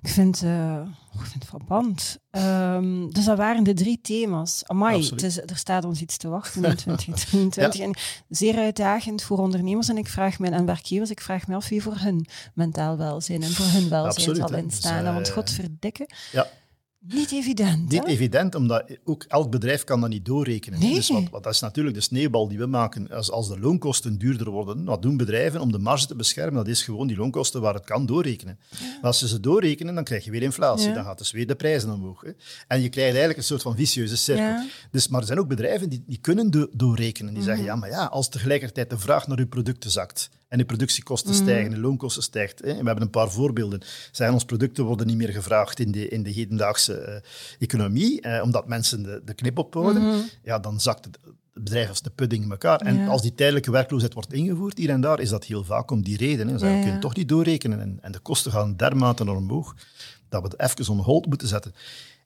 ik 0.03 0.09
vind, 0.09 0.43
eh 0.43 0.81
ik 1.13 1.21
vind 1.21 1.35
het 1.35 1.45
frappant. 1.45 2.19
Ehm, 2.31 3.09
dus 3.11 3.25
dat 3.25 3.37
waren 3.37 3.65
de 3.65 3.73
drie 3.75 3.99
thema's. 4.03 4.63
Amai, 4.67 4.93
het 5.03 5.13
Absoluut. 5.13 5.25
is, 5.25 5.37
er 5.51 5.57
staat 5.57 5.85
ons 5.85 6.01
iets 6.01 6.17
te 6.17 6.29
wachten 6.29 6.65
in 6.65 6.77
2023. 6.85 7.81
En 7.81 7.95
zeer 8.29 8.57
uitdagend 8.59 9.23
voor 9.23 9.39
ondernemers. 9.39 9.89
En 9.89 9.97
ik 9.99 10.09
vraag 10.09 10.39
mij, 10.39 10.51
en 10.51 10.65
werkgevers, 10.67 11.11
ik 11.11 11.21
vraag 11.21 11.47
me 11.47 11.55
af 11.55 11.69
wie 11.69 11.83
voor 11.83 11.97
hun 11.97 12.27
mentaal 12.55 12.97
welzijn 12.97 13.43
en 13.43 13.51
voor 13.51 13.67
hun 13.67 13.89
welzijn 13.89 14.05
Absoluut, 14.07 14.37
zal 14.37 14.51
hè. 14.51 14.59
instaan. 14.63 15.05
Dus, 15.05 15.13
Want 15.13 15.29
eh, 15.29 15.33
godverdikke, 15.35 16.09
ja. 16.33 16.47
Niet 17.09 17.33
evident. 17.33 17.89
Niet 17.91 18.03
hè? 18.05 18.07
evident, 18.07 18.55
omdat 18.55 18.85
ook 19.05 19.25
elk 19.29 19.51
bedrijf 19.51 19.85
kan 19.85 20.01
dat 20.01 20.11
niet 20.11 20.25
doorrekenen. 20.25 20.81
Nee. 20.81 20.95
Dus 20.95 21.09
wat, 21.09 21.29
wat, 21.31 21.43
dat 21.43 21.53
is 21.53 21.61
natuurlijk 21.61 21.97
de 21.97 22.03
sneeuwbal 22.03 22.49
die 22.49 22.59
we 22.59 22.67
maken. 22.67 23.09
Als, 23.11 23.31
als 23.31 23.49
de 23.49 23.59
loonkosten 23.59 24.19
duurder 24.19 24.51
worden, 24.51 24.85
wat 24.85 25.03
doen 25.03 25.17
bedrijven 25.17 25.61
om 25.61 25.73
de 25.73 25.79
marge 25.79 26.07
te 26.07 26.15
beschermen? 26.17 26.55
Dat 26.55 26.69
is 26.69 26.83
gewoon 26.83 27.07
die 27.07 27.17
loonkosten 27.17 27.61
waar 27.61 27.75
het 27.75 27.85
kan 27.85 28.07
doorrekenen. 28.07 28.59
Maar 28.71 29.01
als 29.03 29.19
ze 29.19 29.29
ze 29.29 29.41
doorrekenen, 29.41 29.95
dan 29.95 30.05
krijg 30.05 30.25
je 30.25 30.31
weer 30.31 30.43
inflatie. 30.43 30.89
Ja. 30.89 30.95
Dan 30.95 31.05
gaat 31.05 31.19
dus 31.19 31.31
weer 31.31 31.47
de 31.47 31.55
prijzen 31.57 31.91
omhoog. 31.93 32.21
Hè. 32.21 32.31
En 32.69 32.81
je 32.83 32.89
krijgt 32.89 33.09
eigenlijk 33.11 33.39
een 33.39 33.45
soort 33.45 33.63
van 33.63 33.77
vicieuze 33.77 34.17
cirkel. 34.17 34.45
Ja. 34.45 34.67
Dus, 34.91 35.09
maar 35.09 35.21
er 35.21 35.27
zijn 35.27 35.39
ook 35.39 35.49
bedrijven 35.49 35.89
die, 35.89 36.05
die 36.07 36.19
kunnen 36.19 36.51
do- 36.51 36.69
doorrekenen. 36.73 37.29
Die 37.35 37.43
Mhm. 37.43 37.49
zeggen, 37.51 37.65
ja, 37.67 37.77
maar 37.77 37.89
ja, 37.91 38.05
als 38.05 38.29
tegelijkertijd 38.29 38.91
de 38.91 38.99
vraag 38.99 39.27
naar 39.27 39.39
uw 39.39 39.49
producten 39.49 39.91
zakt 39.91 40.31
en 40.51 40.59
de 40.59 40.65
productiekosten 40.65 41.31
Mhm. 41.31 41.43
stijgen, 41.43 41.71
de 41.71 41.79
loonkosten 41.79 42.23
stijgt. 42.23 42.59
Hè. 42.59 42.71
En 42.71 42.79
we 42.81 42.87
hebben 42.87 43.03
een 43.03 43.11
paar 43.11 43.31
voorbeelden. 43.31 43.81
Zeggen, 44.13 44.35
ons 44.35 44.45
producten 44.45 44.85
worden 44.85 45.07
niet 45.07 45.17
meer 45.17 45.29
gevraagd 45.33 45.81
in 45.81 45.93
de, 45.93 46.09
in 46.09 46.23
de 46.23 46.31
hedendaagse 46.31 46.95
eh, 46.95 47.21
economie, 47.59 48.21
eh, 48.21 48.43
omdat 48.43 48.69
mensen 48.69 49.03
de, 49.03 49.23
de 49.25 49.35
knip 49.35 49.59
ophouden. 49.59 50.25
Ja, 50.43 50.59
dan 50.59 50.81
zakt 50.81 51.05
het, 51.05 51.19
bedrijf 51.53 51.89
als 51.89 52.03
de 52.03 52.11
pudding 52.11 52.45
in 52.45 52.51
elkaar. 52.51 52.81
En. 52.81 52.97
Ja. 52.97 53.07
als 53.07 53.23
die 53.23 53.35
tijdelijke 53.35 53.71
werkloosheid 53.71 54.15
wordt 54.15 54.33
ingevoerd 54.33 54.79
hier 54.79 54.91
en 54.91 55.01
daar, 55.01 55.21
is 55.21 55.29
dat 55.29 55.45
heel 55.45 55.65
vaak 55.65 55.91
om 55.91 56.03
die 56.03 56.17
reden. 56.17 56.47
Hè. 56.49 56.53
Ja, 56.55 56.61
we 56.61 56.67
ja. 56.67 56.83
kunnen 56.83 57.01
toch 57.01 57.17
niet 57.17 57.29
doorrekenen 57.29 57.81
en, 57.81 57.99
en 58.01 58.13
de 58.13 58.19
kosten 58.19 58.53
gaan 58.53 58.77
dermate 58.77 59.25
naar 59.25 59.37
omhoog 59.37 59.75
dat 60.29 60.43
we 60.43 60.49
het 60.49 60.81
even 60.81 60.93
on 60.93 60.99
hold 61.01 61.27
moeten 61.27 61.49
zetten. 61.49 61.75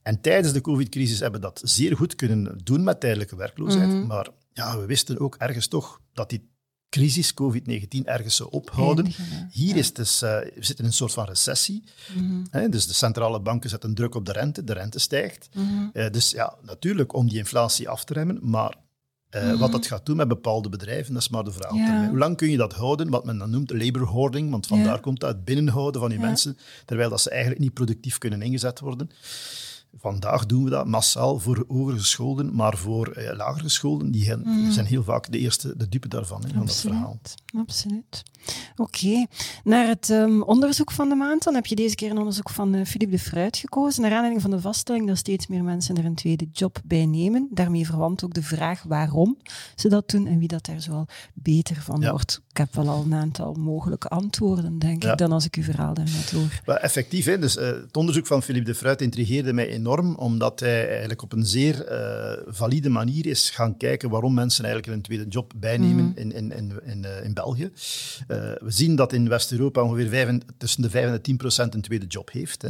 En 0.02 0.20
tijdens 0.20 0.52
de 0.52 0.60
covid-crisis 0.60 1.20
hebben 1.20 1.40
we 1.40 1.46
dat 1.46 1.60
zeer 1.64 1.96
goed 1.96 2.14
kunnen 2.14 2.58
doen 2.62 2.84
met 2.84 3.00
tijdelijke 3.00 3.36
werkloosheid. 3.36 3.88
Mhm. 3.88 4.06
Maar 4.06 4.28
ja, 4.52 4.78
we 4.78 4.86
wisten 4.86 5.18
ook 5.20 5.34
ergens 5.38 5.66
toch 5.66 6.00
dat 6.12 6.30
die 6.30 6.48
crisis, 6.94 7.34
COVID-19, 7.34 8.04
ergens 8.04 8.36
zou 8.36 8.48
ophouden. 8.50 9.04
Eindigen. 9.04 9.48
Hier 9.52 9.76
is 9.76 9.92
dus, 9.92 10.22
eh, 10.22 10.30
we 10.38 10.50
zitten 10.54 10.78
in 10.78 10.84
een 10.84 10.92
soort 10.92 11.12
van 11.12 11.24
recessie. 11.24 11.84
Mhm. 12.16 12.44
Hè, 12.50 12.68
dus 12.68 12.86
de 12.86 12.94
centrale 12.94 13.40
banken 13.40 13.70
zetten 13.70 13.94
druk 13.94 14.14
op 14.14 14.26
de 14.26 14.32
rente, 14.32 14.64
de 14.64 14.72
rente 14.72 14.98
stijgt. 14.98 15.48
Mhm. 15.54 15.66
Eh, 15.92 16.10
dus 16.10 16.30
ja, 16.30 16.54
natuurlijk 16.62 17.14
om 17.14 17.28
die 17.28 17.38
inflatie 17.38 17.88
af 17.88 18.04
te 18.04 18.12
remmen, 18.12 18.38
maar 18.42 18.74
eh, 19.30 19.58
wat 19.58 19.72
dat 19.72 19.86
gaat 19.86 20.06
doen 20.06 20.16
met 20.16 20.28
bepaalde 20.28 20.68
bedrijven, 20.68 21.12
dat 21.14 21.22
is 21.22 21.28
maar 21.28 21.44
de 21.44 21.52
vraag. 21.52 21.70
Mhm. 21.70 21.80
Ja. 21.82 22.08
Hoe 22.08 22.18
lang 22.18 22.36
kun 22.36 22.50
je 22.50 22.56
dat 22.56 22.72
houden, 22.72 23.08
wat 23.10 23.24
men 23.24 23.38
dan 23.38 23.50
noemt 23.50 23.70
labor 23.70 24.06
hoarding, 24.06 24.50
want 24.50 24.66
vandaar 24.66 24.94
Ja. 24.94 25.00
komt 25.00 25.20
dat, 25.20 25.34
het 25.34 25.44
binnenhouden 25.44 26.00
van 26.00 26.10
die 26.10 26.18
Ja. 26.18 26.24
mensen, 26.24 26.58
terwijl 26.84 27.10
dat 27.10 27.20
ze 27.20 27.30
eigenlijk 27.30 27.60
niet 27.60 27.72
productief 27.74 28.18
kunnen 28.18 28.42
ingezet 28.42 28.80
worden. 28.80 29.10
Vandaag 29.98 30.46
doen 30.46 30.64
we 30.64 30.70
dat 30.70 30.86
massaal 30.86 31.38
voor 31.38 31.64
hogergescholden, 31.68 32.54
maar 32.54 32.76
voor 32.76 33.08
eh, 33.08 33.36
lagergescholden, 33.36 34.10
die 34.10 34.24
heel- 34.24 34.38
Mhm. 34.38 34.70
zijn 34.70 34.86
heel 34.86 35.02
vaak 35.02 35.32
de 35.32 35.38
eerste, 35.38 35.76
de 35.76 35.88
dupe 35.88 36.08
daarvan, 36.08 36.42
hè, 36.44 36.48
van 36.54 36.66
dat 36.66 36.76
verhaal. 36.76 37.18
Absoluut. 37.58 38.22
Oké. 38.76 39.26
Naar 39.64 39.86
het 39.88 40.10
ehm, 40.10 40.40
onderzoek 40.42 40.90
van 40.90 41.08
de 41.08 41.14
maand, 41.14 41.42
dan 41.42 41.54
heb 41.54 41.66
je 41.66 41.74
deze 41.74 41.94
keer 41.94 42.10
een 42.10 42.18
onderzoek 42.18 42.50
van 42.50 42.74
eh, 42.74 42.84
Philippe 42.84 43.14
de 43.16 43.22
Fruit 43.22 43.56
gekozen. 43.56 44.02
Naar 44.02 44.10
aanleiding 44.12 44.42
van 44.42 44.50
de 44.50 44.60
vaststelling 44.60 45.06
dat 45.06 45.16
steeds 45.16 45.46
meer 45.46 45.62
mensen 45.64 45.96
er 45.96 46.04
een 46.04 46.14
tweede 46.14 46.46
job 46.52 46.80
bij 46.84 47.06
nemen. 47.06 47.48
Daarmee 47.50 47.86
verwant 47.86 48.24
ook 48.24 48.34
de 48.34 48.42
vraag 48.42 48.82
waarom 48.82 49.36
ze 49.74 49.88
dat 49.88 50.10
doen 50.10 50.26
en 50.26 50.38
wie 50.38 50.48
dat 50.48 50.64
daar 50.66 50.80
zoal 50.80 51.06
beter 51.34 51.76
van 51.82 52.00
Ja. 52.00 52.10
wordt. 52.10 52.40
Ik 52.50 52.56
heb 52.56 52.74
wel 52.74 52.88
al 52.88 53.02
een 53.04 53.14
aantal 53.14 53.52
mogelijke 53.54 54.08
antwoorden, 54.08 54.78
denk 54.78 55.02
Ja. 55.02 55.12
ik, 55.12 55.18
dan 55.18 55.32
als 55.32 55.44
ik 55.44 55.54
uw 55.56 55.62
verhaal 55.62 55.94
daarnet 55.94 56.30
hoor. 56.30 56.60
Maar 56.66 56.76
effectief, 56.76 57.24
hè, 57.24 57.38
dus, 57.38 57.56
eh, 57.56 57.66
het 57.66 57.96
onderzoek 57.96 58.26
van 58.26 58.42
Philippe 58.42 58.70
de 58.70 58.76
Fruit 58.76 59.00
intrigeerde 59.02 59.52
mij 59.52 59.68
enorm, 59.84 60.14
omdat 60.14 60.60
hij 60.60 60.88
eigenlijk 60.90 61.22
op 61.22 61.32
een 61.32 61.46
zeer 61.46 61.84
eh, 61.86 62.42
valide 62.46 62.88
manier 62.88 63.26
is 63.26 63.50
gaan 63.50 63.76
kijken 63.76 64.10
waarom 64.10 64.34
mensen 64.34 64.64
eigenlijk 64.64 64.96
een 64.96 65.02
tweede 65.02 65.28
job 65.28 65.52
bijnemen 65.56 66.04
Mhm. 66.04 66.18
in, 66.18 66.32
in, 66.32 66.52
in, 66.52 66.72
in, 66.84 67.04
eh, 67.04 67.24
in 67.24 67.34
België. 67.34 67.70
Eh, 68.26 68.36
we 68.38 68.70
zien 68.70 68.96
dat 68.96 69.12
in 69.12 69.28
West-Europa 69.28 69.82
ongeveer 69.82 70.08
vijf 70.08 70.38
tussen 70.58 70.82
de 70.82 70.90
5 70.90 71.06
en 71.06 71.12
de 71.12 71.20
10 71.20 71.36
procent 71.36 71.74
een 71.74 71.80
tweede 71.80 72.06
job 72.06 72.30
heeft. 72.32 72.62
Hè. 72.62 72.68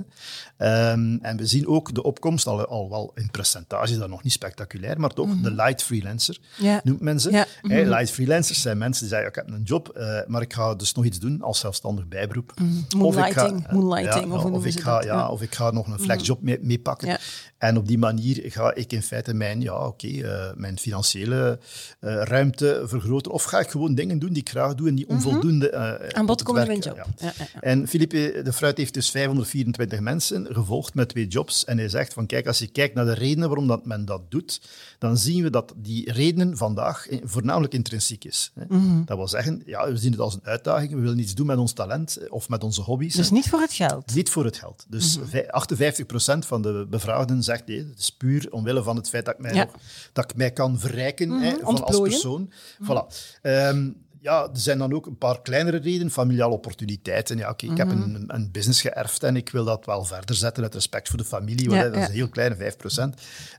Ehm, 0.57 1.17
en 1.23 1.37
we 1.37 1.47
zien 1.47 1.67
ook 1.67 1.95
de 1.95 2.03
opkomst, 2.03 2.47
al, 2.47 2.67
al 2.67 2.91
wel 2.91 3.13
in 3.15 3.31
percentage, 3.31 3.99
dat 3.99 4.09
nog 4.09 4.23
niet 4.23 4.33
spectaculair, 4.33 5.01
maar 5.01 5.11
toch 5.11 5.41
de 5.43 5.51
light 5.51 5.83
freelancer, 5.83 6.39
noemt 6.83 7.01
men 7.01 7.21
ze. 7.21 7.47
Hè, 7.63 7.83
light 7.83 8.11
freelancers 8.11 8.61
zijn 8.61 8.79
mensen 8.79 9.01
die 9.03 9.11
zeggen, 9.13 9.29
ik 9.29 9.35
heb 9.35 9.49
een 9.51 9.63
job 9.63 10.03
maar 10.27 10.43
ik 10.43 10.53
ga 10.53 10.75
dus 10.75 10.93
nog 10.95 11.05
iets 11.05 11.19
doen 11.19 11.43
als 11.43 11.59
zelfstandig 11.59 12.09
bijberoep. 12.09 12.53
Moonlighting, 12.97 13.03
Of 13.05 13.59
ik 13.59 13.67
ga, 13.67 13.73
moonlighting, 13.75 14.27
ja, 14.33 14.51
of 14.51 14.67
ik 14.67 14.81
ga, 14.81 14.95
dat? 14.95 15.05
ja, 15.05 15.13
Ja. 15.15 15.29
of 15.29 15.43
ik 15.43 15.55
ga 15.55 15.71
nog 15.71 15.87
een 15.87 15.99
flexjob 15.99 16.43
mee, 16.43 16.59
Ja. 17.07 17.19
En 17.59 17.77
op 17.77 17.87
die 17.89 17.99
manier 17.99 18.41
ga 18.45 18.75
ik 18.75 18.93
in 18.93 19.03
feite 19.03 19.35
mijn, 19.35 19.61
ja, 19.61 19.87
oké, 19.87 20.07
eh, 20.07 20.55
mijn 20.55 20.79
financiële 20.79 21.59
eh, 22.01 22.23
ruimte 22.23 22.83
vergroten. 22.85 23.33
Of 23.33 23.43
ga 23.45 23.59
ik 23.59 23.69
gewoon 23.69 23.95
dingen 23.95 24.19
doen 24.19 24.33
die 24.33 24.43
ik 24.43 24.49
graag 24.49 24.75
doe 24.75 24.89
en 24.89 24.95
die 24.95 25.09
onvoldoende 25.09 25.71
eh, 25.71 25.83
Mhm. 25.85 26.17
Aan 26.17 26.27
bod 26.27 26.43
komen 26.43 26.79
job. 26.79 26.97
ja, 26.97 27.33
ja. 27.39 27.47
En 27.61 27.89
Philippe 27.89 28.41
de 28.45 28.53
Fruit 28.53 28.77
heeft 28.77 28.95
dus 28.95 29.11
524 29.11 30.01
mensen 30.01 30.47
gevolgd 30.51 30.95
met 30.95 31.09
twee 31.09 31.27
jobs. 31.27 31.65
En 31.65 31.79
hij 31.79 31.89
zegt 31.89 32.13
van 32.13 32.27
kijk, 32.27 32.47
als 32.47 32.59
je 32.59 32.67
kijkt 32.67 32.95
naar 32.95 33.05
de 33.05 33.15
redenen 33.15 33.49
waarom 33.49 33.67
dat 33.67 33.87
men 33.87 34.05
dat 34.05 34.23
doet, 34.29 34.61
dan 35.05 35.17
zien 35.19 35.43
we 35.43 35.51
dat 35.51 35.73
die 35.77 36.13
redenen 36.13 36.57
vandaag 36.57 37.09
eh, 37.09 37.19
voornamelijk 37.25 37.73
intrinsiek 37.75 38.25
is. 38.25 38.53
hè. 38.55 38.65
Mhm. 38.69 39.05
Dat 39.05 39.17
wil 39.17 39.29
zeggen, 39.29 39.63
ja, 39.67 39.91
we 39.91 39.97
zien 39.97 40.11
het 40.11 40.21
als 40.21 40.35
een 40.35 40.41
uitdaging, 40.45 40.93
we 40.93 41.01
willen 41.01 41.19
iets 41.19 41.35
doen 41.35 41.47
met 41.47 41.59
ons 41.59 41.73
talent 41.73 42.17
eh, 42.17 42.33
of 42.33 42.49
met 42.49 42.65
onze 42.65 42.81
hobby's. 42.83 43.15
Dus 43.15 43.29
hè. 43.29 43.35
niet 43.35 43.49
voor 43.49 43.61
het 43.61 43.73
geld. 43.73 44.15
Niet 44.15 44.31
voor 44.31 44.45
het 44.45 44.57
geld. 44.57 44.87
Dus 44.89 45.19
vij- 45.25 45.47
58% 45.47 46.47
van 46.47 46.63
de 46.63 46.87
bevraagden 46.91 47.43
zegt 47.43 47.67
nee, 47.67 47.79
het 47.79 47.99
is 47.99 48.11
puur 48.11 48.53
omwille 48.53 48.83
van 48.83 48.97
het 48.97 49.09
feit 49.09 49.25
dat 49.25 49.35
ik 49.35 49.41
mij, 49.41 49.55
Ja. 49.55 49.65
nog, 49.65 49.75
dat 50.13 50.25
ik 50.31 50.37
mij 50.37 50.51
kan 50.51 50.79
verrijken 50.79 51.31
hè, 51.31 51.55
van 51.63 51.85
als 51.85 52.01
persoon. 52.01 52.51
Voilà. 52.83 53.07
Ehm, 53.43 53.91
ja, 54.25 54.43
er 54.43 54.61
zijn 54.61 54.79
dan 54.79 54.95
ook 54.95 55.07
een 55.07 55.19
paar 55.19 55.43
kleinere 55.43 55.77
redenen, 55.77 56.13
familiale 56.13 56.53
opportuniteiten. 56.53 57.37
Ja, 57.37 57.51
oké, 57.51 57.67
ik 57.67 57.77
heb 57.77 57.91
een, 57.91 58.25
een 58.27 58.51
business 58.51 58.81
geërfd 58.81 59.23
en 59.23 59.37
ik 59.37 59.51
wil 59.51 59.65
dat 59.65 59.87
wel 59.87 60.05
verder 60.05 60.37
zetten 60.37 60.63
uit 60.63 60.75
respect 60.75 61.09
voor 61.09 61.19
de 61.19 61.25
familie. 61.25 61.71
Ja, 61.71 61.83
dat 61.83 61.97
is 61.97 62.09
een 62.09 62.15
heel 62.15 62.29
kleine 62.29 62.57
5%. 62.57 62.59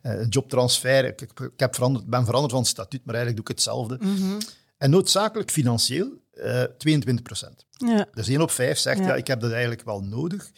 Eh, 0.02 0.20
een 0.20 0.28
jobtransfer, 0.28 1.06
ik, 1.06 1.22
ik, 1.22 1.50
heb 1.58 1.76
veranderd, 1.76 2.06
ben 2.06 2.26
veranderd 2.26 2.54
van 2.54 2.66
statuut, 2.66 3.06
maar 3.06 3.16
eigenlijk 3.16 3.46
doe 3.46 3.56
ik 3.56 3.62
hetzelfde. 3.62 4.00
En 4.78 4.90
noodzakelijk 4.90 5.52
financieel 5.52 6.08
eh 6.36 6.64
22%. 6.64 7.66
Ja. 7.78 8.08
Dus 8.14 8.28
1 8.28 8.42
op 8.42 8.52
5 8.52 8.78
zegt, 8.78 9.00
ja. 9.00 9.06
Ja. 9.08 9.16
ik 9.16 9.28
heb 9.28 9.40
dat 9.42 9.52
eigenlijk 9.52 9.84
wel 9.84 10.02
nodig. 10.04 10.52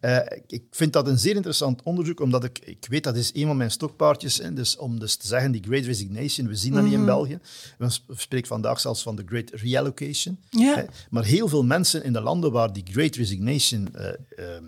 Eh, 0.00 0.18
ik- 0.46 0.64
vind 0.70 0.92
dat 0.92 1.06
een 1.08 1.18
zeer 1.18 1.34
interessant 1.34 1.82
onderzoek, 1.82 2.20
omdat 2.20 2.44
ik, 2.44 2.58
ik 2.58 2.86
weet, 2.88 3.04
dat 3.04 3.16
is 3.16 3.30
een 3.34 3.46
van 3.46 3.56
mijn 3.56 3.70
stokpaardjes. 3.70 4.38
Hè, 4.38 4.52
dus 4.52 4.76
om 4.76 4.98
dus 5.00 5.16
te 5.16 5.26
zeggen, 5.26 5.52
die 5.52 5.62
Great 5.62 5.84
Resignation, 5.84 6.46
we 6.48 6.54
zien 6.54 6.72
dat 6.74 6.82
niet 6.84 6.92
in 6.92 7.04
België. 7.04 7.38
We 7.78 7.90
sp- 7.90 8.12
spreken 8.16 8.48
vandaag 8.48 8.80
zelfs 8.80 9.02
van 9.02 9.16
de 9.16 9.22
Great 9.26 9.50
Reallocation. 9.50 10.38
Ja. 10.50 10.74
Hè. 10.74 10.84
Maar 11.10 11.24
heel 11.24 11.48
veel 11.48 11.64
mensen 11.64 12.04
in 12.04 12.12
de 12.12 12.20
landen 12.20 12.52
waar 12.52 12.72
die 12.72 12.84
Great 12.90 13.14
Resignation 13.14 13.94
eh, 13.94 14.08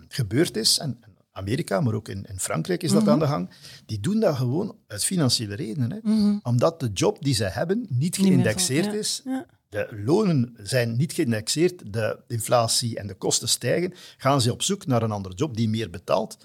gebeurd 0.07 0.57
is, 0.57 0.77
en 0.77 0.97
en 1.01 1.15
Amerika, 1.45 1.81
maar 1.81 1.93
ook 1.93 2.07
in, 2.07 2.25
in 2.29 2.39
Frankrijk 2.39 2.83
is 2.83 2.91
dat 2.91 3.07
aan 3.07 3.19
de 3.19 3.27
gang, 3.27 3.49
die 3.85 3.99
doen 3.99 4.19
dat 4.19 4.35
gewoon 4.35 4.75
uit 4.87 5.03
financiële 5.03 5.55
redenen. 5.55 5.91
Hè. 5.91 5.99
Omdat 6.49 6.79
de 6.79 6.89
job 6.93 7.23
die 7.23 7.33
ze 7.33 7.43
hebben 7.43 7.85
niet 7.89 8.15
geïndexeerd 8.17 8.85
ja. 8.85 8.91
is. 8.93 9.21
Ja. 9.25 9.45
De 9.69 10.01
lonen 10.05 10.55
zijn 10.63 10.97
niet 10.97 11.13
geïndexeerd, 11.13 11.93
de 11.93 12.19
inflatie 12.27 12.97
en 12.97 13.07
de 13.07 13.13
kosten 13.15 13.49
stijgen. 13.49 13.93
Gaan 14.17 14.41
ze 14.41 14.51
op 14.51 14.61
zoek 14.61 14.85
naar 14.85 15.01
een 15.03 15.11
andere 15.11 15.35
job 15.35 15.55
die 15.57 15.69
meer 15.69 15.89
betaalt. 15.89 16.37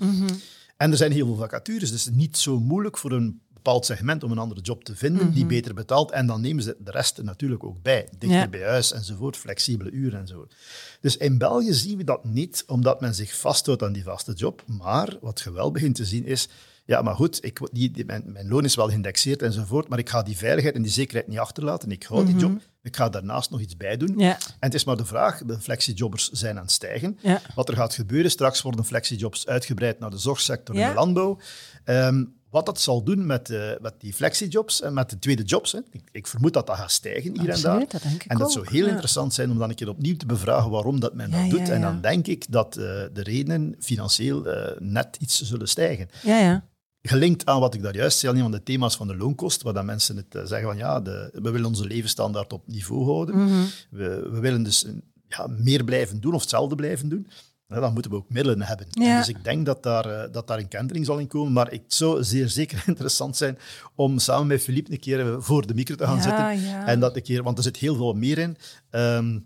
En 0.76 0.90
er 0.90 0.96
zijn 0.96 1.12
heel 1.12 1.26
veel 1.26 1.36
vacatures, 1.36 1.90
dus 1.90 2.04
het 2.04 2.10
is 2.12 2.16
niet 2.18 2.36
zo 2.38 2.60
moeilijk 2.60 2.98
voor 2.98 3.12
een 3.12 3.40
bepaald 3.52 3.86
segment 3.86 4.22
om 4.24 4.30
een 4.30 4.38
andere 4.38 4.60
job 4.60 4.84
te 4.84 4.96
vinden 4.96 5.32
die 5.32 5.46
beter 5.46 5.74
betaalt. 5.74 6.10
En 6.10 6.26
dan 6.26 6.40
nemen 6.40 6.62
ze 6.62 6.76
de 6.78 6.90
rest 6.90 7.22
natuurlijk 7.22 7.64
ook 7.64 7.82
bij. 7.82 8.08
Dichter 8.18 8.38
Ja. 8.38 8.48
bij 8.48 8.62
huis 8.62 8.92
enzovoort, 8.92 9.36
flexibele 9.36 9.90
uren 9.90 10.20
enzovoort. 10.20 10.54
Dus 11.00 11.16
in 11.16 11.38
België 11.38 11.72
zien 11.72 11.96
we 11.96 12.04
dat 12.04 12.24
niet, 12.24 12.64
omdat 12.66 13.00
men 13.00 13.14
zich 13.14 13.36
vasthoudt 13.36 13.82
aan 13.82 13.92
die 13.92 14.02
vaste 14.02 14.32
job. 14.32 14.62
Maar 14.66 15.16
wat 15.20 15.40
je 15.40 15.52
wel 15.52 15.70
begint 15.70 15.94
te 15.94 16.04
zien 16.04 16.24
is, 16.24 16.48
ja, 16.84 17.02
maar 17.02 17.14
goed, 17.14 17.44
ik, 17.44 17.60
die, 17.72 17.90
die- 17.90 18.04
mijn, 18.04 18.22
mijn 18.32 18.48
loon 18.48 18.64
is 18.64 18.74
wel 18.74 18.88
geïndexeerd 18.88 19.42
enzovoort, 19.42 19.88
maar 19.88 19.98
ik 19.98 20.08
ga 20.08 20.22
die 20.22 20.36
veiligheid 20.36 20.74
en 20.74 20.82
die 20.82 20.92
zekerheid 20.92 21.28
niet 21.28 21.38
achterlaten. 21.38 21.90
Ik 21.90 22.02
hou 22.02 22.26
die 22.26 22.36
job, 22.36 22.60
ik 22.84 22.96
ga 22.96 23.08
daarnaast 23.08 23.50
nog 23.50 23.60
iets 23.60 23.76
bij 23.76 23.96
doen. 23.96 24.14
Ja. 24.18 24.36
En 24.38 24.54
het 24.58 24.74
is 24.74 24.84
maar 24.84 24.96
de 24.96 25.04
vraag, 25.04 25.42
de 25.44 25.60
flexijobbers 25.60 26.30
zijn 26.30 26.56
aan 26.56 26.62
het 26.62 26.72
stijgen. 26.72 27.18
Ja. 27.22 27.40
Wat 27.54 27.68
er 27.68 27.76
gaat 27.76 27.94
gebeuren, 27.94 28.30
straks 28.30 28.62
worden 28.62 28.84
flexijobs 28.84 29.46
uitgebreid 29.46 29.98
naar 29.98 30.10
de 30.10 30.18
zorgsector 30.18 30.76
en 30.76 30.88
de 30.88 30.94
landbouw. 30.94 31.38
Ehm, 31.84 32.24
wat 32.50 32.66
dat 32.66 32.80
zal 32.80 33.02
doen 33.02 33.26
met, 33.26 33.48
met 33.80 33.94
die 33.98 34.12
flexijobs 34.12 34.82
en 34.82 34.94
met 34.94 35.10
de 35.10 35.18
tweede 35.18 35.42
jobs, 35.42 35.72
hè. 35.72 35.78
Ik, 35.90 36.02
ik 36.12 36.26
vermoed 36.26 36.52
dat 36.52 36.66
dat 36.66 36.76
gaat 36.76 36.90
stijgen 36.90 37.40
hier 37.40 37.48
en 37.48 37.60
daar. 37.60 37.78
dat 37.78 38.02
denk 38.02 38.22
ik 38.22 38.30
en 38.30 38.38
dat 38.38 38.46
ook, 38.46 38.52
zou 38.52 38.66
heel 38.70 38.84
ja. 38.84 38.90
interessant 38.90 39.34
zijn 39.34 39.50
om 39.50 39.58
dan 39.58 39.68
een 39.68 39.74
keer 39.74 39.88
opnieuw 39.88 40.16
te 40.16 40.26
bevragen 40.26 40.70
waarom 40.70 41.00
dat 41.00 41.14
men 41.14 41.30
Ja, 41.30 41.36
dat 41.36 41.50
ja, 41.50 41.56
doet. 41.56 41.68
En 41.68 41.80
dan 41.80 42.00
denk 42.00 42.26
ik 42.26 42.44
dat 42.48 42.76
eh, 42.76 42.84
de 43.12 43.22
redenen 43.22 43.76
financieel 43.78 44.46
eh, 44.46 44.80
net 44.80 45.16
iets 45.20 45.42
zullen 45.42 45.68
stijgen. 45.68 46.08
Ja, 46.22 46.38
ja. 46.38 46.64
Gelinkt 47.06 47.46
aan 47.46 47.60
wat 47.60 47.74
ik 47.74 47.82
daar 47.82 47.94
juist 47.96 48.18
zei, 48.18 48.34
een 48.34 48.42
van 48.42 48.50
de 48.50 48.62
thema's 48.62 48.96
van 48.96 49.06
de 49.06 49.16
loonkost, 49.16 49.62
waar 49.62 49.72
dan 49.72 49.84
mensen 49.84 50.16
het 50.16 50.34
eh, 50.34 50.42
zeggen 50.44 50.68
van 50.68 50.76
ja, 50.76 51.00
de, 51.00 51.30
we 51.42 51.50
willen 51.50 51.66
onze 51.66 51.86
levensstandaard 51.86 52.52
op 52.52 52.62
niveau 52.66 53.04
houden. 53.04 53.44
Mhm. 53.44 53.62
we, 53.90 54.28
we 54.32 54.40
willen 54.40 54.62
dus 54.62 54.84
een- 54.84 55.02
ja, 55.28 55.46
meer 55.46 55.84
blijven 55.84 56.20
doen 56.20 56.34
of 56.34 56.40
hetzelfde 56.40 56.74
blijven 56.74 57.08
doen. 57.08 57.26
Ja, 57.68 57.80
dan 57.80 57.92
moeten 57.92 58.10
we 58.10 58.16
ook 58.16 58.30
middelen 58.30 58.62
hebben. 58.62 58.86
Ja. 58.90 59.18
Dus 59.18 59.28
ik 59.28 59.44
denk 59.44 59.66
dat 59.66 59.82
daar, 59.82 60.04
eh, 60.06 60.32
dat 60.32 60.46
daar 60.46 60.58
een 60.58 60.68
kentering 60.68 61.06
zal 61.06 61.18
in 61.18 61.26
komen. 61.26 61.52
Maar 61.52 61.70
het 61.70 61.82
zou 61.86 62.24
zeer 62.24 62.48
zeker 62.48 62.82
interessant 62.86 63.36
zijn 63.36 63.58
om 63.94 64.18
samen 64.18 64.46
met 64.46 64.62
Philippe 64.62 64.92
een 64.92 65.00
keer 65.00 65.20
eh, 65.20 65.36
voor 65.38 65.66
de 65.66 65.74
micro 65.74 65.94
te 65.94 66.04
gaan 66.04 66.22
zitten. 66.22 66.84
En 66.86 67.00
dat 67.00 67.16
een 67.16 67.22
keer, 67.22 67.42
want 67.42 67.56
er 67.58 67.64
zit 67.64 67.76
heel 67.76 67.94
veel 67.94 68.12
meer 68.12 68.38
in. 68.38 68.56
Ehm, 68.90 69.38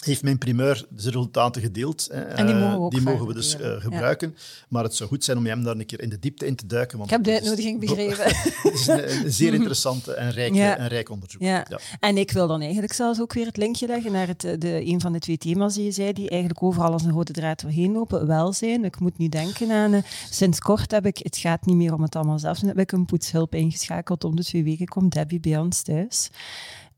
heeft 0.00 0.22
mijn 0.22 0.38
primeur 0.38 0.84
de 0.88 1.02
resultaten 1.02 1.62
gedeeld. 1.62 2.08
hè. 2.12 2.20
En 2.20 2.46
die 2.46 2.54
Eh, 2.54 2.60
mogen 2.60 2.84
we 2.84 2.90
die 2.90 3.00
mogen 3.00 3.26
we 3.26 3.34
dus 3.34 3.56
eh, 3.56 3.72
gebruiken. 3.80 4.34
Maar 4.68 4.82
het 4.84 4.94
zou 4.94 5.08
goed 5.08 5.24
zijn 5.24 5.36
om 5.38 5.46
hem 5.46 5.62
daar 5.64 5.76
een 5.76 5.86
keer 5.86 6.00
in 6.02 6.08
de 6.08 6.18
diepte 6.18 6.46
in 6.46 6.56
te 6.56 6.66
duiken. 6.66 6.98
Want 6.98 7.10
Ik 7.10 7.16
heb 7.16 7.24
de 7.26 7.32
uitnodiging 7.32 7.80
begrepen. 7.80 8.24
Het 8.62 8.72
is 8.74 8.86
een, 8.86 9.24
een 9.24 9.32
zeer 9.32 9.54
interessant 9.54 10.08
en 10.08 10.30
rijk, 10.30 10.54
Ja. 10.54 10.76
en 10.76 10.88
rijk 10.88 11.10
onderzoek. 11.10 11.42
Ja. 11.42 11.66
En 12.00 12.16
ik 12.18 12.30
wil 12.30 12.46
dan 12.46 12.60
eigenlijk 12.60 12.92
zelfs 12.92 13.20
ook 13.20 13.32
weer 13.32 13.46
het 13.46 13.56
linkje 13.56 13.86
leggen 13.86 14.12
naar 14.12 14.26
het, 14.26 14.44
eh, 14.44 14.52
de, 14.58 14.86
een 14.86 15.00
van 15.00 15.12
de 15.12 15.18
twee 15.18 15.38
thema's 15.38 15.74
die 15.74 15.84
je 15.84 15.90
zei, 15.90 16.12
die 16.12 16.28
eigenlijk 16.28 16.62
overal 16.62 16.92
als 16.92 17.02
een 17.04 17.12
rode 17.12 17.32
draad 17.32 17.60
doorheen 17.60 17.92
lopen. 17.92 18.26
Welzijn. 18.26 18.84
Ik 18.84 19.00
moet 19.00 19.18
nu 19.18 19.28
denken 19.28 19.70
aan, 19.70 19.92
eh, 19.92 20.02
sinds 20.30 20.58
kort 20.58 20.90
heb 20.90 21.06
ik, 21.06 21.18
het 21.18 21.36
gaat 21.36 21.66
niet 21.66 21.76
meer 21.76 21.94
om 21.94 22.02
het 22.02 22.16
allemaal 22.16 22.38
zelf, 22.38 22.60
heb 22.60 22.78
ik 22.78 22.92
een 22.92 23.04
poetshulp 23.04 23.54
ingeschakeld. 23.54 24.24
Om 24.24 24.36
de 24.36 24.44
twee 24.44 24.64
weken 24.64 24.86
komt 24.86 25.12
Debbie 25.12 25.40
bij 25.40 25.58
ons 25.58 25.82
thuis. 25.82 26.30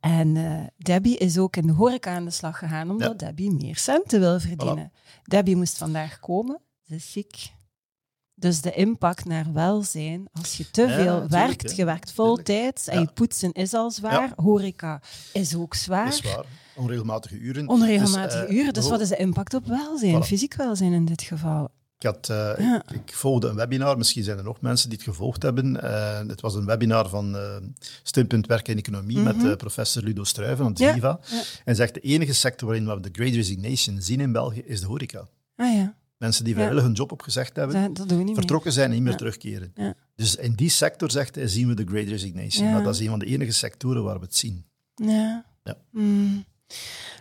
En 0.02 0.36
eh, 0.36 0.60
Debbie 0.76 1.18
is 1.18 1.38
ook 1.38 1.56
in 1.56 1.66
de 1.66 1.72
horeca 1.72 2.14
aan 2.14 2.24
de 2.24 2.30
slag 2.30 2.58
gegaan, 2.58 2.90
omdat 2.90 3.20
Ja. 3.20 3.26
Debbie 3.26 3.50
meer 3.50 3.76
centen 3.76 4.20
wil 4.20 4.40
verdienen. 4.40 4.92
Debbie 5.22 5.56
moest 5.56 5.78
vandaag 5.78 6.20
komen, 6.20 6.60
ze 6.82 6.94
is 6.94 7.12
ziek. 7.12 7.52
Dus 8.34 8.60
de 8.60 8.72
impact 8.72 9.24
naar 9.24 9.52
welzijn, 9.52 10.28
als 10.32 10.56
je 10.56 10.70
te 10.70 10.88
veel 10.88 11.28
werkt, 11.28 11.76
je 11.76 11.84
werkt 11.84 12.12
vol 12.12 12.36
tijd 12.36 12.88
en 12.88 12.94
Ja. 12.94 13.00
je 13.00 13.12
poetsen 13.14 13.52
is 13.52 13.74
al 13.74 13.90
zwaar, 13.90 14.32
horeca 14.36 15.00
is 15.32 15.54
ook 15.54 15.74
zwaar, 15.74 16.08
is 16.08 16.20
waar. 16.22 16.44
Onregelmatige 16.76 17.38
uren. 17.38 17.68
onregelmatige 17.68 18.40
Dus, 18.40 18.48
eh, 18.50 18.56
uren. 18.56 18.72
Dus 18.72 18.88
wat 18.88 19.00
is 19.00 19.08
de 19.08 19.16
impact 19.16 19.54
op 19.54 19.66
welzijn, 19.66 20.22
Voilà. 20.22 20.26
fysiek 20.26 20.54
welzijn 20.54 20.92
in 20.92 21.04
dit 21.04 21.22
geval? 21.22 21.68
Ik, 22.02 22.08
had, 22.08 22.28
eh, 22.28 22.64
Ja. 22.66 22.82
ik, 22.88 23.00
ik 23.06 23.14
volgde 23.14 23.48
een 23.48 23.54
webinar, 23.56 23.96
misschien 23.98 24.22
zijn 24.22 24.38
er 24.38 24.44
nog 24.44 24.60
mensen 24.60 24.88
die 24.88 24.98
het 24.98 25.06
gevolgd 25.08 25.42
hebben. 25.42 25.82
Eh, 25.82 26.18
het 26.28 26.40
was 26.40 26.54
een 26.54 26.64
webinar 26.64 27.08
van 27.08 27.36
eh 27.36 27.56
Steunpunt 28.02 28.46
Werk 28.46 28.68
en 28.68 28.76
Economie 28.76 29.18
met 29.18 29.44
eh, 29.44 29.56
professor 29.56 30.02
Ludo 30.02 30.24
Struiven 30.24 30.56
van 30.64 30.72
Mhm. 30.72 30.82
Ja. 31.04 31.20
En 31.64 31.76
zegt, 31.76 31.94
de 31.94 32.00
enige 32.00 32.32
sector 32.34 32.68
waarin 32.68 32.86
we 32.86 33.00
de 33.00 33.08
Great 33.12 33.34
Resignation 33.34 34.00
zien 34.00 34.20
in 34.20 34.32
België 34.32 34.62
is 34.64 34.80
de 34.80 34.86
horeca. 34.86 35.28
Ah 35.56 35.74
ja, 35.74 35.94
Mensen 36.18 36.44
die 36.44 36.54
vrijwillig 36.54 36.82
hun 36.82 36.92
job 36.92 37.12
opgezegd 37.12 37.56
hebben, 37.56 37.94
dat, 37.94 38.06
vertrokken 38.34 38.72
zijn 38.72 38.88
en 38.88 38.94
niet 38.94 39.02
meer 39.02 39.16
terugkeren. 39.16 39.72
Dus 40.16 40.36
in 40.36 40.52
die 40.54 40.68
sector, 40.68 41.10
zegt 41.10 41.34
hij, 41.34 41.48
zien 41.48 41.68
we 41.68 41.74
de 41.74 41.84
Great 41.84 42.08
Resignation. 42.08 42.70
Maar 42.70 42.82
dat 42.82 42.94
is 42.94 43.00
een 43.00 43.08
van 43.08 43.18
de 43.18 43.26
enige 43.26 43.52
sectoren 43.52 44.02
waar 44.02 44.18
we 44.18 44.24
het 44.24 44.36
zien. 44.36 44.64
Ja. 44.94 45.44
Ja. 45.64 45.76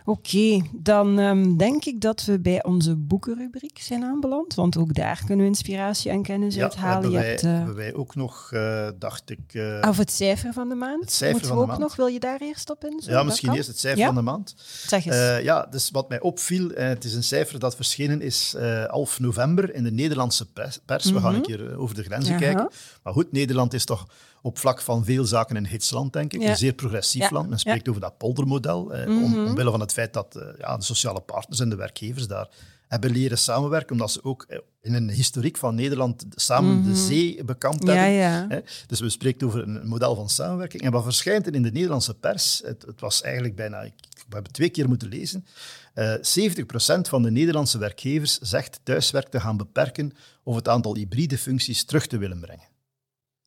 Oké, 0.04 0.62
dan 0.72 1.18
ehm, 1.18 1.56
denk 1.56 1.84
ik 1.84 2.00
dat 2.00 2.24
we 2.24 2.40
bij 2.40 2.64
onze 2.64 2.96
boekenrubriek 2.96 3.78
zijn 3.78 4.02
aanbeland. 4.04 4.54
Want 4.54 4.76
ook 4.76 4.94
daar 4.94 5.22
kunnen 5.26 5.44
we 5.44 5.50
inspiratie 5.50 6.10
en 6.10 6.22
kennis 6.22 6.54
Ja, 6.54 6.62
uithalen. 6.62 6.92
hebben 6.92 7.10
Je 7.10 7.16
wij, 7.16 7.28
hebt, 7.28 7.42
eh, 7.42 7.50
hebben 7.52 7.74
wij 7.74 7.94
ook 7.94 8.14
nog, 8.14 8.48
eh, 8.52 8.88
dacht 8.98 9.30
ik... 9.30 9.38
eh, 9.52 9.88
Of 9.88 9.96
het 9.96 10.10
cijfer 10.12 10.52
van 10.52 10.68
de 10.68 10.74
maand. 10.74 11.00
Het 11.00 11.12
cijfer 11.12 11.30
Moeten 11.30 11.48
van 11.48 11.58
we 11.58 11.64
de 11.66 11.70
ook 11.72 11.78
maand. 11.78 11.88
nog, 11.88 11.96
wil 11.96 12.06
je 12.14 12.20
daar 12.20 12.40
eerst 12.40 12.70
op 12.70 12.84
in? 12.84 13.00
ja, 13.06 13.22
misschien 13.22 13.52
eerst 13.54 13.68
het 13.68 13.78
cijfer 13.78 14.00
Ja? 14.00 14.06
van 14.06 14.14
de 14.14 14.22
maand. 14.22 14.54
Zeg 14.86 15.04
eens. 15.06 15.42
Ja, 15.44 15.66
dus 15.70 15.90
wat 15.90 16.08
mij 16.08 16.20
opviel, 16.20 16.68
het 16.74 17.04
is 17.04 17.14
een 17.14 17.22
cijfer 17.24 17.58
dat 17.58 17.76
verschenen 17.76 18.20
is 18.20 18.54
11 18.88 19.20
november 19.20 19.74
in 19.74 19.82
de 19.84 19.92
Nederlandse 19.92 20.52
pers. 20.52 20.78
pers. 20.86 21.10
We 21.10 21.20
gaan 21.20 21.34
een 21.34 21.42
keer 21.42 21.76
over 21.78 21.94
de 21.94 22.02
grenzen 22.02 22.34
Mhm. 22.34 22.42
Aha. 22.44 22.52
kijken. 22.52 22.72
Maar 23.02 23.12
goed, 23.12 23.32
Nederland 23.32 23.74
is 23.74 23.84
toch 23.84 24.06
op 24.42 24.58
vlak 24.58 24.80
van 24.80 25.04
veel 25.04 25.24
zaken 25.24 25.56
een 25.56 25.66
hitsland, 25.66 26.12
denk 26.12 26.32
ik. 26.32 26.40
Ja. 26.42 26.50
Een 26.50 26.56
zeer 26.56 26.72
progressief 26.72 27.22
Ja. 27.22 27.28
land. 27.30 27.48
Men 27.48 27.58
spreekt 27.58 27.88
over 27.88 28.00
dat 28.00 28.18
poldermodel, 28.18 28.94
eh, 28.94 29.06
om, 29.08 29.30
Mhm. 29.30 29.46
omwille 29.46 29.70
van 29.70 29.80
het 29.80 29.92
feit 29.92 30.12
dat 30.12 30.36
eh, 30.36 30.46
ja, 30.58 30.76
de 30.76 30.84
sociale 30.84 31.20
partners 31.20 31.60
en 31.60 31.68
de 31.68 31.76
werkgevers 31.76 32.26
daar 32.26 32.48
hebben 32.88 33.10
leren 33.10 33.38
samenwerken, 33.38 33.92
omdat 33.92 34.10
ze 34.12 34.24
ook 34.24 34.44
eh, 34.48 34.58
in 34.82 34.94
een 34.94 35.10
historiek 35.10 35.56
van 35.56 35.74
Nederland 35.74 36.24
samen 36.34 36.82
de 36.84 36.96
zee 36.96 37.44
bekampt 37.44 37.82
Mhm. 37.84 37.96
hebben. 37.96 38.50
Hè? 38.50 38.60
Dus 38.86 39.00
we 39.00 39.08
spreken 39.08 39.46
over 39.46 39.62
een 39.62 39.86
model 39.88 40.14
van 40.14 40.28
samenwerking. 40.28 40.82
En 40.82 40.92
wat 40.92 41.02
verschijnt 41.04 41.46
er 41.46 41.54
in 41.54 41.62
de 41.62 41.70
Nederlandse 41.72 42.14
pers, 42.14 42.62
het, 42.64 42.82
het 42.86 43.00
was 43.00 43.22
eigenlijk 43.22 43.56
bijna, 43.56 43.80
ik, 43.82 43.92
we 44.28 44.34
hebben 44.34 44.52
twee 44.52 44.68
keer 44.70 44.88
moeten 44.88 45.08
lezen, 45.08 45.46
eh 45.94 46.14
70% 46.20 47.08
van 47.08 47.22
de 47.22 47.30
Nederlandse 47.30 47.78
werkgevers 47.78 48.38
zegt 48.38 48.80
thuiswerk 48.82 49.28
te 49.28 49.40
gaan 49.40 49.56
beperken 49.56 50.12
of 50.42 50.54
het 50.54 50.68
aantal 50.68 50.94
hybride 50.94 51.38
functies 51.38 51.84
terug 51.84 52.06
te 52.06 52.18
willen 52.18 52.40
brengen. 52.40 52.70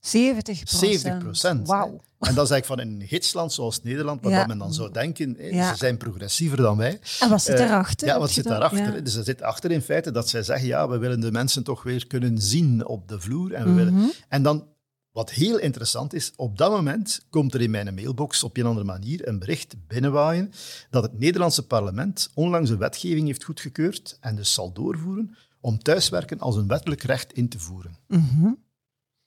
70 0.06 0.62
70 0.66 1.18
procent. 1.18 1.68
Wauw. 1.68 2.02
En 2.20 2.36
dat 2.36 2.46
is 2.46 2.52
eigenlijk 2.52 2.66
van 2.66 2.80
een 2.80 3.08
gidsland 3.08 3.54
zoals 3.54 3.82
Nederland, 3.84 4.22
waar 4.22 4.32
Ja. 4.32 4.46
men 4.46 4.58
dan 4.58 4.74
zou 4.74 4.92
denken, 4.92 5.36
Ja. 5.40 5.70
ze 5.72 5.78
zijn 5.78 5.98
progressiever 5.98 6.58
dan 6.58 6.78
wij. 6.78 7.00
En 7.20 7.30
wat 7.30 7.42
zit 7.42 7.56
Eh, 7.60 7.66
erachter? 7.66 8.08
Ja, 8.08 8.20
wat 8.20 8.32
zit 8.32 8.44
daarachter? 8.44 8.94
Ja. 8.96 9.00
Dus 9.02 9.16
er 9.16 9.24
zit 9.24 9.42
achter 9.42 9.72
in 9.72 9.82
feite 9.82 10.12
dat 10.12 10.30
zij 10.30 10.44
zeggen, 10.44 10.68
ja, 10.68 10.88
we 10.90 10.98
willen 10.98 11.20
de 11.20 11.32
mensen 11.32 11.64
toch 11.64 11.84
weer 11.84 12.08
kunnen 12.08 12.38
zien 12.42 12.86
op 12.88 13.08
de 13.08 13.20
vloer. 13.20 13.54
En, 13.54 13.64
we 13.64 13.70
Mhm. 13.70 13.78
willen... 13.94 14.12
en 14.30 14.44
dan, 14.44 14.68
wat 15.12 15.32
heel 15.32 15.58
interessant 15.60 16.14
is, 16.14 16.32
op 16.36 16.58
dat 16.58 16.72
moment 16.72 17.26
komt 17.30 17.54
er 17.54 17.62
in 17.62 17.72
mijn 17.72 17.94
mailbox 17.96 18.44
op 18.44 18.58
een 18.58 18.66
andere 18.66 18.86
manier 18.86 19.28
een 19.28 19.40
bericht 19.40 19.76
binnenwaaien 19.88 20.52
dat 20.90 21.04
het 21.04 21.20
Nederlandse 21.20 21.68
parlement 21.68 22.30
onlangs 22.34 22.70
een 22.70 22.78
wetgeving 22.78 23.28
heeft 23.28 23.44
goedgekeurd 23.44 24.18
en 24.22 24.36
dus 24.36 24.54
zal 24.54 24.72
doorvoeren 24.74 25.36
om 25.60 25.80
thuiswerken 25.80 26.40
als 26.40 26.56
een 26.56 26.68
wettelijk 26.68 27.04
recht 27.04 27.34
in 27.34 27.50
te 27.50 27.60
voeren. 27.60 27.98
Mhm. 28.08 28.50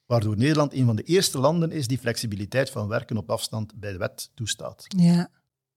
Waardoor 0.08 0.36
Nederland 0.36 0.72
een 0.74 0.86
van 0.86 0.96
de 0.96 1.02
eerste 1.02 1.38
landen 1.38 1.70
is 1.72 1.86
die 1.86 1.98
flexibiliteit 1.98 2.70
van 2.70 2.88
werken 2.88 3.16
op 3.16 3.30
afstand 3.30 3.72
bij 3.80 3.92
de 3.92 3.98
wet 3.98 4.30
toestaat. 4.34 4.84
Ja. 4.88 5.28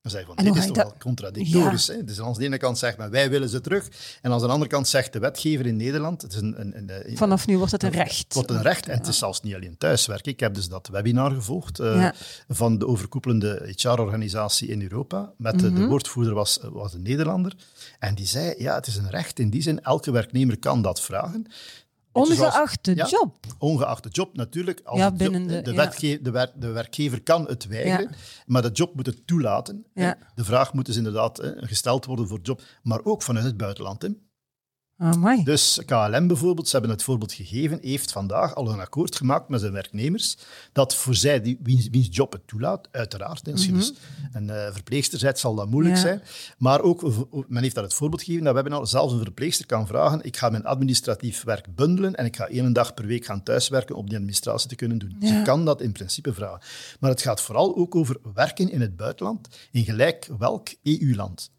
Dan 0.01 0.19
je 0.19 0.25
van, 0.25 0.36
dit 0.36 0.55
is 0.55 0.65
toch 0.65 0.75
wel 0.75 0.93
contradictorisch. 0.99 1.88
Hè? 1.88 2.03
Dus 2.03 2.21
aan 2.21 2.34
de 2.34 2.43
ene 2.43 2.57
kant 2.57 2.77
zegt 2.77 2.97
men, 2.97 3.09
wij 3.11 3.29
willen 3.29 3.49
ze 3.49 3.61
terug. 3.61 3.88
En 4.21 4.32
aan 4.32 4.39
de 4.39 4.47
andere 4.47 4.69
kant 4.69 4.88
zegt 4.88 5.13
de 5.13 5.19
wetgever 5.19 5.65
in 5.65 5.75
Nederland, 5.75 6.21
het 6.21 6.34
is 6.34 6.41
een, 6.41 6.77
een, 6.77 7.17
Vanaf 7.17 7.47
nu 7.47 7.57
wordt 7.57 7.71
het 7.71 7.84
een 7.84 7.89
recht. 7.89 8.17
het 8.23 8.34
wordt 8.34 8.49
een 8.49 8.61
recht. 8.61 8.88
En 8.88 8.97
het 8.97 9.07
is 9.07 9.17
zelfs 9.17 9.41
niet 9.41 9.55
alleen 9.55 9.77
thuiswerken. 9.77 10.32
Ik 10.32 10.39
heb 10.39 10.53
dus 10.53 10.67
dat 10.69 10.88
webinar 10.88 11.32
gevolgd 11.32 11.79
eh, 11.79 11.95
Ja. 11.95 12.13
van 12.47 12.77
de 12.77 12.88
overkoepelende 12.88 13.73
HR-organisatie 13.75 14.67
in 14.67 14.82
Europa. 14.82 15.34
Met 15.38 15.59
de, 15.59 15.73
de 15.73 15.79
Mhm. 15.79 15.88
woordvoerder 15.89 16.34
was, 16.34 16.59
was 16.71 16.93
een 16.93 17.01
Nederlander. 17.01 17.55
En 17.99 18.15
die 18.15 18.27
zei, 18.27 18.53
ja, 18.57 18.75
het 18.75 18.88
is 18.88 18.95
een 18.95 19.09
recht 19.09 19.39
in 19.39 19.49
die 19.49 19.61
zin. 19.61 19.84
Elke 19.84 20.11
werknemer 20.11 20.59
kan 20.59 20.82
dat 20.82 21.01
vragen. 21.01 21.45
Ongeacht 22.12 22.84
de 22.86 22.95
Ja. 22.95 23.07
job. 23.07 23.36
Ongeacht 23.57 24.03
de 24.03 24.09
job 24.09 24.36
natuurlijk. 24.36 24.82
Als 24.84 24.99
Ja, 24.99 25.09
de, 25.09 25.18
binnen 25.18 25.47
de- 25.47 25.62
de, 25.62 25.70
ja. 25.72 25.76
wetge- 25.76 26.20
de, 26.22 26.32
wer- 26.32 26.51
de 26.55 26.68
werkgever 26.68 27.22
kan 27.22 27.47
het 27.47 27.68
weigeren, 27.68 28.12
maar 28.45 28.62
de 28.62 28.70
job 28.74 28.95
moet 28.95 29.05
het 29.05 29.28
toelaten. 29.28 29.86
De 29.93 30.43
vraag 30.43 30.74
moet 30.74 30.86
dus 30.86 30.95
inderdaad 30.97 31.38
hè, 31.38 31.51
gesteld 31.68 32.05
worden 32.05 32.28
voor 32.28 32.39
job, 32.41 32.62
maar 32.84 32.99
ook 33.03 33.22
vanuit 33.24 33.45
het 33.45 33.57
buitenland. 33.57 34.01
Hè. 34.01 34.09
Amai. 35.01 35.43
Dus 35.43 35.79
KLM 35.85 36.27
bijvoorbeeld, 36.27 36.67
ze 36.67 36.71
hebben 36.77 36.91
het 36.95 37.03
voorbeeld 37.03 37.33
gegeven, 37.33 37.79
heeft 37.81 38.11
vandaag 38.11 38.55
al 38.55 38.69
een 38.69 38.79
akkoord 38.79 39.15
gemaakt 39.15 39.49
met 39.49 39.59
zijn 39.59 39.71
werknemers 39.73 40.37
dat 40.71 40.95
voor 40.95 41.15
zij, 41.15 41.41
die, 41.41 41.59
wiens, 41.63 41.87
wiens 41.89 42.07
job 42.11 42.31
het 42.31 42.47
toelaat, 42.47 42.87
uiteraard, 42.91 43.51
als 43.51 43.65
je 43.65 43.71
dus 43.71 43.93
een 44.33 44.49
eh, 44.49 44.73
verpleegster 44.73 45.19
bent, 45.21 45.39
zal 45.39 45.55
dat 45.55 45.69
moeilijk 45.69 45.95
Mhm. 45.95 46.05
Ja. 46.07 46.11
zijn. 46.11 46.21
Maar 46.57 46.81
ook, 46.81 47.01
men 47.47 47.63
heeft 47.63 47.75
daar 47.75 47.83
het 47.83 47.93
voorbeeld 47.93 48.23
gegeven 48.23 48.45
dat 48.45 48.53
webinar 48.53 48.87
zelfs 48.87 49.13
een 49.13 49.21
verpleegster 49.21 49.65
kan 49.65 49.87
vragen, 49.87 50.23
ik 50.23 50.37
ga 50.37 50.49
mijn 50.49 50.65
administratief 50.65 51.43
werk 51.43 51.75
bundelen 51.75 52.15
en 52.15 52.25
ik 52.25 52.35
ga 52.35 52.47
één 52.47 52.73
dag 52.73 52.93
per 52.93 53.05
week 53.05 53.25
gaan 53.25 53.43
thuiswerken 53.43 53.95
om 53.95 54.05
die 54.05 54.17
administratie 54.17 54.69
te 54.69 54.75
kunnen 54.75 54.97
doen. 54.97 55.15
Ja. 55.19 55.27
Ze 55.27 55.41
kan 55.41 55.65
dat 55.65 55.81
in 55.81 55.91
principe 55.91 56.33
vragen. 56.33 56.61
Maar 56.99 57.09
het 57.09 57.21
gaat 57.21 57.41
vooral 57.41 57.75
ook 57.75 57.95
over 57.95 58.17
werken 58.33 58.71
in 58.71 58.81
het 58.81 58.95
buitenland, 58.95 59.47
in 59.71 59.83
gelijk 59.83 60.29
welk 60.37 60.67
EU-land. 60.83 61.51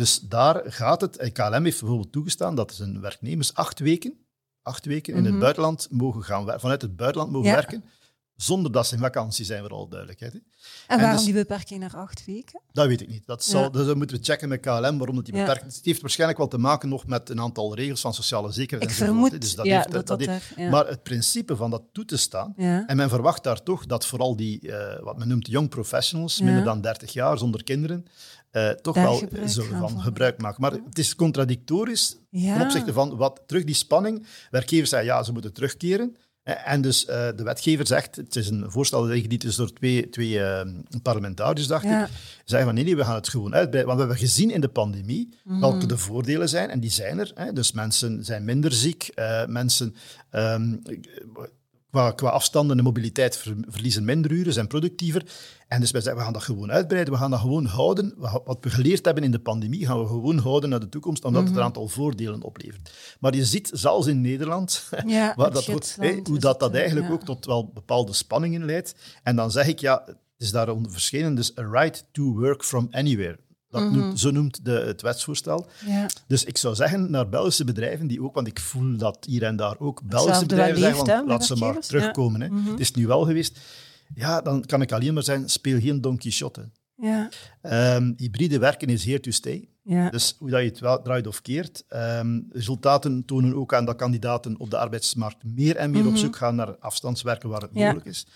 Dus 0.00 0.20
daar 0.20 0.62
gaat 0.64 1.00
het. 1.00 1.16
En 1.16 1.32
KLM 1.32 1.64
heeft 1.64 1.80
bijvoorbeeld 1.80 2.12
toegestaan 2.12 2.54
dat 2.54 2.74
zijn 2.74 3.00
werknemers 3.00 3.54
acht 3.54 3.78
weken, 3.78 4.14
acht 4.62 4.84
weken 4.84 5.14
in 5.14 5.22
het 5.24 5.32
Mhm. 5.32 5.40
buitenland 5.42 5.88
mogen 5.90 6.22
gaan 6.22 6.60
vanuit 6.60 6.82
het 6.82 6.96
buitenland 6.96 7.32
mogen 7.32 7.48
Ja. 7.48 7.54
werken, 7.54 7.84
zonder 8.36 8.72
dat 8.72 8.86
ze 8.86 8.94
in 8.94 9.00
vakantie 9.00 9.44
zijn, 9.44 9.60
voor 9.60 9.70
alle 9.70 9.88
duidelijkheid. 9.88 10.32
Hè. 10.32 10.38
En 10.86 10.98
waarom 11.00 11.16
dus- 11.16 11.24
die 11.24 11.34
beperking 11.34 11.80
naar 11.80 11.96
acht 11.96 12.24
weken? 12.26 12.60
Dat 12.72 12.86
weet 12.86 13.00
ik 13.00 13.08
niet. 13.08 13.26
Dat, 13.26 13.44
zal, 13.44 13.62
Ja. 13.62 13.68
dus 13.68 13.86
dat 13.86 13.96
moeten 13.96 14.16
we 14.16 14.22
checken 14.24 14.48
met 14.48 14.60
KLM, 14.60 14.98
waarom 14.98 15.16
dat 15.16 15.24
die 15.24 15.34
Ja. 15.36 15.46
Het 15.46 15.80
heeft 15.82 16.00
waarschijnlijk 16.00 16.38
wel 16.38 16.48
te 16.48 16.58
maken 16.58 16.88
nog 16.88 17.06
met 17.06 17.28
een 17.30 17.40
aantal 17.40 17.74
regels 17.74 18.00
van 18.00 18.14
sociale 18.14 18.52
zekerheid. 18.52 18.90
Ik 18.90 18.98
enzovoort, 18.98 19.18
vermoed. 19.20 19.40
Dus 19.40 19.54
dat 19.54 19.66
ja, 19.66 19.76
heeft, 19.76 19.90
dat 19.90 20.06
dat, 20.06 20.20
heeft-. 20.20 20.56
Maar 20.56 20.86
het 20.86 21.02
principe 21.02 21.56
van 21.56 21.70
dat 21.70 21.82
toe 21.92 22.04
te 22.04 22.16
staan, 22.16 22.54
en 22.56 22.96
men 22.96 23.08
verwacht 23.08 23.42
daar 23.44 23.62
toch 23.62 23.86
dat 23.86 24.06
vooral 24.06 24.36
die, 24.36 24.72
eh, 24.72 25.02
wat 25.02 25.18
men 25.18 25.28
noemt 25.28 25.46
young 25.46 25.68
professionals, 25.68 26.40
minder 26.40 26.64
dan 26.64 26.80
30 26.80 27.12
jaar, 27.12 27.38
zonder 27.38 27.64
kinderen, 27.64 28.06
eh, 28.50 28.68
toch 28.70 28.94
Daar 28.94 29.04
wel 29.04 29.18
gaan 29.18 29.48
van 29.50 29.90
van 29.90 30.00
gebruik 30.00 30.40
maken. 30.42 30.60
Maar 30.62 30.72
het 30.72 30.98
is 30.98 31.14
contradictorisch 31.16 32.16
Ja. 32.30 32.56
ten 32.56 32.62
opzichte 32.64 32.92
van 32.92 33.16
wat 33.16 33.40
terug 33.46 33.64
die 33.64 33.74
spanning. 33.74 34.26
Werkgevers 34.50 34.90
zeggen 34.90 35.08
ja, 35.08 35.22
ze 35.22 35.32
moeten 35.32 35.52
terugkeren. 35.52 36.16
Eh, 36.42 36.72
En 36.72 36.80
dus 36.80 37.04
eh, 37.06 37.28
de 37.36 37.42
wetgever 37.42 37.86
zegt, 37.86 38.16
het 38.16 38.36
is 38.36 38.48
een 38.48 38.70
voorstel 38.70 39.02
dat 39.06 39.16
ingediend 39.16 39.44
is 39.44 39.56
door 39.56 39.72
twee, 39.72 40.08
twee 40.08 40.42
eh, 40.42 40.66
parlementariërs, 41.02 41.66
dacht 41.66 41.84
Ja. 41.84 42.04
ik. 42.04 42.10
Zeggen 42.44 42.66
van 42.68 42.74
nee, 42.76 42.84
nee, 42.84 42.96
we 42.96 43.04
gaan 43.04 43.14
het 43.14 43.28
gewoon 43.28 43.54
uitbreiden. 43.54 43.86
Want 43.86 44.00
we 44.00 44.06
hebben 44.06 44.28
gezien 44.28 44.50
in 44.50 44.60
de 44.60 44.68
pandemie 44.68 45.28
Mhm. 45.44 45.60
welke 45.60 45.86
de 45.86 45.98
voordelen 45.98 46.48
zijn, 46.48 46.70
en 46.70 46.80
die 46.80 46.90
zijn 46.90 47.18
er. 47.18 47.30
Hè. 47.34 47.52
Dus 47.52 47.72
mensen 47.72 48.24
zijn 48.24 48.44
minder 48.44 48.72
ziek, 48.72 49.10
mensen 49.46 49.94
ehm, 50.30 50.76
qua, 51.90 52.10
qua 52.10 52.28
afstand 52.28 52.70
en 52.70 52.82
mobiliteit 52.82 53.36
ver- 53.36 53.54
verliezen 53.68 54.04
minder 54.04 54.30
uren, 54.30 54.52
zijn 54.52 54.66
productiever. 54.66 55.22
En 55.68 55.80
dus 55.80 55.90
wij 55.90 56.00
zeggen, 56.00 56.18
we 56.18 56.24
gaan 56.24 56.32
dat 56.32 56.42
gewoon 56.42 56.70
uitbreiden, 56.72 57.12
we 57.12 57.18
gaan 57.20 57.30
dat 57.30 57.40
gewoon 57.40 57.64
houden. 57.64 58.14
Wat 58.44 58.58
we 58.60 58.70
geleerd 58.70 59.04
hebben 59.04 59.24
in 59.24 59.30
de 59.30 59.38
pandemie, 59.38 59.86
gaan 59.86 60.00
we 60.00 60.06
gewoon 60.06 60.38
houden 60.38 60.70
naar 60.70 60.80
de 60.80 60.88
toekomst, 60.88 61.24
omdat 61.24 61.40
Mhm. 61.42 61.50
het 61.50 61.58
een 61.60 61.64
aantal 61.66 61.88
voordelen 61.88 62.42
oplevert. 62.42 62.90
Maar 63.20 63.34
je 63.34 63.44
ziet, 63.44 63.70
zelfs 63.72 64.06
in 64.06 64.20
Nederland, 64.20 64.88
Ja, 65.06 65.32
waar 65.36 65.46
het 65.52 65.54
dat, 65.54 65.96
hoe 66.26 66.38
dat, 66.38 66.60
dat 66.60 66.74
eigenlijk 66.74 67.06
ja. 67.06 67.12
ook 67.12 67.24
tot 67.24 67.46
wel 67.46 67.70
bepaalde 67.74 68.12
spanningen 68.12 68.64
leidt. 68.64 68.94
En 69.22 69.36
dan 69.36 69.50
zeg 69.50 69.66
ik, 69.66 69.78
ja, 69.78 70.02
het 70.06 70.16
is 70.38 70.50
daaronder 70.50 70.92
verschenen, 70.92 71.34
dus 71.34 71.58
a 71.58 71.62
right 71.70 72.04
to 72.12 72.22
work 72.32 72.64
from 72.64 72.88
anywhere. 72.90 73.38
Dat 73.70 73.82
Mhm. 73.82 73.96
noemt, 73.98 74.20
zo 74.20 74.30
noemt 74.30 74.64
de, 74.64 74.70
het 74.70 75.02
wetsvoorstel. 75.02 75.66
Ja. 75.86 76.06
Dus 76.26 76.44
ik 76.44 76.56
zou 76.58 76.74
zeggen 76.74 77.10
naar 77.10 77.28
Belgische 77.28 77.64
bedrijven 77.64 78.06
die 78.06 78.22
ook, 78.22 78.34
want 78.34 78.46
ik 78.46 78.60
voel 78.60 78.96
dat 78.96 79.18
hier 79.26 79.42
en 79.42 79.56
daar 79.56 79.78
ook 79.78 80.02
Belgische 80.02 80.46
bedrijven 80.46 80.80
leeft, 80.80 81.04
bij 81.04 81.24
laat 81.26 81.44
ze 81.44 81.52
maar 81.56 81.60
werkgevers. 81.72 81.88
Ja. 81.88 81.98
terugkomen. 81.98 82.40
Hè. 82.40 82.48
Mhm. 82.48 82.70
Het 82.70 82.80
is 82.80 82.92
nu 82.92 83.06
wel 83.06 83.24
geweest. 83.24 83.58
Ja, 84.14 84.40
dan 84.40 84.64
kan 84.64 84.82
ik 84.82 84.92
alleen 84.92 85.14
maar 85.14 85.22
zeggen, 85.22 85.48
speel 85.48 85.80
geen 85.80 86.00
Don 86.00 86.16
Quixote. 86.18 86.68
Ja. 86.96 87.28
Ehm, 87.62 88.12
hybride 88.16 88.58
werken 88.58 88.88
is 88.88 89.04
here 89.04 89.20
to 89.20 89.30
stay. 89.30 89.68
Ja. 89.82 90.10
Dus 90.10 90.36
hoe 90.38 90.50
dat 90.50 90.60
je 90.60 90.66
het 90.66 90.78
wel 90.78 91.02
draait 91.02 91.26
of 91.26 91.42
keert. 91.42 91.84
ehm, 91.88 92.40
resultaten 92.52 93.24
tonen 93.24 93.54
ook 93.54 93.74
aan 93.74 93.84
dat 93.84 93.96
kandidaten 93.96 94.58
op 94.58 94.70
de 94.70 94.78
arbeidsmarkt 94.78 95.44
meer 95.44 95.76
en 95.76 95.90
meer 95.90 96.04
op 96.06 96.10
Mhm. 96.10 96.16
zoek 96.16 96.36
gaan 96.36 96.54
naar 96.54 96.76
afstandswerken 96.78 97.48
waar 97.48 97.60
het 97.60 97.72
mogelijk 97.74 98.06
is. 98.06 98.26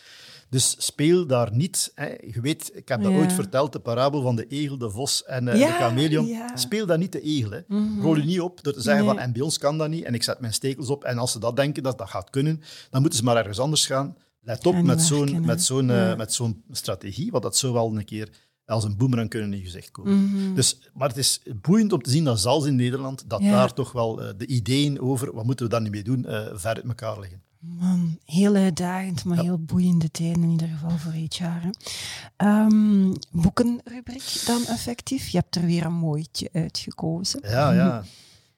Dus 0.50 0.74
speel 0.78 1.26
daar 1.26 1.52
niet. 1.52 1.92
Hè. 1.94 2.06
Je 2.06 2.40
weet, 2.40 2.70
ik 2.74 2.88
heb 2.88 3.02
dat 3.02 3.12
Ja. 3.12 3.18
ooit 3.18 3.32
verteld, 3.32 3.72
de 3.72 3.78
parabel 3.78 4.22
van 4.22 4.36
de 4.36 4.46
egel, 4.46 4.78
de 4.78 4.90
vos 4.90 5.24
en 5.24 5.48
eh, 5.48 5.58
Ja, 5.58 5.66
de 5.66 5.72
chameleon. 5.72 6.26
ja. 6.26 6.56
Speel 6.56 6.86
daar 6.86 6.98
niet 6.98 7.12
de 7.12 7.20
egel. 7.20 7.50
Hè. 7.50 7.60
Mhm. 7.68 8.00
Rol 8.00 8.16
je 8.16 8.24
niet 8.24 8.40
op 8.40 8.62
door 8.62 8.72
te 8.72 8.80
zeggen 8.80 9.04
Nee. 9.04 9.14
van 9.14 9.22
en 9.22 9.32
bij 9.32 9.42
ons 9.42 9.58
kan 9.58 9.78
dat 9.78 9.88
niet 9.88 10.04
en 10.04 10.14
ik 10.14 10.22
zet 10.22 10.40
mijn 10.40 10.52
stekels 10.52 10.88
op 10.88 11.04
en 11.04 11.18
als 11.18 11.32
ze 11.32 11.38
dat 11.38 11.56
denken 11.56 11.82
dat 11.82 11.98
dat 11.98 12.08
gaat 12.08 12.30
kunnen, 12.30 12.60
dan 12.90 13.00
moeten 13.00 13.18
ze 13.18 13.24
maar 13.24 13.36
ergens 13.36 13.58
anders 13.58 13.86
gaan. 13.86 14.16
Let 14.40 14.66
op 14.66 14.74
met 14.74 14.84
niet 14.96 15.00
zo'n, 15.00 15.44
met, 15.44 15.62
zo'n, 15.62 15.90
eh, 15.90 15.96
Ja. 15.96 16.14
met 16.16 16.32
zo'n 16.32 16.62
strategie, 16.70 17.30
want 17.30 17.42
dat 17.42 17.56
zou 17.56 17.72
wel 17.72 17.96
een 17.96 18.04
keer 18.04 18.28
als 18.66 18.84
een 18.84 18.96
boemerang 18.96 19.30
kunnen 19.30 19.52
in 19.52 19.58
je 19.58 19.64
gezicht 19.64 19.90
komen. 19.90 20.24
Mhm. 20.24 20.54
Dus, 20.54 20.90
maar 20.94 21.08
het 21.08 21.16
is 21.16 21.40
boeiend 21.60 21.92
om 21.92 22.02
te 22.02 22.10
zien 22.10 22.24
dat 22.24 22.40
zelfs 22.40 22.66
in 22.66 22.76
Nederland, 22.76 23.24
dat 23.30 23.40
Ja. 23.42 23.50
daar 23.50 23.72
toch 23.72 23.92
wel 23.92 24.22
eh, 24.22 24.28
de 24.36 24.46
ideeën 24.46 25.00
over 25.00 25.34
wat 25.34 25.44
moeten 25.44 25.64
we 25.66 25.70
daar 25.72 25.80
nu 25.80 25.90
mee 25.90 26.02
doen, 26.02 26.22
ver 26.54 26.60
uit 26.74 26.84
elkaar 26.84 27.20
liggen. 27.20 27.42
Man, 27.66 28.18
heel 28.24 28.54
uitdagend, 28.54 29.24
maar 29.24 29.38
heel 29.38 29.58
boeiende 29.58 30.10
tijden 30.10 30.42
in 30.42 30.50
ieder 30.50 30.68
geval 30.68 30.98
voor 30.98 31.12
HR. 31.12 31.44
Hè. 31.44 31.70
Ehm, 32.36 33.14
boekenrubriek 33.30 34.42
dan 34.46 34.66
effectief. 34.66 35.28
Je 35.28 35.38
hebt 35.38 35.56
er 35.56 35.64
weer 35.64 35.84
een 35.84 35.92
mooitje 35.92 36.48
uitgekozen. 36.52 37.40
Ja, 37.42 37.72
ja. 37.72 38.04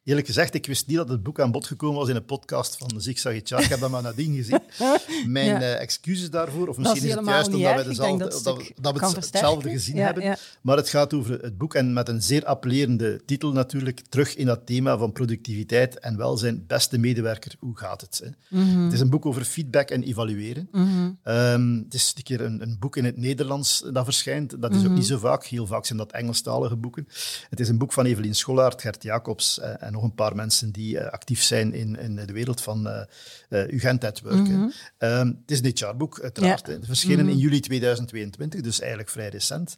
Eerlijk 0.07 0.27
gezegd, 0.27 0.55
ik 0.55 0.67
wist 0.67 0.87
niet 0.87 0.97
dat 0.97 1.09
het 1.09 1.23
boek 1.23 1.41
aan 1.41 1.51
bod 1.51 1.67
gekomen 1.67 1.99
was 1.99 2.09
in 2.09 2.17
een 2.17 2.25
podcast 2.25 2.77
van 2.77 3.01
Zigzag. 3.01 3.33
Ik 3.33 3.49
heb 3.69 3.81
dat 3.81 3.91
maar 3.91 4.03
nadien 4.03 4.35
gezien. 4.35 4.59
Mijn 5.27 5.47
Ja. 5.47 5.61
eh, 5.61 5.81
excuses 5.81 6.31
daarvoor. 6.31 6.69
Of 6.69 6.77
misschien 6.77 7.03
is 7.03 7.09
is, 7.09 7.15
het 7.15 7.25
juist 7.27 7.47
omdat 7.47 7.61
wij 7.61 7.85
dezelfde, 7.85 8.19
dat 8.19 8.45
dat, 8.45 8.57
het 8.57 8.69
we- 8.69 8.75
dat 8.83 8.93
we 8.93 8.99
kan 8.99 9.15
het 9.15 9.25
hetzelfde 9.25 9.71
gezien 9.71 9.97
Ja, 9.97 10.05
hebben. 10.05 10.23
ja. 10.23 10.37
Maar 10.61 10.77
het 10.77 10.89
gaat 10.89 11.15
over 11.15 11.43
het 11.43 11.59
boek 11.59 11.75
en 11.75 11.93
met 11.93 12.09
een 12.09 12.23
zeer 12.23 12.45
appellerende 12.45 13.21
titel 13.25 13.53
natuurlijk. 13.53 14.01
Terug 14.09 14.37
in 14.37 14.47
dat 14.47 14.67
thema 14.67 14.99
van 14.99 15.13
productiviteit 15.13 15.99
en 15.99 16.17
welzijn. 16.17 16.65
Beste 16.67 16.99
medewerker, 16.99 17.55
hoe 17.59 17.77
gaat 17.79 18.01
het? 18.01 18.21
Hè? 18.25 18.59
Mhm. 18.61 18.85
Het 18.85 18.93
is 18.93 19.01
een 19.01 19.11
boek 19.11 19.27
over 19.27 19.45
feedback 19.45 19.91
en 19.91 20.03
evalueren. 20.03 20.69
Mhm. 20.73 21.11
Ehm, 21.23 21.77
het 21.85 21.95
is 21.95 22.13
een 22.17 22.23
keer 22.23 22.41
een, 22.41 22.63
een 22.63 22.77
boek 22.81 22.97
in 22.97 23.05
het 23.05 23.17
Nederlands 23.17 23.85
dat 23.93 24.05
verschijnt. 24.05 24.63
Dat 24.63 24.71
is 24.71 24.79
ook 24.81 24.85
Mhm. 24.85 24.95
niet 24.95 25.07
zo 25.07 25.19
vaak. 25.19 25.45
Heel 25.45 25.67
vaak 25.67 25.87
zijn 25.87 25.99
dat 25.99 26.13
Engelstalige 26.13 26.77
boeken. 26.77 27.09
Het 27.51 27.61
is 27.61 27.69
een 27.69 27.79
boek 27.79 27.93
van 27.93 28.05
Evelien 28.05 28.35
Schollaert, 28.35 28.81
Gert 28.81 29.03
Jacobs 29.03 29.61
eh, 29.61 29.71
en 29.83 29.95
nog 29.97 30.05
een 30.05 30.15
paar 30.15 30.37
mensen 30.37 30.71
die 30.71 30.99
eh, 30.99 31.13
actief 31.13 31.43
zijn 31.43 31.75
in, 31.75 31.99
in 31.99 32.17
de 32.17 32.33
wereld 32.33 32.61
van 32.61 32.89
eh 32.89 33.03
eh, 33.49 33.73
UGent 33.73 34.05
at 34.05 34.21
Work. 34.21 34.47
hè. 34.47 34.57
Mhm. 34.57 34.69
Ehm, 34.99 35.27
het 35.27 35.51
is 35.51 35.63
een 35.63 35.73
HR-boek, 35.75 36.21
uiteraard. 36.21 36.67
Ja. 36.67 36.79
verschenen 36.83 37.25
Mhm. 37.25 37.35
in 37.35 37.39
juli 37.39 37.61
2022, 37.61 38.61
dus 38.61 38.81
eigenlijk 38.81 39.11
vrij 39.11 39.29
recent. 39.29 39.77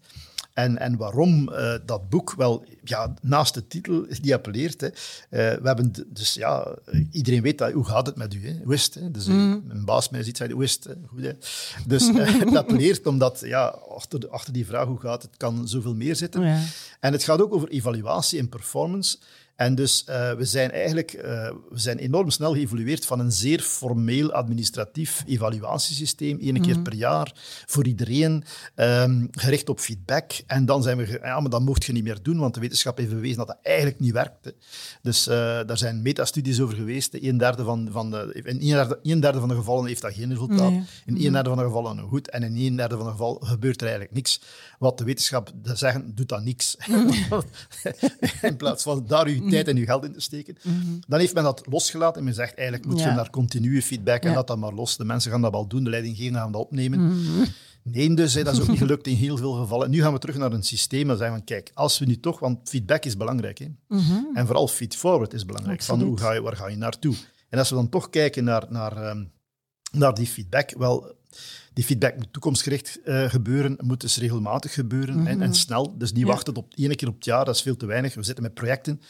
En, 0.52 0.78
en 0.78 0.96
waarom 0.96 1.50
dat 1.86 2.08
boek? 2.08 2.34
Wel, 2.36 2.64
ja, 2.84 3.14
naast 3.22 3.54
de 3.54 3.66
titel 3.66 4.06
die 4.20 4.34
appelleert. 4.34 4.80
Hè. 4.80 4.86
Uh, 4.86 4.92
we 5.30 5.66
hebben 5.68 5.92
dus 6.08 6.34
ja, 6.34 6.76
iedereen 7.10 7.42
weet 7.42 7.58
dat, 7.58 7.72
hoe 7.72 7.84
gaat 7.84 8.06
het 8.06 8.16
met 8.16 8.34
u? 8.34 8.46
Hè? 8.48 8.60
Hoe 8.64 8.74
is? 8.74 8.90
Dus 8.90 9.26
mm. 9.26 9.64
een 9.68 9.84
baas 9.84 10.08
mij 10.08 10.22
ziet, 10.22 10.36
zei 10.36 10.52
hoe 10.52 10.62
is? 10.62 10.78
Goed, 11.06 11.22
hè? 11.22 11.32
Dus 11.86 12.08
uh, 12.08 12.40
het 12.44 12.56
appelleert 12.56 13.06
omdat 13.06 13.40
ja, 13.44 13.66
achter, 13.66 14.28
achter 14.28 14.52
die 14.52 14.66
vraag 14.66 14.86
hoe 14.86 15.00
gaat 15.00 15.22
het, 15.22 15.36
kan 15.36 15.68
zoveel 15.68 15.94
meer 15.94 16.16
zitten. 16.16 16.42
Ja. 16.42 16.62
En 17.00 17.12
het 17.12 17.24
gaat 17.24 17.40
ook 17.40 17.54
over 17.54 17.68
evaluatie 17.68 18.38
en 18.38 18.48
performance. 18.48 19.18
En 19.58 19.74
dus 19.74 20.04
uh, 20.08 20.32
we 20.32 20.44
zijn 20.44 20.70
eigenlijk 20.70 21.12
uh, 21.12 21.22
we 21.70 21.78
zijn 21.78 21.98
enorm 21.98 22.30
snel 22.30 22.52
geëvolueerd 22.52 23.06
van 23.06 23.20
een 23.20 23.32
zeer 23.32 23.60
formeel 23.60 24.32
administratief 24.32 25.22
evaluatiesysteem, 25.26 26.38
één 26.40 26.60
keer 26.60 26.74
mhm. 26.74 26.82
per 26.82 26.94
jaar, 26.94 27.32
voor 27.66 27.86
iedereen, 27.86 28.44
um, 28.76 29.28
gericht 29.30 29.68
op 29.68 29.80
feedback. 29.80 30.32
En 30.46 30.64
dan 30.64 30.82
zijn 30.82 30.96
we, 30.96 31.18
ja, 31.22 31.40
maar 31.40 31.50
dat 31.50 31.60
mocht 31.60 31.84
je 31.84 31.92
niet 31.92 32.04
meer 32.04 32.18
doen, 32.22 32.38
want 32.38 32.54
de 32.54 32.60
wetenschap 32.60 32.98
heeft 32.98 33.10
bewezen 33.10 33.36
dat 33.36 33.46
dat 33.46 33.58
eigenlijk 33.62 34.00
niet 34.00 34.12
werkte. 34.12 34.54
Dus 35.02 35.28
uh, 35.28 35.34
daar 35.34 35.78
zijn 35.78 36.02
metastudies 36.02 36.60
over 36.60 36.76
geweest. 36.76 37.14
Een 37.14 37.38
derde 37.38 37.64
van, 37.64 37.88
van 37.90 38.10
de, 38.10 38.40
in 38.44 38.60
een 38.60 38.68
derde, 38.68 38.98
een 39.02 39.20
derde 39.20 39.38
van 39.38 39.48
de 39.48 39.54
gevallen 39.54 39.86
heeft 39.86 40.02
dat 40.02 40.14
geen 40.14 40.30
resultaat. 40.30 40.70
Nee. 40.70 40.84
In 41.06 41.14
een 41.14 41.20
mhm. 41.20 41.32
derde 41.32 41.48
van 41.48 41.58
de 41.58 41.64
gevallen 41.64 41.98
goed. 41.98 42.30
En 42.30 42.42
in 42.42 42.56
een 42.56 42.76
derde 42.76 42.96
van 42.96 43.04
de 43.04 43.10
gevallen 43.10 43.46
gebeurt 43.46 43.80
er 43.80 43.86
eigenlijk 43.86 44.14
niks. 44.14 44.40
Wat 44.78 44.98
de 44.98 45.04
wetenschap 45.04 45.52
zeggen, 45.62 46.14
doet 46.14 46.28
dat 46.28 46.42
niks. 46.42 46.76
Mhm. 46.86 47.40
in 48.42 48.56
plaats 48.56 48.82
van 48.82 49.04
daar 49.06 49.28
u 49.28 49.47
tijd 49.48 49.68
en 49.68 49.76
je 49.76 49.84
geld 49.84 50.04
in 50.04 50.12
te 50.12 50.20
steken. 50.20 50.56
Mhm. 50.62 50.76
Dan 51.06 51.18
heeft 51.18 51.34
men 51.34 51.42
dat 51.42 51.62
losgelaten 51.70 52.18
en 52.18 52.24
men 52.24 52.34
zegt 52.34 52.54
eigenlijk 52.54 52.88
moet 52.88 53.00
je 53.00 53.06
naar 53.06 53.30
continue 53.30 53.82
feedback 53.82 54.22
en 54.22 54.34
dat 54.34 54.46
dan 54.46 54.58
maar 54.58 54.72
los. 54.72 54.96
De 54.96 55.04
mensen 55.04 55.30
gaan 55.30 55.40
dat 55.40 55.52
wel 55.52 55.66
doen, 55.66 55.84
de 55.84 55.90
leidinggevenden 55.90 56.40
gaan 56.42 56.52
dat 56.52 56.60
opnemen. 56.60 57.06
Mhm. 57.06 57.44
Nee, 57.82 58.14
dus 58.14 58.32
dat 58.32 58.52
is 58.54 58.60
ook 58.60 58.68
niet 58.68 58.78
gelukt 58.78 59.06
in 59.06 59.16
heel 59.16 59.36
veel 59.36 59.52
gevallen. 59.52 59.90
Nu 59.90 60.00
gaan 60.00 60.12
we 60.12 60.18
terug 60.18 60.36
naar 60.36 60.52
een 60.52 60.62
systeem 60.62 61.10
en 61.10 61.16
zeggen 61.16 61.36
van 61.36 61.44
kijk, 61.44 61.70
als 61.74 61.98
we 61.98 62.04
nu 62.04 62.20
toch, 62.20 62.38
want 62.38 62.68
feedback 62.68 63.04
is 63.04 63.16
belangrijk. 63.16 63.58
Hè? 63.58 63.66
En 64.34 64.46
vooral 64.46 64.68
feedforward 64.68 65.34
is 65.34 65.44
belangrijk. 65.44 65.82
Van 65.82 66.02
hoe 66.02 66.18
ga 66.18 66.32
je, 66.32 66.42
waar 66.42 66.56
ga 66.56 66.68
je 66.68 66.76
naartoe? 66.76 67.14
En 67.48 67.58
als 67.58 67.68
we 67.68 67.74
dan 67.74 67.88
toch 67.88 68.10
kijken 68.10 68.44
naar, 68.44 68.66
naar, 68.68 68.96
ehm, 68.96 69.24
naar 69.92 70.14
die 70.14 70.26
feedback, 70.26 70.74
wel, 70.78 71.16
die 71.72 71.84
feedback 71.84 72.16
moet 72.16 72.32
toekomstgericht 72.32 72.98
uh, 73.04 73.28
gebeuren, 73.28 73.76
moet 73.80 74.00
dus 74.00 74.16
regelmatig 74.16 74.74
gebeuren 74.74 75.26
en, 75.26 75.42
en, 75.42 75.54
snel. 75.54 75.98
Dus 75.98 76.12
niet 76.12 76.26
wachten 76.26 76.56
op 76.56 76.74
één 76.74 76.96
keer 76.96 77.08
op 77.08 77.14
het 77.14 77.24
jaar, 77.24 77.44
dat 77.44 77.54
is 77.54 77.62
veel 77.62 77.76
te 77.76 77.86
weinig. 77.86 78.14
We 78.14 78.22
zitten 78.22 78.44
met 78.44 78.54
projecten 78.54 79.00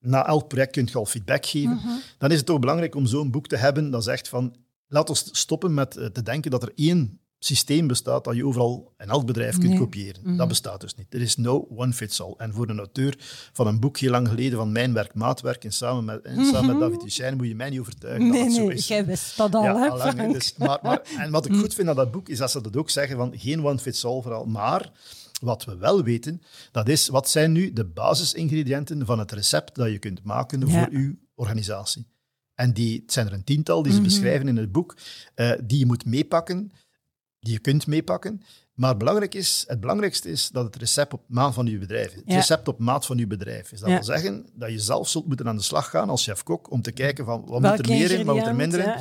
na 0.00 0.26
elk 0.26 0.48
project 0.48 0.72
kun 0.72 0.88
je 0.90 0.98
al 0.98 1.06
feedback 1.06 1.46
geven. 1.46 1.74
Mhm. 1.74 1.88
Dan 2.18 2.30
is 2.30 2.36
het 2.36 2.46
toch 2.46 2.58
belangrijk 2.58 2.94
om 2.94 3.06
zo'n 3.06 3.30
boek 3.30 3.46
te 3.46 3.56
hebben 3.56 3.90
dat 3.90 4.04
zegt 4.04 4.28
van, 4.28 4.56
laat 4.86 5.08
ons 5.08 5.28
stoppen 5.32 5.74
met 5.74 5.96
eh, 5.96 6.06
te 6.06 6.22
denken 6.22 6.50
dat 6.50 6.62
er 6.62 6.72
één 6.74 7.20
systeem 7.38 7.86
bestaat 7.86 8.24
dat 8.24 8.36
je 8.36 8.46
overal 8.46 8.94
in 8.98 9.08
elk 9.08 9.26
bedrijf 9.26 9.58
kunt 9.58 9.78
kopiëren. 9.78 10.22
Dat 10.24 10.34
mhm. 10.34 10.48
bestaat 10.48 10.80
dus 10.80 10.94
niet. 10.94 11.14
Er 11.14 11.20
is 11.20 11.36
no 11.36 11.66
one 11.76 11.92
fits 11.92 12.20
all. 12.20 12.34
En 12.36 12.52
voor 12.52 12.68
een 12.68 12.78
auteur 12.78 13.14
van 13.52 13.66
een 13.66 13.80
boek 13.80 13.98
heel 13.98 14.10
lang 14.10 14.28
geleden 14.28 14.58
van 14.58 14.72
Mijn 14.72 14.92
Werk, 14.92 15.14
Maatwerk, 15.14 15.64
en 15.64 15.72
samen 15.72 16.04
met, 16.04 16.22
en 16.22 16.44
samen 16.44 16.66
met 16.66 16.76
mhm. 16.76 16.78
David 16.78 17.00
Duchesne, 17.00 17.36
moet 17.36 17.46
je 17.46 17.54
mij 17.54 17.70
niet 17.70 17.80
overtuigen 17.80 18.28
nee, 18.28 18.32
dat 18.32 18.40
het 18.40 18.56
nee, 18.56 18.66
zo 18.66 18.68
is. 18.68 18.88
jij 18.88 19.06
wist 19.06 19.36
dat 19.36 19.54
al, 19.54 19.62
ja, 19.62 20.14
hè, 20.14 20.32
dus, 20.32 20.54
maar, 20.56 20.78
maar, 20.82 21.00
En 21.18 21.30
wat 21.30 21.46
ik 21.46 21.54
goed 21.54 21.74
vind 21.74 21.88
aan 21.88 21.96
dat 21.96 22.10
boek, 22.10 22.28
is 22.28 22.38
dat 22.38 22.50
ze 22.50 22.60
dat 22.60 22.76
ook 22.76 22.90
zeggen 22.90 23.16
van 23.16 23.32
geen 23.36 23.64
one 23.64 23.78
fits 23.78 24.04
all 24.04 24.22
vooral, 24.22 24.44
maar 24.44 24.92
wat 25.38 25.64
we 25.64 25.76
wel 25.76 26.02
weten, 26.02 26.42
dat 26.72 26.88
is 26.88 27.08
wat 27.08 27.28
zijn 27.28 27.52
nu 27.52 27.72
de 27.72 27.84
basisingrediënten 27.84 29.06
van 29.06 29.18
het 29.18 29.32
recept 29.32 29.74
dat 29.74 29.90
je 29.90 29.98
kunt 29.98 30.22
maken 30.22 30.70
voor 30.70 30.88
uw 30.90 31.14
organisatie. 31.34 32.06
En 32.54 32.72
die, 32.72 33.00
het 33.00 33.12
zijn 33.12 33.26
er 33.26 33.32
een 33.32 33.44
tiental 33.44 33.82
die 33.82 33.92
ze 33.92 33.98
mhm. 33.98 34.06
beschrijven 34.06 34.48
in 34.48 34.56
het 34.56 34.72
boek, 34.72 34.96
uh, 35.36 35.52
die 35.64 35.78
je 35.78 35.86
moet 35.86 36.04
meepakken, 36.04 36.72
die 37.40 37.52
je 37.52 37.58
kunt 37.58 37.86
meepakken. 37.86 38.42
Maar 38.74 38.96
belangrijk 38.96 39.34
is, 39.34 39.64
het 39.66 39.80
belangrijkste 39.80 40.30
is 40.30 40.48
dat 40.48 40.64
het 40.64 40.76
recept 40.76 41.12
op 41.12 41.22
maat 41.26 41.54
van 41.54 41.66
uw 41.66 41.78
bedrijf 41.78 42.12
is. 42.12 42.20
Het 42.24 42.32
recept 42.32 42.68
op 42.68 42.78
maat 42.78 43.06
van 43.06 43.18
uw 43.18 43.26
bedrijf 43.26 43.72
is. 43.72 43.80
Dat 43.80 43.88
wil 43.88 44.02
zeggen 44.02 44.46
dat 44.54 44.70
je 44.70 44.78
zelf 44.78 45.08
zult 45.08 45.26
moeten 45.26 45.48
aan 45.48 45.56
de 45.56 45.62
slag 45.62 45.90
gaan 45.90 46.08
als 46.08 46.24
chef-kok 46.24 46.70
om 46.70 46.82
te 46.82 46.92
kijken 46.92 47.24
van 47.24 47.44
wat 47.46 47.60
moet 47.60 47.78
er 47.78 47.88
meer 47.88 48.10
in, 48.10 48.26
wat 48.26 48.34
moet 48.36 48.46
er 48.46 48.54
minder 48.54 48.80
in. 48.80 48.94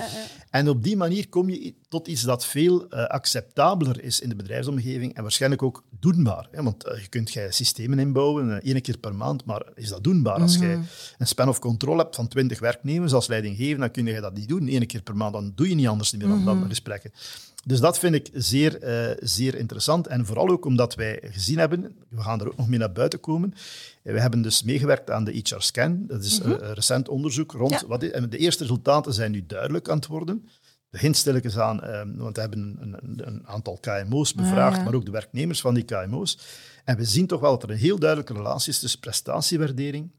En 0.55 0.69
op 0.69 0.83
die 0.83 0.97
manier 0.97 1.29
kom 1.29 1.49
je 1.49 1.73
tot 1.87 2.07
iets 2.07 2.21
dat 2.21 2.45
veel 2.45 2.85
uh, 2.93 3.05
acceptabeler 3.05 4.03
is 4.03 4.19
in 4.19 4.29
de 4.29 4.35
bedrijfsomgeving 4.35 5.13
en 5.13 5.21
waarschijnlijk 5.21 5.63
ook 5.63 5.83
doenbaar. 5.99 6.47
Hè? 6.51 6.63
Want 6.63 6.87
uh, 6.87 7.01
je 7.01 7.07
kunt 7.07 7.33
jij 7.33 7.51
systemen 7.51 7.99
inbouwen, 7.99 8.47
uh, 8.49 8.55
één 8.73 8.81
keer 8.81 8.97
per 8.97 9.15
maand, 9.15 9.45
maar 9.45 9.61
is 9.73 9.89
dat 9.89 10.03
doenbaar? 10.03 10.39
Als 10.39 10.57
mhm. 10.57 10.65
jij 10.65 10.79
een 11.17 11.27
span 11.27 11.49
of 11.49 11.59
control 11.59 11.97
hebt 11.97 12.15
van 12.15 12.27
20 12.27 12.59
werknemers 12.59 13.13
als 13.13 13.27
leidinggever, 13.27 13.79
dan 13.79 13.91
kun 13.91 14.05
je 14.05 14.21
dat 14.21 14.33
niet 14.33 14.47
doen, 14.47 14.67
één 14.67 14.87
keer 14.87 15.01
per 15.01 15.15
maand. 15.15 15.33
Dan 15.33 15.51
doe 15.55 15.69
je 15.69 15.75
niet 15.75 15.87
anders 15.87 16.11
meer 16.11 16.27
dan, 16.27 16.37
mm 16.37 16.45
dan 16.45 16.65
gesprekken. 16.67 17.11
Dus 17.65 17.79
dat 17.79 17.99
vind 17.99 18.15
ik 18.15 18.29
zeer, 18.33 18.77
zeer 19.19 19.55
interessant. 19.55 20.07
En 20.07 20.25
vooral 20.25 20.49
ook 20.49 20.65
omdat 20.65 20.95
wij 20.95 21.19
gezien 21.31 21.57
hebben, 21.57 21.95
we 22.09 22.21
gaan 22.21 22.39
er 22.39 22.47
ook 22.47 22.57
nog 22.57 22.67
mee 22.67 22.79
naar 22.79 22.91
buiten 22.91 23.19
komen. 23.19 23.53
We 24.13 24.21
hebben 24.21 24.41
dus 24.41 24.63
meegewerkt 24.63 25.11
aan 25.11 25.23
de 25.23 25.31
HR 25.31 25.55
Scan. 25.57 26.03
Dat 26.07 26.23
is 26.23 26.39
mhm. 26.39 26.49
een 26.49 26.73
recent 26.73 27.09
onderzoek 27.09 27.51
rond. 27.51 27.81
Wat 27.81 28.03
en 28.03 28.29
de 28.29 28.37
eerste 28.37 28.63
resultaten 28.63 29.13
zijn 29.13 29.31
nu 29.31 29.45
duidelijk 29.45 29.89
aan 29.89 29.95
het 29.95 30.07
worden. 30.07 30.47
Begint 30.89 31.17
stilletjes 31.17 31.57
aan, 31.57 31.89
um, 31.89 32.17
want 32.17 32.35
we 32.35 32.41
hebben 32.41 32.77
een, 32.79 32.97
een, 33.01 33.27
een 33.27 33.47
aantal 33.47 33.77
KMO's 33.81 34.33
bevraagd, 34.33 34.83
maar 34.83 34.93
ook 34.93 35.05
de 35.05 35.11
werknemers 35.11 35.61
van 35.61 35.73
die 35.73 35.83
KMO's. 35.83 36.39
En 36.83 36.97
we 36.97 37.05
zien 37.05 37.27
toch 37.27 37.39
wel 37.39 37.51
dat 37.51 37.63
er 37.63 37.69
een 37.69 37.77
heel 37.77 37.99
duidelijke 37.99 38.33
relatie 38.33 38.71
is 38.71 38.79
tussen 38.79 38.99
prestatiewaardering 38.99 40.11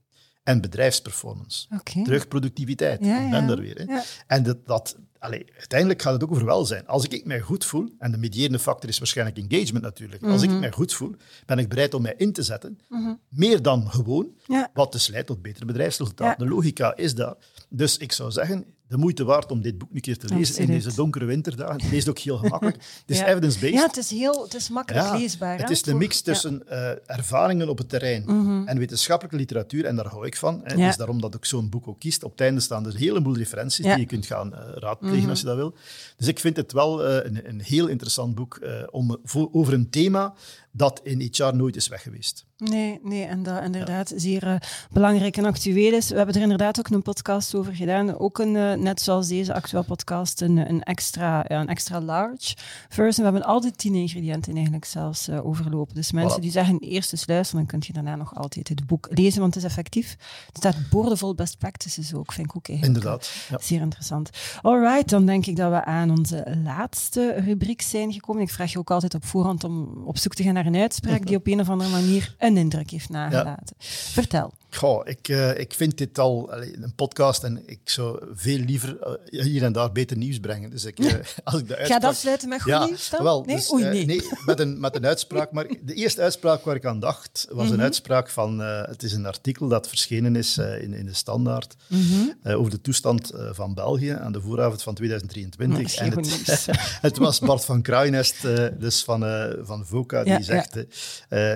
en 0.43 0.61
bedrijfsperformance. 0.61 1.67
Okay. 1.79 2.03
Terug 2.03 2.29
productiviteit. 2.29 3.01
Ben 3.01 3.47
daar 3.47 3.59
weer. 3.59 3.85
Hè. 3.87 4.01
En 4.27 4.43
dat, 4.43 4.67
dat 4.67 4.97
allee, 5.19 5.47
uiteindelijk 5.59 6.03
gaat 6.03 6.13
het 6.13 6.25
ook 6.25 6.31
over 6.31 6.45
welzijn. 6.45 6.87
Als 6.87 7.05
ik 7.05 7.25
mij 7.25 7.41
goed 7.41 7.65
voel, 7.65 7.95
en 7.99 8.11
de 8.11 8.19
mediërende 8.19 8.59
factor 8.59 8.89
is 8.89 8.99
waarschijnlijk 8.99 9.39
engagement 9.39 9.85
natuurlijk. 9.85 10.23
Als 10.23 10.43
ik 10.43 10.51
mhm. 10.51 10.59
mij 10.59 10.71
goed 10.71 10.93
voel, 10.93 11.15
ben 11.47 11.59
ik 11.59 11.69
bereid 11.69 11.95
om 11.95 12.03
mij 12.03 12.15
in 12.17 12.33
te 12.33 12.43
zetten. 12.43 12.79
Mhm. 12.89 13.15
Meer 13.29 13.63
dan 13.63 13.91
gewoon, 13.91 14.29
wat 14.75 14.93
dus 14.93 15.07
leidt 15.07 15.27
tot 15.27 15.43
betere 15.43 15.65
bedrijfsresultaten. 15.65 16.47
De 16.47 16.55
logica 16.55 16.97
is 16.97 17.15
daar. 17.15 17.35
Dus 17.69 17.97
ik 17.97 18.13
zou 18.13 18.31
zeggen, 18.31 18.65
de 18.89 18.97
moeite 18.97 19.25
waard 19.25 19.51
om 19.51 19.63
dit 19.63 19.79
boek 19.79 19.89
een 19.95 20.01
keer 20.01 20.19
te 20.19 20.35
lezen 20.35 20.63
in 20.63 20.67
deze 20.67 20.95
donkere 20.95 21.25
winterdagen. 21.25 21.81
Het 21.81 21.91
leest 21.91 22.09
ook 22.09 22.19
heel 22.19 22.37
gemakkelijk. 22.37 22.77
Het 23.07 23.17
is 23.17 23.21
evidence-based. 23.21 23.75
Ja, 23.75 23.87
het 23.87 23.97
is, 23.97 24.11
heel, 24.11 24.43
het 24.43 24.55
is 24.55 24.69
makkelijk 24.69 25.11
leesbaar. 25.11 25.59
Het 25.59 25.71
is 25.71 25.83
de 25.83 25.95
mix 25.95 26.21
tussen 26.21 26.63
uh, 26.71 26.91
ervaringen 27.07 27.69
op 27.69 27.79
het 27.79 27.89
terrein 27.89 28.23
mhm. 28.27 28.69
en 28.69 28.79
wetenschappelijke 28.79 29.39
literatuur, 29.39 29.85
en 29.85 29.97
daar 29.97 30.07
hou 30.07 30.27
ik 30.27 30.37
van. 30.37 30.61
Hè. 30.65 30.77
Dus 30.77 30.97
daarom 30.97 31.21
dat 31.21 31.35
ik 31.35 31.45
zo'n 31.45 31.69
boek 31.69 31.89
ook 31.89 31.99
kiest. 31.99 32.25
Op 32.25 32.31
het 32.31 32.41
einde 32.41 32.61
staan 32.61 32.87
er 32.87 32.93
een 32.93 32.99
heleboel 32.99 33.37
referenties 33.37 33.85
die 33.85 33.99
je 33.99 34.07
kunt 34.07 34.27
gaan 34.27 34.53
uh, 34.53 34.59
raadplegen 34.75 35.19
mhm. 35.19 35.29
als 35.29 35.41
je 35.41 35.47
dat 35.47 35.57
wil. 35.57 35.75
Dus 36.17 36.27
ik 36.27 36.39
vind 36.39 36.57
het 36.57 36.73
wel 36.73 37.09
uh, 37.09 37.25
een, 37.25 37.49
een, 37.49 37.61
heel 37.61 37.87
interessant 37.87 38.35
boek 38.35 38.61
om, 38.91 39.19
over 39.53 39.73
een 39.73 39.91
thema 39.91 40.35
dat 40.77 41.01
in 41.03 41.29
HR 41.33 41.55
nooit 41.55 41.77
is 41.77 41.89
weg 41.89 42.03
geweest. 42.03 42.47
Nee, 42.59 43.01
nee 43.03 43.25
en 43.25 43.43
dat 43.43 43.63
inderdaad 43.63 44.13
zeer 44.17 44.47
uh, 44.47 44.57
belangrijk 44.91 45.37
en 45.37 45.45
actueel 45.45 45.93
is. 45.93 46.09
We 46.09 46.17
hebben 46.17 46.35
er 46.35 46.41
inderdaad 46.41 46.79
ook 46.79 46.89
een 46.89 47.03
podcast 47.03 47.55
over 47.55 47.75
gedaan. 47.75 48.19
Ook 48.19 48.39
een, 48.39 48.55
uh, 48.55 48.73
net 48.73 49.01
zoals 49.01 49.29
deze 49.29 49.55
actuele 49.55 49.85
podcast, 49.85 50.41
een, 50.41 50.57
een, 50.57 50.83
extra, 50.83 51.45
ja, 51.49 51.61
een 51.61 51.69
extra 51.69 52.01
large 52.01 52.57
version. 52.89 53.27
We 53.27 53.33
hebben 53.33 53.43
al 53.43 53.61
die 53.61 53.71
tien 53.71 53.95
ingrediënten 53.95 54.55
eigenlijk 54.55 54.85
zelfs 54.85 55.29
uh, 55.29 55.47
overlopen. 55.47 55.95
Dus 55.95 56.13
mensen 56.13 56.41
die 56.41 56.51
zeggen 56.51 56.79
eerst 56.79 57.13
eens 57.13 57.27
luisteren, 57.27 57.67
dan 57.67 57.71
kun 57.71 57.87
je 57.87 57.93
daarna 57.93 58.17
nog 58.17 58.35
altijd 58.35 58.69
het 58.69 58.87
boek 58.87 59.09
lezen, 59.11 59.41
want 59.41 59.55
het 59.55 59.65
is 59.65 59.71
effectief. 59.71 60.17
Het 60.47 60.57
staat 60.57 60.77
boordevol 60.91 61.35
best 61.35 61.59
practices 61.59 62.15
ook, 62.15 62.33
vind 62.33 62.47
ik 62.47 62.57
ook 62.57 62.69
eigenlijk 62.69 62.99
Inderdaad, 62.99 63.31
ja. 63.49 63.59
zeer 63.61 63.81
interessant. 63.81 64.31
Alright, 64.63 65.09
dan 65.09 65.27
denk 65.27 65.47
ik 65.47 65.57
dat 65.57 65.71
we 65.71 65.85
aan 65.85 66.11
onze 66.11 66.57
laatste 66.65 67.33
rubriek 67.33 67.83
zijn 67.83 68.13
gekomen. 68.13 68.43
Ik 68.43 68.51
vraag 68.51 68.73
je 68.73 68.79
ook 68.79 68.91
altijd 68.91 69.15
op 69.15 69.25
voorhand 69.25 69.65
om 69.65 70.03
op 70.05 70.19
zoek 70.19 70.35
te 70.35 70.43
gaan 70.43 70.55
naar 70.55 70.66
een 70.67 70.77
uitspraak 70.77 71.27
die 71.27 71.37
op 71.37 71.47
een 71.47 71.61
of 71.61 71.69
andere 71.69 71.91
manier 71.91 72.35
een 72.39 72.57
indruk 72.57 72.91
heeft 72.91 73.09
nagelaten. 73.09 73.77
Vertel. 73.79 74.53
Goh, 74.77 75.09
ik, 75.09 75.29
uh, 75.29 75.59
ik 75.59 75.75
vind 75.75 75.99
dit 75.99 76.19
al 76.19 76.53
een 76.53 76.93
podcast 76.95 77.45
en 77.45 77.63
ik 77.67 77.81
zou 77.85 78.19
veel 78.35 78.59
liever 78.59 79.19
uh, 79.31 79.43
hier 79.43 79.63
en 79.63 79.73
daar 79.73 79.93
beter 79.93 80.17
nieuws 80.17 80.39
brengen. 80.39 80.71
Dus 80.71 80.85
ik, 80.85 81.01
uh, 81.01 81.13
als 81.45 81.61
ik 81.61 81.69
de 81.69 81.77
uitspraak... 81.77 81.87
Ga 81.87 81.99
dat 81.99 82.17
sluiten 82.17 82.49
met 82.49 82.63
goed 82.63 82.73
ja, 82.73 82.85
nieuws 82.85 83.11
dan? 83.11 83.23
Wel, 83.23 83.45
nee? 83.45 83.57
Dus, 83.57 83.73
Oei, 83.73 83.85
nee. 83.85 84.07
nee. 84.07 84.23
met, 84.47 84.61
een, 84.61 84.81
met 84.81 84.97
een 84.97 85.07
uitspraak. 85.07 85.53
Maar 85.53 85.67
de 85.83 85.95
eerste 85.95 86.23
uitspraak 86.23 86.65
waar 86.65 86.77
ik 86.77 86.85
aan 86.85 87.01
dacht, 87.01 87.47
was 87.51 87.67
een 87.67 87.73
mhm. 87.73 87.83
uitspraak 87.83 88.29
van... 88.29 88.59
het 88.59 89.03
is 89.03 89.13
een 89.13 89.27
artikel 89.27 89.69
dat 89.69 89.89
verschenen 89.89 90.37
is 90.37 90.59
in, 90.59 90.95
in 90.95 91.07
de 91.07 91.15
Standaard 91.15 91.75
mm 91.87 92.03
-hmm. 92.03 92.55
over 92.55 92.71
de 92.71 92.81
toestand 92.81 93.33
van 93.51 93.75
België 93.75 94.11
aan 94.11 94.33
de 94.33 94.41
vooravond 94.41 94.83
van 94.83 94.95
2023. 94.95 95.95
en 95.95 96.13
het, 96.13 96.67
het, 97.09 97.19
was 97.19 97.39
Bart 97.39 97.65
van 97.65 97.83
Kruijnest, 97.83 98.43
dus 98.79 99.05
van, 99.05 99.21
van 99.63 99.87
VOCA, 99.87 100.25
die 100.25 100.43
zegt... 100.43 100.75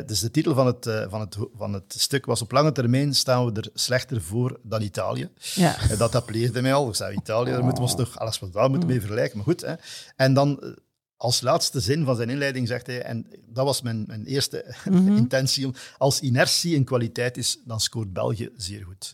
dus 0.07 0.21
de 0.21 0.31
titel 0.31 0.55
van 0.55 0.67
het, 0.67 0.91
van, 1.09 1.21
het, 1.21 1.37
van 1.57 1.73
het 1.73 1.95
stuk 1.97 2.27
was 2.27 2.43
op 2.43 2.53
lange 2.53 2.73
termijn 2.73 3.10
staan 3.15 3.47
we 3.47 3.61
er 3.61 3.71
slechter 3.75 4.23
voor 4.23 4.59
dan 4.63 4.83
Italië. 4.83 5.29
Ja. 5.55 5.91
En 5.91 5.99
dat 5.99 6.15
appelleerde 6.15 6.63
mij 6.63 6.75
al. 6.75 6.89
Ik 6.89 6.95
zei, 6.95 7.17
Italië, 7.17 7.51
daar 7.51 7.65
moeten 7.65 7.83
we 7.83 7.89
ons 7.89 7.97
toch, 7.97 8.19
alles 8.19 8.39
wat 8.39 8.53
daar 8.53 8.71
moeten 8.71 8.89
mee 8.89 8.97
mm. 8.97 9.03
vergelijken. 9.03 9.37
Maar 9.37 9.47
goed, 9.47 9.61
hè. 9.61 9.75
En 10.17 10.35
dan 10.35 10.61
eh, 10.61 10.69
als 11.17 11.41
laatste 11.41 11.81
zin 11.81 12.05
van 12.05 12.17
zijn 12.17 12.31
inleiding 12.31 12.69
zegt 12.69 12.87
hij, 12.87 13.03
en 13.03 13.27
dat 13.47 13.65
was 13.65 13.83
mijn, 13.83 14.05
mijn 14.07 14.25
eerste 14.25 14.75
mhm. 14.91 15.17
intentie, 15.17 15.71
als 15.99 16.21
inertie 16.21 16.77
een 16.77 16.85
kwaliteit 16.85 17.37
is, 17.37 17.59
dan 17.65 17.81
scoort 17.81 18.13
België 18.13 18.51
zeer 18.57 18.85
goed. 18.85 19.13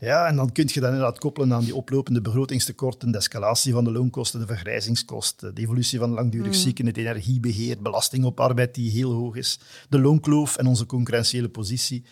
Ja, 0.00 0.26
en 0.26 0.36
dan 0.36 0.52
kun 0.52 0.68
je 0.72 0.80
dat 0.80 0.90
inderdaad 0.90 1.18
koppelen 1.18 1.52
aan 1.52 1.64
die 1.64 1.74
oplopende 1.74 2.20
begrotingstekorten, 2.20 3.10
de 3.10 3.18
escalatie 3.18 3.72
van 3.72 3.84
de 3.84 3.92
loonkosten, 3.92 4.40
de 4.40 4.46
vergrijzingskosten, 4.46 5.54
de 5.54 5.60
evolutie 5.60 5.98
van 5.98 6.10
langdurig 6.10 6.46
mm. 6.46 6.52
zieken, 6.52 6.86
het 6.86 6.96
energiebeheer, 6.96 7.82
belasting 7.82 8.24
op 8.24 8.40
arbeid 8.40 8.74
die 8.74 8.90
heel 8.90 9.12
hoog 9.12 9.36
is, 9.36 9.58
de 9.88 9.98
loonkloof 10.00 10.56
en 10.56 10.66
onze 10.66 10.86
concurrentiële 10.86 11.48
positie 11.48 12.04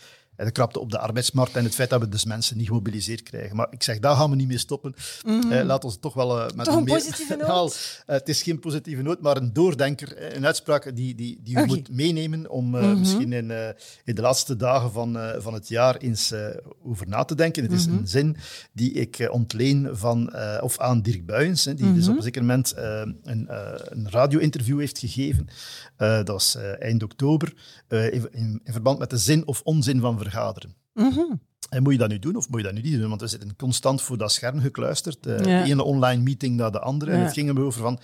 de 0.45 0.51
krapte 0.51 0.81
op 0.81 0.91
de 0.91 0.99
arbeidsmarkt 0.99 1.57
en 1.57 1.65
het 1.65 1.75
feit 1.75 1.91
dat 1.91 2.01
we 2.01 2.09
dus 2.09 2.25
mensen 2.25 2.57
niet 2.57 2.67
gemobiliseerd 2.67 3.23
krijgen. 3.23 3.57
Maar 3.57 3.67
ik 3.71 3.83
zeg, 3.83 3.99
daar 3.99 4.17
gaan 4.17 4.31
we 4.31 4.37
niet 4.37 4.49
mee 4.49 4.59
stoppen. 4.59 4.95
Mm 5.25 5.39
eh, 5.51 5.65
laat 5.65 5.85
ons 5.85 5.97
toch 6.01 6.15
wel 6.15 6.39
uh, 6.39 6.47
met 6.55 6.65
toch 6.65 6.77
een, 6.77 6.85
positieve 6.85 7.37
noot? 7.37 7.75
uh, 8.07 8.15
het 8.15 8.29
is 8.29 8.43
geen 8.43 8.59
positieve 8.59 9.03
noot, 9.03 9.21
maar 9.21 9.37
een 9.37 9.53
doordenker, 9.53 10.35
een 10.37 10.47
uitspraak 10.47 10.97
die, 10.97 11.15
die, 11.15 11.41
die 11.43 11.57
okay. 11.57 11.67
moet 11.67 11.91
meenemen 11.91 12.51
om 12.51 12.67
mm 12.67 12.75
-hmm. 12.75 12.99
misschien 12.99 13.33
in, 13.33 13.51
in 14.05 14.15
de 14.15 14.21
laatste 14.21 14.57
dagen 14.57 14.93
van, 14.93 15.19
van 15.39 15.55
het 15.55 15.69
jaar 15.69 15.97
eens 15.97 16.33
over 16.85 17.09
na 17.09 17.25
te 17.25 17.35
denken. 17.35 17.63
Het 17.63 17.73
is 17.73 17.87
mm 17.87 17.93
-hmm. 17.93 18.01
een 18.01 18.09
zin 18.09 18.37
die 18.73 18.93
ik 18.93 19.29
ontleen 19.31 19.89
van, 19.93 20.33
of 20.61 20.79
aan 20.79 21.03
Dirk 21.03 21.27
Buyens, 21.27 21.63
die 21.63 21.93
dus 21.93 22.09
op 22.09 22.17
een 22.17 22.23
zeker 22.23 22.41
moment 22.41 22.75
een, 22.77 23.49
een 23.89 24.11
radio-interview 24.11 24.79
heeft 24.79 24.99
gegeven. 24.99 25.49
dat 25.97 26.29
was 26.29 26.57
eind 26.79 27.03
oktober, 27.03 27.55
in, 27.89 28.29
in, 28.33 28.61
verband 28.65 28.99
met 28.99 29.11
de 29.11 29.19
zin 29.19 29.47
of 29.47 29.61
onzin 29.65 30.01
van 30.01 30.19
vergaderen. 30.31 30.75
Mm 30.95 31.41
En 31.69 31.83
moet 31.83 31.93
je 31.93 31.99
dat 31.99 32.09
nu 32.09 32.19
doen 32.19 32.37
of 32.37 32.49
moet 32.49 32.61
je 32.61 32.67
dat 32.67 32.75
nu 32.75 32.81
niet 32.81 32.99
doen? 32.99 33.09
Want 33.09 33.21
we 33.21 33.27
zitten 33.27 33.57
constant 33.57 34.03
voor 34.03 34.19
dat 34.19 34.33
scherm 34.33 34.61
gekluisterd. 34.61 35.27
Uh, 35.27 35.39
De 35.39 35.63
ene 35.63 35.83
online 35.83 36.23
meeting 36.23 36.57
naar 36.57 36.73
de 36.73 36.81
andere. 36.81 37.13
En 37.13 37.21
het 37.21 37.33
ging 37.33 37.49
er 37.49 37.61
over 37.61 37.83
van, 37.83 38.01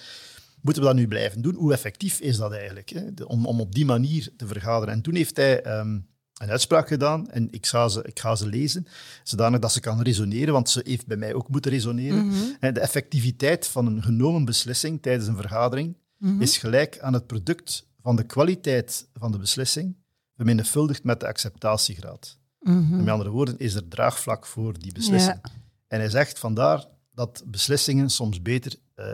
moeten 0.61 0.83
we 0.83 0.89
dat 0.89 0.99
nu 0.99 1.09
blijven 1.09 1.43
doen? 1.43 1.55
Hoe 1.55 1.73
effectief 1.73 2.21
is 2.21 2.37
dat 2.37 2.53
eigenlijk? 2.53 2.89
Hè? 2.89 3.25
om, 3.25 3.47
om 3.47 3.61
op 3.61 3.75
die 3.75 3.85
manier 3.85 4.29
te 4.37 4.47
vergaderen. 4.47 4.95
En 4.95 5.03
toen 5.03 5.15
heeft 5.15 5.37
hij 5.37 5.79
um, 5.79 6.07
een 6.37 6.51
uitspraak 6.51 6.89
gedaan 6.89 7.31
en 7.31 7.49
ik 7.51 7.67
ga, 7.67 7.89
ze, 7.89 8.03
ik 8.03 8.21
ga 8.21 8.37
ze 8.37 8.49
lezen, 8.49 8.87
zodanig 9.23 9.61
dat 9.61 9.73
ze 9.73 9.81
kan 9.81 10.03
resoneren, 10.03 10.53
want 10.53 10.71
ze 10.71 10.81
heeft 10.85 11.07
bij 11.07 11.17
mij 11.17 11.35
ook 11.35 11.49
moeten 11.49 11.71
resoneren. 11.71 12.25
Mm 12.25 12.31
-hmm. 12.31 12.73
De 12.73 12.81
effectiviteit 12.81 13.67
van 13.67 13.87
een 13.87 14.03
genomen 14.03 14.45
beslissing 14.45 15.03
tijdens 15.03 15.29
een 15.29 15.37
vergadering 15.37 15.97
mm 16.19 16.29
-hmm. 16.29 16.43
is 16.43 16.59
gelijk 16.59 16.99
aan 17.01 17.13
het 17.13 17.27
product 17.27 17.87
van 18.03 18.17
de 18.17 18.25
kwaliteit 18.25 19.09
van 19.15 19.33
de 19.33 19.39
beslissing 19.39 19.97
vermenigvuldigd 20.37 21.05
met 21.05 21.21
de 21.21 21.27
acceptatiegraad. 21.27 22.39
Mm 22.61 22.97
Met 22.97 23.09
andere 23.09 23.31
woorden, 23.31 23.59
is 23.59 23.75
er 23.75 23.89
draagvlak 23.89 24.47
voor 24.47 24.79
die 24.79 24.93
beslissing. 24.93 25.39
Ja. 25.43 25.51
En 25.87 25.99
hij 25.99 26.11
zegt 26.11 26.39
vandaar 26.39 26.87
dat 27.15 27.43
beslissingen 27.47 28.11
soms 28.11 28.43
beter 28.43 28.75
uh, 28.97 29.07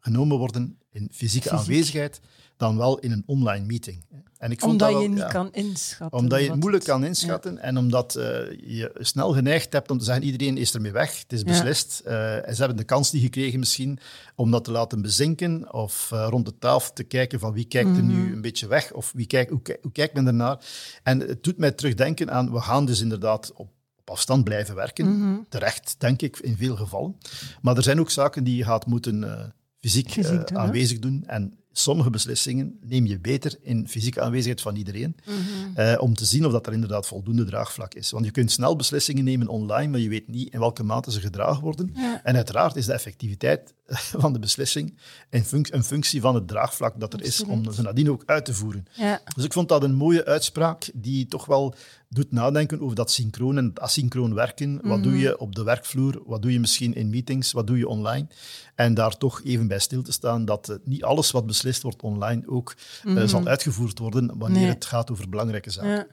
genomen 0.00 0.38
worden 0.38 0.78
in 0.90 1.08
fysieke 1.12 1.48
Fysiek. 1.48 1.60
aanwezigheid 1.60 2.20
dan 2.60 2.76
wel 2.76 2.98
in 2.98 3.12
een 3.12 3.22
online 3.26 3.66
meeting. 3.66 4.04
En 4.38 4.50
ik 4.50 4.60
vond 4.60 4.72
omdat 4.72 4.88
dat 4.88 4.96
wel, 4.96 5.02
je 5.02 5.08
niet 5.08 5.18
ja, 5.18 5.28
kan 5.28 5.52
inschatten. 5.52 6.18
Omdat 6.18 6.40
je 6.40 6.50
het 6.50 6.60
moeilijk 6.60 6.84
kan 6.84 7.04
inschatten 7.04 7.54
ja. 7.54 7.60
en 7.60 7.78
omdat 7.78 8.16
uh, 8.16 8.24
je 8.50 8.90
snel 8.94 9.32
geneigd 9.32 9.72
hebt 9.72 9.90
om 9.90 9.98
te 9.98 10.04
zeggen 10.04 10.24
iedereen 10.24 10.56
is 10.56 10.74
ermee 10.74 10.92
weg, 10.92 11.20
het 11.20 11.32
is 11.32 11.42
beslist. 11.42 12.02
Ja. 12.04 12.10
Uh, 12.10 12.48
en 12.48 12.54
ze 12.54 12.58
hebben 12.58 12.76
de 12.76 12.84
kans 12.84 13.12
niet 13.12 13.22
gekregen 13.22 13.58
misschien 13.58 13.98
om 14.34 14.50
dat 14.50 14.64
te 14.64 14.70
laten 14.70 15.02
bezinken 15.02 15.72
of 15.72 16.10
uh, 16.12 16.26
rond 16.30 16.44
de 16.44 16.58
tafel 16.58 16.92
te 16.92 17.02
kijken 17.02 17.40
van 17.40 17.52
wie 17.52 17.64
kijkt 17.64 17.96
er 17.96 18.02
nu 18.02 18.22
mhm. 18.22 18.32
een 18.32 18.40
beetje 18.40 18.66
weg 18.66 18.92
of 18.92 19.12
wie 19.14 19.26
kijkt, 19.26 19.50
hoe, 19.50 19.60
hoe 19.82 19.92
kijkt 19.92 20.14
men 20.14 20.26
ernaar. 20.26 20.64
En 21.02 21.20
het 21.20 21.44
doet 21.44 21.58
mij 21.58 21.70
terugdenken 21.70 22.30
aan, 22.30 22.52
we 22.52 22.60
gaan 22.60 22.84
dus 22.84 23.00
inderdaad 23.00 23.52
op 23.54 23.68
afstand 24.04 24.44
blijven 24.44 24.74
werken. 24.74 25.06
Mm 25.06 25.20
-hmm. 25.20 25.46
Terecht, 25.48 25.94
denk 25.98 26.22
ik, 26.22 26.38
in 26.38 26.56
veel 26.56 26.76
gevallen. 26.76 27.16
Maar 27.62 27.76
er 27.76 27.82
zijn 27.82 28.00
ook 28.00 28.10
zaken 28.10 28.44
die 28.44 28.56
je 28.56 28.64
gaat 28.64 28.86
moeten 28.86 29.52
fysiek, 29.80 30.10
fysiek 30.10 30.50
uh, 30.50 30.58
aanwezig 30.58 30.98
doen. 30.98 31.24
En 31.26 31.60
sommige 31.72 32.10
beslissingen 32.10 32.78
neem 32.86 33.06
je 33.06 33.18
beter 33.18 33.56
in 33.62 33.88
fysieke 33.88 34.20
aanwezigheid 34.20 34.60
van 34.60 34.76
iedereen, 34.76 35.16
mm 35.26 35.34
-hmm. 35.34 35.74
uh, 35.76 35.96
om 35.98 36.14
te 36.14 36.24
zien 36.24 36.46
of 36.46 36.52
dat 36.52 36.66
er 36.66 36.72
inderdaad 36.72 37.06
voldoende 37.06 37.44
draagvlak 37.44 37.94
is. 37.94 38.10
Want 38.10 38.24
je 38.24 38.30
kunt 38.30 38.50
snel 38.50 38.76
beslissingen 38.76 39.24
nemen 39.24 39.48
online, 39.48 39.88
maar 39.88 40.00
je 40.00 40.08
weet 40.08 40.28
niet 40.28 40.52
in 40.52 40.58
welke 40.58 40.82
mate 40.82 41.12
ze 41.12 41.20
gedragen 41.20 41.62
worden. 41.62 41.90
Ja. 41.94 42.20
En 42.24 42.36
uiteraard 42.36 42.76
is 42.76 42.86
de 42.86 42.92
effectiviteit 42.92 43.74
van 44.22 44.32
de 44.32 44.38
beslissing 44.38 44.94
func 45.30 45.68
een 45.68 45.84
functie 45.84 46.20
van 46.20 46.34
het 46.34 46.48
draagvlak 46.48 47.00
dat 47.00 47.12
er 47.12 47.18
Absoluut. 47.18 47.48
is 47.48 47.68
om 47.68 47.72
ze 47.72 47.82
nadien 47.82 48.10
ook 48.10 48.22
uit 48.26 48.44
te 48.44 48.54
voeren. 48.54 48.86
Ja. 48.92 49.20
Dus 49.34 49.44
ik 49.44 49.52
vond 49.52 49.68
dat 49.68 49.82
een 49.82 49.94
mooie 49.94 50.24
uitspraak 50.24 50.90
die 50.94 51.26
toch 51.26 51.46
wel 51.46 51.74
doet 52.08 52.32
nadenken 52.32 52.80
over 52.80 52.96
dat 52.96 53.10
synchroon 53.10 53.58
en 53.58 53.64
het 53.64 53.80
asynchroon 53.80 54.34
werken. 54.34 54.70
Mm 54.70 54.78
-hmm. 54.78 54.88
Wat 54.88 55.02
doe 55.02 55.12
mhm. 55.12 55.20
je 55.20 55.38
op 55.38 55.54
de 55.54 55.62
werkvloer? 55.62 56.22
Wat 56.26 56.42
doe 56.42 56.52
je 56.52 56.60
misschien 56.60 56.94
in 56.94 57.10
meetings? 57.10 57.52
Wat 57.52 57.66
doe 57.66 57.78
je 57.78 57.88
online? 57.88 58.26
En 58.74 58.94
daar 58.94 59.16
toch 59.16 59.40
even 59.44 59.66
bij 59.66 59.78
stil 59.78 60.02
te 60.02 60.12
staan 60.12 60.44
dat 60.44 60.68
uh, 60.68 60.76
niet 60.84 61.04
alles 61.04 61.30
wat 61.30 61.46
beslist 61.46 61.82
wordt 61.82 62.02
online 62.02 62.42
ook 62.46 62.74
mm 63.04 63.12
-hmm. 63.12 63.22
uh, 63.22 63.28
zal 63.28 63.46
uitgevoerd 63.46 63.98
worden 63.98 64.38
wanneer 64.38 64.60
nee. 64.60 64.70
het 64.70 64.84
gaat 64.84 65.10
over 65.10 65.28
belangrijke 65.28 65.70
zaken. 65.70 65.90
Ja. 65.90 66.06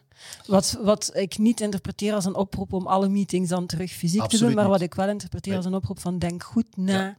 Wat, 0.45 0.80
wat 0.82 1.11
ik 1.13 1.38
niet 1.38 1.61
interpreteer 1.61 2.13
als 2.13 2.25
een 2.25 2.36
oproep 2.36 2.73
om 2.73 2.88
alle 2.88 3.09
meetings 3.09 3.49
dan 3.49 3.65
terug 3.65 3.91
fysiek 3.91 4.21
Absoluut 4.21 4.39
te 4.39 4.45
doen, 4.45 4.63
maar 4.63 4.71
wat 4.71 4.82
ik 4.82 4.93
wel 4.93 5.09
interpreteer 5.09 5.53
nee. 5.53 5.61
als 5.61 5.71
een 5.71 5.78
oproep 5.78 5.99
van 5.99 6.19
denk 6.19 6.43
goed 6.43 6.78
na. 6.78 7.01
Ja. 7.01 7.17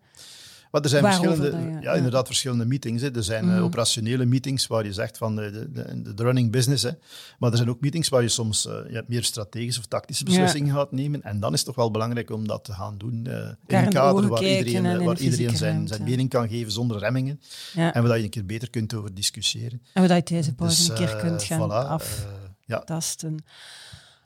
Maar 0.71 0.83
er 0.83 0.89
zijn 0.89 1.05
verschillende, 1.05 1.51
ja. 1.51 1.81
ja. 1.81 1.93
inderdaad 1.93 2.27
verschillende 2.27 2.65
meetings. 2.65 3.03
Hè. 3.03 3.15
Er 3.15 3.25
zijn 3.25 3.45
mm. 3.45 3.57
uh, 3.57 3.65
operationele 3.65 4.25
meetings 4.25 4.67
waar 4.67 4.85
je 4.85 4.93
zegt 4.93 5.19
van 5.19 5.37
de, 5.37 5.51
de, 5.51 6.03
de, 6.03 6.15
de 6.15 6.23
running 6.23 6.53
business. 6.53 6.83
Hè. 6.83 6.91
Maar 7.39 7.51
er 7.51 7.57
zijn 7.57 7.71
ook 7.71 7.81
meetings 7.81 8.09
waar 8.09 8.23
je 8.23 8.29
soms 8.29 8.67
uh, 8.67 8.73
je 8.91 9.05
meer 9.07 9.25
strategische 9.25 9.81
of 9.81 9.87
tactische 9.87 10.25
beslissingen 10.25 10.67
ja. 10.67 10.75
gaat 10.75 10.93
nemen. 10.93 11.23
En 11.23 11.41
dan 11.41 11.53
is 11.53 11.59
het 11.59 11.67
toch 11.67 11.77
wel 11.77 11.91
belangrijk 11.91 12.31
om 12.31 12.47
dat 12.47 12.65
te 12.65 12.73
gaan 12.73 12.99
doen 12.99 13.25
uh, 13.29 13.35
in 13.67 13.77
een 13.77 13.89
kader 13.89 14.29
waar 14.29 14.43
iedereen, 14.43 15.05
waar 15.05 15.19
iedereen 15.19 15.57
zijn, 15.57 15.89
zijn 15.89 16.03
mening 16.03 16.29
kan 16.29 16.49
geven 16.49 16.73
zonder 16.73 16.99
remmingen. 16.99 17.41
En 17.75 18.07
waar 18.07 18.19
je 18.19 18.25
een 18.25 18.31
keer 18.31 18.47
beter 18.47 18.71
kunt 18.71 18.95
over 18.95 19.15
discussiëren. 19.15 19.83
En 19.93 20.09
waar 20.09 20.17
je 20.17 20.23
deze 20.23 20.55
pauze 20.55 20.77
dus, 20.77 20.89
een 20.89 20.95
keer 20.95 21.17
kunt 21.17 21.43
gaan 21.43 21.71
voilà, 21.71 22.03
aftasten. 22.69 23.45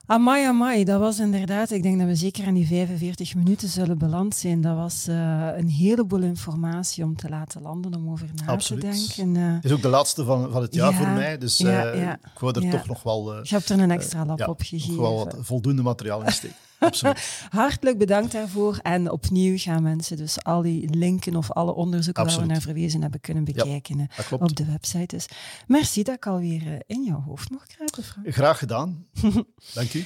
Amai, 0.06 0.44
amai, 0.44 0.84
dat 0.84 1.00
was 1.00 1.18
inderdaad, 1.18 1.70
ik 1.70 1.82
denk 1.82 1.98
dat 1.98 2.06
we 2.06 2.14
zeker 2.14 2.46
aan 2.46 2.54
die 2.54 2.66
45 2.66 3.34
minuten 3.34 3.68
zullen 3.68 3.98
beland 3.98 4.34
zijn. 4.34 4.60
Dat 4.60 4.76
was 4.76 5.08
uh, 5.08 5.48
een 5.56 5.68
heleboel 5.68 6.22
informatie 6.22 7.04
om 7.04 7.16
te 7.16 7.28
laten 7.28 7.62
landen, 7.62 7.94
om 7.94 8.10
over 8.10 8.28
na 8.34 8.46
Absoluut. 8.46 8.82
te 8.82 9.16
denken. 9.16 9.42
Uh, 9.42 9.54
het 9.54 9.64
is 9.64 9.72
ook 9.72 9.82
de 9.82 9.88
laatste 9.88 10.24
van, 10.24 10.50
van 10.50 10.62
het 10.62 10.74
jaar 10.74 10.90
ja, 10.90 10.96
voor 10.96 11.08
mij, 11.08 11.38
dus 11.38 11.58
ja, 11.58 11.92
ja, 11.92 12.14
ik 12.14 12.38
wou 12.38 12.60
er 12.60 12.70
toch 12.70 12.86
nog 12.86 13.02
wel... 13.02 13.34
Je 13.34 13.54
hebt 13.54 13.68
er 13.68 13.80
een 13.80 13.90
extra 13.90 14.26
lap 14.26 14.48
op 14.48 14.60
gegeven. 14.60 14.94
Nog 14.94 15.00
wel 15.00 15.16
wat 15.16 15.36
voldoende 15.40 15.82
materiaal 15.82 16.22
in 16.22 16.32
steken. 16.32 16.56
Absoluut. 16.88 17.46
Hartelijk 17.50 17.98
bedankt 17.98 18.32
daarvoor. 18.32 18.78
En 18.82 19.10
opnieuw 19.10 19.58
gaan 19.58 19.82
mensen 19.82 20.16
dus 20.16 20.44
al 20.44 20.62
die 20.62 20.96
linken 20.96 21.36
of 21.36 21.50
alle 21.50 21.74
onderzoeken 21.74 22.22
Absoluut. 22.22 22.46
waar 22.46 22.56
we 22.56 22.60
naar 22.60 22.72
verwezen 22.72 23.02
hebben 23.02 23.20
kunnen 23.20 23.44
bekijken 23.44 23.98
ja, 23.98 24.36
op 24.36 24.56
de 24.56 24.64
website. 24.64 25.16
Dus 25.16 25.26
merci 25.66 26.02
dat 26.02 26.14
ik 26.14 26.26
alweer 26.26 26.82
in 26.86 27.04
jouw 27.04 27.20
hoofd 27.20 27.50
mocht 27.50 27.74
kruipen, 27.74 28.02
Frank. 28.02 28.34
Graag 28.34 28.58
gedaan. 28.58 29.06
Dank 29.74 29.94
u. 29.94 30.04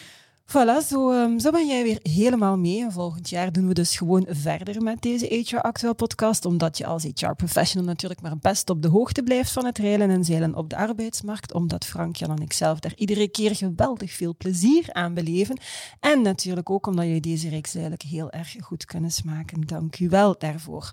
Voilà, 0.49 0.87
zo, 0.87 1.11
um, 1.11 1.41
zo 1.41 1.51
ben 1.51 1.67
jij 1.67 1.83
weer 1.83 1.99
helemaal 2.03 2.57
mee. 2.57 2.83
En 2.83 2.93
volgend 2.93 3.29
jaar 3.29 3.53
doen 3.53 3.69
we 3.69 3.75
dus 3.75 3.97
gewoon 3.97 4.27
verder 4.29 4.83
met 4.83 5.03
deze 5.03 5.27
HR 5.27 5.57
Actueel 5.57 5.95
podcast, 5.95 6.45
omdat 6.45 6.79
je 6.79 6.87
als 6.87 7.03
HR 7.03 7.33
professional 7.37 7.87
natuurlijk 7.87 8.21
maar 8.21 8.39
best 8.39 8.71
op 8.71 8.83
de 8.83 8.89
hoogte 8.89 9.23
blijft 9.23 9.53
van 9.53 9.65
het 9.65 9.79
reilen 9.79 10.11
en 10.11 10.25
zeilen 10.25 10.55
op 10.55 10.71
de 10.71 10.77
arbeidsmarkt, 10.77 11.53
omdat 11.53 11.85
Frank, 11.85 12.17
Jan 12.17 12.31
en 12.31 12.43
ik 12.43 12.53
zelf 12.53 12.79
daar 12.79 12.93
iedere 12.97 13.29
keer 13.29 13.57
geweldig 13.57 14.13
veel 14.13 14.35
plezier 14.37 14.93
aan 14.93 15.15
beleven. 15.15 15.59
En 16.01 16.23
natuurlijk 16.23 16.71
ook 16.71 16.87
omdat 16.87 17.05
jullie 17.05 17.21
deze 17.21 17.49
reeks 17.49 17.75
eigenlijk 17.75 18.03
heel 18.03 18.31
erg 18.31 18.57
goed 18.61 18.85
kunnen 18.85 19.11
smaken. 19.11 19.61
Dank 19.61 19.99
u 19.99 20.09
wel 20.09 20.35
daarvoor. 20.39 20.93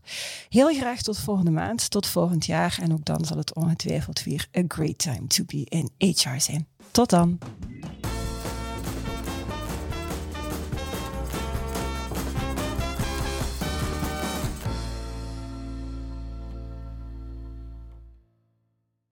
Heel 0.49 0.73
graag 0.73 1.01
tot 1.01 1.17
volgende 1.17 1.51
maand, 1.51 1.89
tot 1.89 2.07
volgend 2.07 2.45
jaar. 2.45 2.77
En 2.81 2.93
ook 2.93 3.05
dan 3.05 3.25
zal 3.25 3.37
het 3.37 3.55
ongetwijfeld 3.55 4.23
weer 4.23 4.47
a 4.57 4.63
great 4.67 4.97
time 4.97 5.27
to 5.27 5.43
be 5.45 5.65
in 5.69 5.89
HR 5.97 6.39
zijn. 6.39 6.67
Tot 6.91 7.09
dan. 7.09 7.39